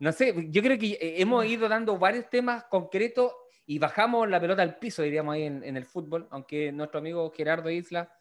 no 0.00 0.10
sé, 0.10 0.34
yo 0.50 0.62
creo 0.62 0.76
que 0.76 0.94
eh, 0.94 1.14
hemos 1.22 1.46
ido 1.46 1.68
dando 1.68 1.96
varios 1.96 2.28
temas 2.28 2.64
concretos 2.64 3.30
y 3.66 3.78
bajamos 3.78 4.28
la 4.28 4.40
pelota 4.40 4.62
al 4.62 4.78
piso, 4.78 5.02
diríamos 5.02 5.34
ahí 5.34 5.44
en, 5.44 5.62
en 5.64 5.76
el 5.76 5.84
fútbol, 5.84 6.28
aunque 6.30 6.70
nuestro 6.72 6.98
amigo 6.98 7.30
Gerardo 7.30 7.70
Isla, 7.70 8.12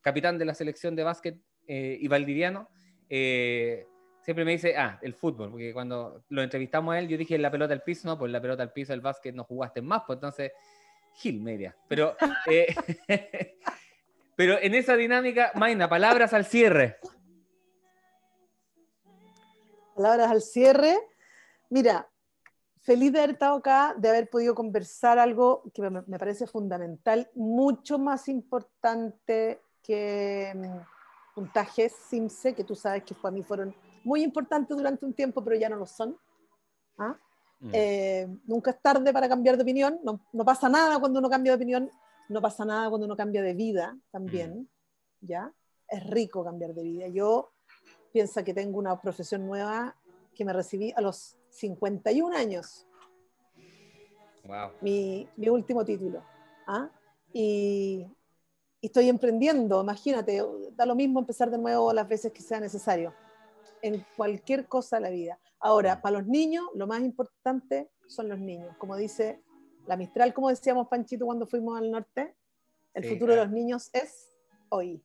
capitán 0.00 0.38
de 0.38 0.44
la 0.44 0.54
selección 0.54 0.94
de 0.96 1.04
básquet 1.04 1.38
eh, 1.66 1.98
y 2.00 2.08
valdiriano, 2.08 2.68
eh, 3.08 3.86
siempre 4.22 4.44
me 4.44 4.52
dice, 4.52 4.76
ah, 4.76 4.98
el 5.02 5.14
fútbol, 5.14 5.50
porque 5.50 5.72
cuando 5.72 6.24
lo 6.28 6.42
entrevistamos 6.42 6.94
a 6.94 6.98
él, 6.98 7.08
yo 7.08 7.16
dije 7.16 7.38
la 7.38 7.50
pelota 7.50 7.72
al 7.72 7.82
piso, 7.82 8.08
no, 8.08 8.18
pues 8.18 8.30
la 8.30 8.40
pelota 8.40 8.62
al 8.62 8.72
piso, 8.72 8.92
el 8.92 9.00
básquet 9.00 9.34
no 9.34 9.44
jugaste 9.44 9.82
más, 9.82 10.02
pues 10.06 10.16
entonces, 10.16 10.52
Gil 11.14 11.40
media. 11.40 11.76
Pero, 11.88 12.16
eh, 12.46 12.74
pero 14.36 14.58
en 14.60 14.74
esa 14.74 14.96
dinámica, 14.96 15.52
Maina, 15.54 15.88
palabras 15.88 16.32
al 16.32 16.44
cierre. 16.44 16.98
palabras 19.94 20.30
al 20.30 20.40
cierre. 20.40 20.96
Mira, 21.68 22.09
feliz 22.90 23.12
de 23.12 23.18
haber 23.20 23.30
estado 23.30 23.54
acá, 23.54 23.94
de 23.96 24.08
haber 24.08 24.28
podido 24.28 24.52
conversar 24.52 25.16
algo 25.16 25.62
que 25.72 25.80
me, 25.80 26.02
me 26.08 26.18
parece 26.18 26.48
fundamental, 26.48 27.30
mucho 27.36 28.00
más 28.00 28.26
importante 28.26 29.62
que 29.80 30.52
mm, 30.56 31.36
puntajes 31.36 31.92
SIMSE, 31.92 32.52
que 32.52 32.64
tú 32.64 32.74
sabes 32.74 33.04
que 33.04 33.14
para 33.14 33.30
mí 33.30 33.44
fueron 33.44 33.72
muy 34.02 34.24
importantes 34.24 34.76
durante 34.76 35.06
un 35.06 35.14
tiempo, 35.14 35.44
pero 35.44 35.54
ya 35.54 35.68
no 35.68 35.76
lo 35.76 35.86
son. 35.86 36.18
¿Ah? 36.98 37.16
Mm. 37.60 37.70
Eh, 37.72 38.28
nunca 38.48 38.72
es 38.72 38.82
tarde 38.82 39.12
para 39.12 39.28
cambiar 39.28 39.56
de 39.56 39.62
opinión, 39.62 40.00
no, 40.02 40.18
no 40.32 40.44
pasa 40.44 40.68
nada 40.68 40.98
cuando 40.98 41.20
uno 41.20 41.30
cambia 41.30 41.52
de 41.52 41.56
opinión, 41.56 41.88
no 42.28 42.42
pasa 42.42 42.64
nada 42.64 42.88
cuando 42.88 43.06
uno 43.06 43.16
cambia 43.16 43.40
de 43.40 43.54
vida 43.54 43.96
también, 44.10 44.68
¿ya? 45.20 45.52
Es 45.86 46.10
rico 46.10 46.42
cambiar 46.42 46.74
de 46.74 46.82
vida. 46.82 47.06
Yo 47.06 47.52
pienso 48.12 48.42
que 48.42 48.52
tengo 48.52 48.80
una 48.80 49.00
profesión 49.00 49.46
nueva 49.46 49.94
que 50.34 50.44
me 50.44 50.52
recibí 50.52 50.92
a 50.96 51.00
los 51.00 51.36
51 51.50 52.34
años, 52.36 52.86
Wow. 54.44 54.70
mi, 54.80 55.28
mi 55.36 55.48
último 55.48 55.84
título. 55.84 56.22
¿ah? 56.66 56.90
Y, 57.32 58.06
y 58.80 58.86
estoy 58.86 59.08
emprendiendo, 59.08 59.80
imagínate, 59.82 60.42
da 60.72 60.86
lo 60.86 60.94
mismo 60.94 61.20
empezar 61.20 61.50
de 61.50 61.58
nuevo 61.58 61.92
las 61.92 62.08
veces 62.08 62.32
que 62.32 62.42
sea 62.42 62.58
necesario, 62.58 63.14
en 63.82 64.04
cualquier 64.16 64.66
cosa 64.66 64.96
de 64.96 65.02
la 65.02 65.10
vida. 65.10 65.38
Ahora, 65.60 66.00
para 66.00 66.18
los 66.18 66.26
niños, 66.26 66.64
lo 66.74 66.86
más 66.86 67.00
importante 67.02 67.90
son 68.08 68.28
los 68.28 68.38
niños. 68.40 68.74
Como 68.78 68.96
dice 68.96 69.42
la 69.86 69.96
Mistral, 69.96 70.32
como 70.34 70.48
decíamos 70.48 70.88
Panchito 70.88 71.26
cuando 71.26 71.46
fuimos 71.46 71.78
al 71.78 71.90
norte, 71.90 72.34
el 72.94 73.04
Sí, 73.04 73.10
futuro 73.10 73.34
de 73.34 73.40
los 73.44 73.50
niños 73.50 73.90
es 73.92 74.30
hoy. 74.70 75.02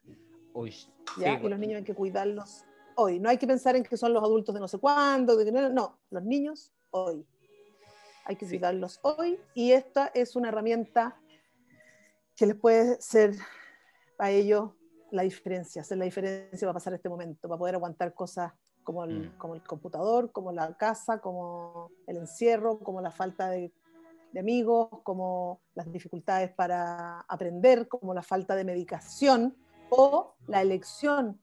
Uy, 0.54 0.72
¿ya? 1.20 1.38
sí, 1.40 1.46
y 1.46 1.50
los 1.50 1.60
niños 1.60 1.78
hay 1.80 1.84
que 1.84 1.94
cuidarlos 1.94 2.64
hoy. 2.96 3.20
No 3.20 3.30
hay 3.30 3.38
que 3.38 3.48
pensar 3.48 3.76
en 3.76 3.84
que 3.84 3.98
son 3.98 4.14
los 4.14 4.24
adultos 4.24 4.54
de 4.54 4.62
no 4.62 4.68
sé 4.68 4.78
cuándo, 4.78 5.36
de 5.36 5.46
que 5.46 5.52
no, 5.52 5.70
no, 5.70 6.00
los 6.10 6.24
niños 6.24 6.72
hoy. 6.92 7.26
Hay 8.26 8.36
que 8.36 8.46
Sí. 8.46 8.52
cuidarlos 8.58 9.00
hoy 9.04 9.40
y 9.54 9.72
esta 9.72 10.08
es 10.14 10.36
una 10.36 10.50
herramienta 10.50 11.20
que 12.36 12.46
les 12.48 12.56
puede 12.56 13.00
ser 13.02 13.36
a 14.18 14.32
ellos 14.32 14.72
la 15.12 15.22
diferencia, 15.24 15.82
hacer 15.82 15.98
la 15.98 16.06
diferencia 16.06 16.60
para 16.68 16.74
pasar 16.74 16.94
este 16.94 17.08
momento, 17.10 17.48
para 17.48 17.60
poder 17.60 17.76
aguantar 17.76 18.14
cosas 18.14 18.52
como 18.84 19.04
el, 19.04 19.30
Mm. 19.30 19.38
como 19.38 19.56
el 19.56 19.64
computador, 19.64 20.32
como 20.32 20.52
la 20.52 20.76
casa, 20.76 21.20
como 21.20 21.92
el 22.08 22.18
encierro, 22.18 22.80
como 22.80 23.02
la 23.02 23.12
falta 23.12 23.50
de, 23.50 23.72
de 24.32 24.40
amigos, 24.40 24.90
como 25.04 25.62
las 25.76 25.92
dificultades 25.92 26.52
para 26.52 27.22
aprender, 27.22 27.88
como 27.88 28.14
la 28.14 28.22
falta 28.22 28.56
de 28.56 28.66
medicación 28.66 29.56
o 29.90 30.36
la 30.48 30.62
elección, 30.62 31.40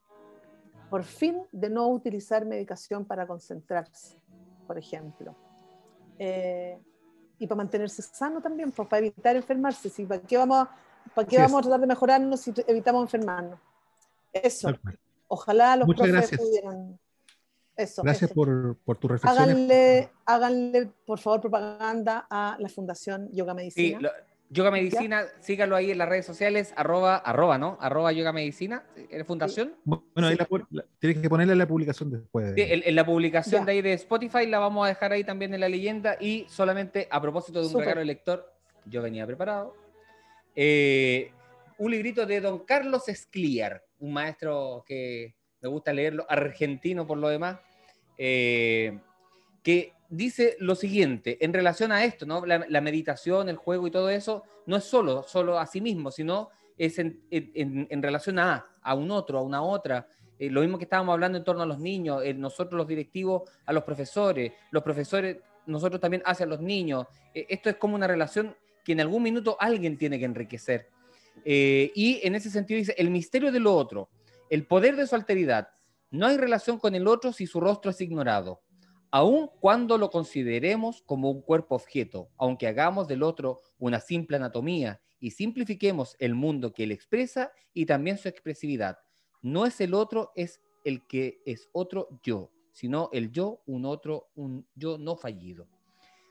por 0.93 1.05
fin, 1.05 1.43
de 1.53 1.70
no 1.70 1.88
utilizar 1.88 2.45
medicación 2.45 3.07
para 3.07 3.26
concentrarse, 3.26 4.20
por 4.66 4.76
ejemplo. 4.76 5.34
Eh, 6.18 6.78
y 7.38 7.47
para 7.47 7.57
mantenerse 7.57 8.03
sano 8.03 8.43
también, 8.43 8.70
pues, 8.72 8.86
para 8.86 8.99
evitar 8.99 9.34
enfermarse. 9.34 9.88
¿sí? 9.88 10.05
¿Para 10.05 10.20
qué, 10.20 10.36
vamos, 10.36 10.59
a- 10.68 10.76
¿Para 11.14 11.26
qué 11.26 11.36
Así 11.38 11.45
vamos 11.45 11.61
a 11.61 11.62
tratar 11.62 11.80
de 11.80 11.86
mejorarnos 11.86 12.40
si 12.40 12.53
evitamos 12.66 13.05
enfermarnos? 13.05 13.59
Eso. 14.34 14.68
Ojalá 15.28 15.76
los 15.76 15.86
Muchas 15.88 16.09
profes 16.09 16.30
gracias. 16.30 16.40
pudieran. 16.43 16.99
Eso. 17.74 18.03
Gracias 18.03 18.30
eso. 18.30 18.34
por, 18.34 18.76
por 18.84 18.99
tus 18.99 19.11
reflexiones. 19.12 19.49
Háganle, 19.55 20.11
háganle, 20.26 20.90
por 21.07 21.18
favor, 21.18 21.40
propaganda 21.40 22.26
a 22.28 22.57
la 22.59 22.68
Fundación 22.68 23.30
Yoga 23.32 23.53
Sí, 23.53 23.57
Medicina. 23.57 24.01
lo- 24.01 24.11
Yoga 24.55 24.70
Medicina, 24.70 25.24
sígalo 25.40 25.74
ahí 25.76 25.90
en 25.92 25.96
las 25.98 26.09
redes 26.11 26.26
sociales, 26.26 26.74
arroba, 26.76 27.16
arroba, 27.16 27.57
¿no? 27.57 27.78
Arroba 27.80 28.12
Yoga 28.12 28.32
Medicina, 28.34 28.84
¿en 29.09 29.24
fundación? 29.24 29.74
Bueno, 29.84 30.28
ahí 30.28 30.36
la, 30.36 30.46
pu- 30.46 30.66
la- 30.70 30.84
tienes 30.98 31.22
que 31.22 31.30
ponerle 31.30 31.57
la 31.57 31.66
publicación 31.66 32.11
después. 32.11 32.53
Sí, 32.55 32.61
en, 32.61 32.82
en 32.84 32.94
la 32.94 33.07
publicación 33.07 33.62
Ya. 33.62 33.64
de 33.66 33.72
ahí 33.72 33.80
de 33.80 33.94
Spotify 33.94 34.46
la 34.46 34.59
vamos 34.59 34.84
a 34.84 34.88
dejar 34.88 35.12
ahí 35.12 35.24
también 35.24 35.55
en 35.55 35.61
la 35.61 35.70
leyenda 35.70 36.18
y 36.20 36.44
solamente 36.50 37.09
a 37.11 37.18
propósito 37.20 37.61
de 37.61 37.64
un 37.64 37.72
Súper. 37.72 37.86
regalo 37.86 38.05
lector, 38.05 38.53
yo 38.84 39.00
venía 39.00 39.26
preparado, 39.26 39.74
eh, 40.55 41.30
un 41.78 41.90
librito 41.90 42.26
de 42.26 42.42
don 42.42 42.59
Carlos 42.66 43.09
Escliar, 43.09 43.82
un 44.00 44.12
maestro 44.12 44.84
que 44.86 45.34
me 45.62 45.68
gusta 45.70 45.94
leerlo, 45.94 46.26
argentino 46.28 47.07
por 47.07 47.16
lo 47.16 47.28
demás, 47.30 47.59
eh, 48.18 48.98
que 49.62 49.94
dice 50.13 50.57
lo 50.61 50.75
siguiente 50.75 51.39
en 51.45 51.53
relación 51.53 51.91
a 51.91 52.05
esto, 52.05 52.27
¿no? 52.27 52.45
La, 52.47 52.81
meditación, 52.81 53.49
el 53.49 53.57
juego 53.57 53.87
y 53.87 53.91
todo 53.91 54.11
eso, 54.11 54.43
no 54.67 54.77
es 54.77 54.85
solo, 54.85 55.25
solo 55.27 55.59
a 55.59 55.67
sí 55.67 55.81
mismo, 55.81 56.11
sino 56.11 56.51
es 56.77 56.99
en, 56.99 57.23
en- 57.31 57.51
en- 57.55 57.87
en 57.91 58.03
relación 58.03 58.39
a, 58.39 58.67
a 58.83 58.95
un 58.95 59.11
otro, 59.11 59.39
a 59.39 59.43
una 59.43 59.63
otra. 59.63 60.07
Eh, 60.39 60.51
lo 60.51 60.61
mismo 60.61 60.77
que 60.79 60.85
estábamos 60.85 61.13
hablando 61.15 61.39
en 61.39 61.45
torno 61.45 61.63
a 61.63 61.67
los 61.67 61.79
niños, 61.79 62.23
eh, 62.25 62.35
nosotros 62.35 62.77
los 62.77 62.87
directivos 62.87 63.43
a 63.65 63.73
los 63.73 63.85
profesores, 63.85 64.53
los 64.71 64.83
profesores, 64.83 65.39
nosotros 65.67 66.01
también 66.01 66.23
hacia 66.27 66.45
los 66.47 66.61
niños. 66.61 67.07
Eh, 67.35 67.47
esto 67.49 67.71
es 67.71 67.77
como 67.77 67.95
una 67.95 68.07
relación 68.07 68.55
que 68.85 68.93
en 68.93 69.01
algún 69.01 69.23
minuto 69.23 69.57
alguien 69.61 69.97
tiene 69.97 70.19
que 70.19 70.25
enriquecer. 70.27 70.89
Eh, 71.45 71.91
y 71.95 72.21
en 72.27 72.35
ese 72.35 72.51
sentido 72.51 72.77
dice, 72.79 72.95
el 72.99 73.11
misterio 73.11 73.51
de 73.51 73.61
lo 73.61 73.75
otro, 73.75 74.11
el 74.51 74.67
poder 74.67 74.97
de 74.97 75.07
su 75.07 75.15
alteridad, 75.15 75.69
no 76.11 76.27
hay 76.27 76.37
relación 76.37 76.79
con 76.79 76.95
el 76.95 77.07
otro 77.07 77.33
si 77.33 77.47
su 77.47 77.59
rostro 77.61 77.91
es 77.91 78.01
ignorado. 78.03 78.61
Aun 79.13 79.51
cuando 79.61 79.99
lo 79.99 80.11
consideremos 80.11 81.03
como 81.03 81.31
un 81.31 81.43
cuerpo 81.43 81.77
objeto, 81.77 82.31
aunque 82.39 82.67
hagamos 82.67 83.07
del 83.07 83.23
otro 83.23 83.61
una 83.79 84.01
simple 84.01 84.39
anatomía 84.39 85.01
y 85.21 85.33
simplifiquemos 85.33 86.17
el 86.19 86.35
mundo 86.35 86.73
que 86.73 86.85
él 86.85 86.93
expresa 86.93 87.53
y 87.75 87.85
también 87.85 88.17
su 88.17 88.29
expresividad. 88.29 88.99
No 89.43 89.67
es 89.67 89.81
el 89.83 89.93
otro, 89.93 90.33
es 90.35 90.63
el 90.85 91.07
que 91.07 91.43
es 91.45 91.69
otro 91.73 92.09
yo, 92.23 92.51
sino 92.73 93.11
el 93.13 93.31
yo, 93.31 93.63
un 93.67 93.85
otro, 93.85 94.31
un 94.35 94.67
yo 94.75 94.97
no 94.97 95.15
fallido. 95.15 95.69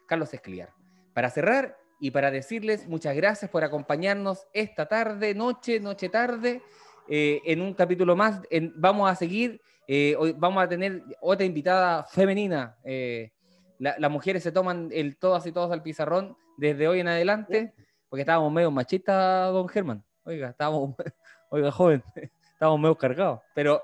Carlos 0.08 0.34
Escliar. 0.34 0.74
Para 1.14 1.30
cerrar 1.30 1.78
y 2.00 2.10
para 2.10 2.32
decirles 2.32 2.88
muchas 2.88 3.16
gracias 3.16 3.52
por 3.52 3.64
acompañarnos 3.64 4.48
esta 4.54 4.88
tarde, 4.88 5.36
noche, 5.36 5.80
noche 5.80 6.10
tarde, 6.10 6.64
eh, 7.08 7.42
en 7.46 7.62
un 7.62 7.76
capítulo 7.76 8.16
más. 8.16 8.42
vamos 8.76 9.10
a 9.10 9.16
seguir, 9.16 9.62
eh, 9.88 10.16
hoy 10.18 10.34
vamos 10.38 10.64
a 10.64 10.68
tener 10.68 11.04
otra 11.22 11.46
invitada 11.46 12.04
femenina. 12.04 12.78
Eh, 12.84 13.32
las 13.80 14.12
mujeres 14.12 14.44
se 14.44 14.52
toman 14.52 14.90
el 14.92 15.18
todas 15.18 15.46
y 15.48 15.52
todos 15.52 15.72
al 15.72 15.82
pizarrón 15.82 16.38
desde 16.58 16.88
hoy 16.88 17.00
en 17.00 17.08
adelante 17.08 17.74
porque 18.12 18.22
estábamos 18.24 18.52
medio 18.52 18.70
machistas, 18.72 19.54
don 19.54 19.70
Germán. 19.70 20.04
Oiga, 20.26 20.50
estábamos, 20.50 20.96
oiga, 21.50 21.72
joven, 21.72 22.04
estábamos 22.52 22.82
medio 22.82 22.98
cargados. 22.98 23.40
Pero 23.56 23.82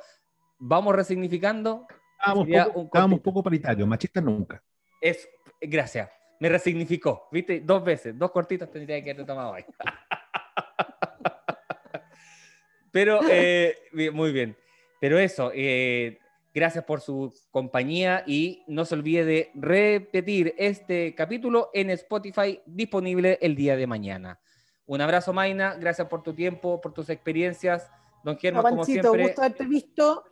vamos 0.60 0.93
resignificando. 0.93 1.88
Estábamos 2.20 3.22
poco, 3.22 3.41
paritarios, 3.41 3.88
machistas 3.88 4.22
nunca. 4.22 4.62
Es, 5.00 5.30
gracias, 5.62 6.10
me 6.41 6.50
resignificó, 6.50 7.30
¿viste? 7.32 7.62
Dos 7.62 7.86
veces, 7.86 8.20
dos 8.20 8.32
cortitos 8.32 8.70
tendría 8.70 9.02
que 9.02 9.12
haber 9.12 9.26
tomado 9.26 9.54
ahí. 9.54 9.64
Pero, 12.91 13.22
eh, 13.30 13.78
muy 14.12 14.34
bien. 14.34 14.58
Pero 15.00 15.20
eso, 15.20 15.52
eh, 15.54 16.20
Gracias 16.58 16.86
por 16.86 17.02
su 17.02 17.32
compañía 17.52 18.24
y 18.26 18.64
no 18.66 18.84
se 18.84 18.95
olvide 18.95 19.24
de 19.26 19.52
repetir 19.54 20.56
este 20.58 21.14
capítulo 21.14 21.70
en 21.72 21.91
Spotify 21.91 22.60
disponible 22.66 23.38
el 23.43 23.56
día 23.56 23.76
de 23.76 23.86
mañana. 23.86 24.39
Un 24.88 25.00
abrazo, 25.02 25.34
Maina. 25.34 25.76
Gracias 25.76 26.08
por 26.08 26.24
tu 26.24 26.34
tiempo, 26.34 26.82
por 26.82 26.93
tus 26.93 27.12
experiencias. 27.12 27.91
Don 28.24 28.39
Germán, 28.39 28.64
como 28.64 28.86
siempre. 28.86 29.22
gusto 29.22 29.41
haberte 29.43 29.68
visto. 29.68 30.24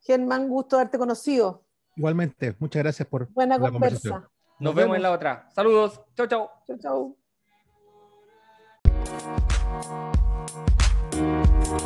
Germán, 0.00 0.50
gusto 0.50 0.76
haberte 0.76 0.98
conocido. 0.98 1.64
Igualmente, 1.96 2.54
muchas 2.58 2.82
gracias 2.82 3.08
por 3.08 3.26
Buena 3.32 3.56
la 3.56 3.70
conversa. 3.70 4.28
Nos, 4.60 4.74
vemos. 4.74 4.96
en 4.96 5.02
la 5.02 5.12
otra. 5.12 5.48
Saludos. 5.54 5.98
Chau, 6.14 6.26
chau. 6.26 6.50
Chau, 6.66 7.16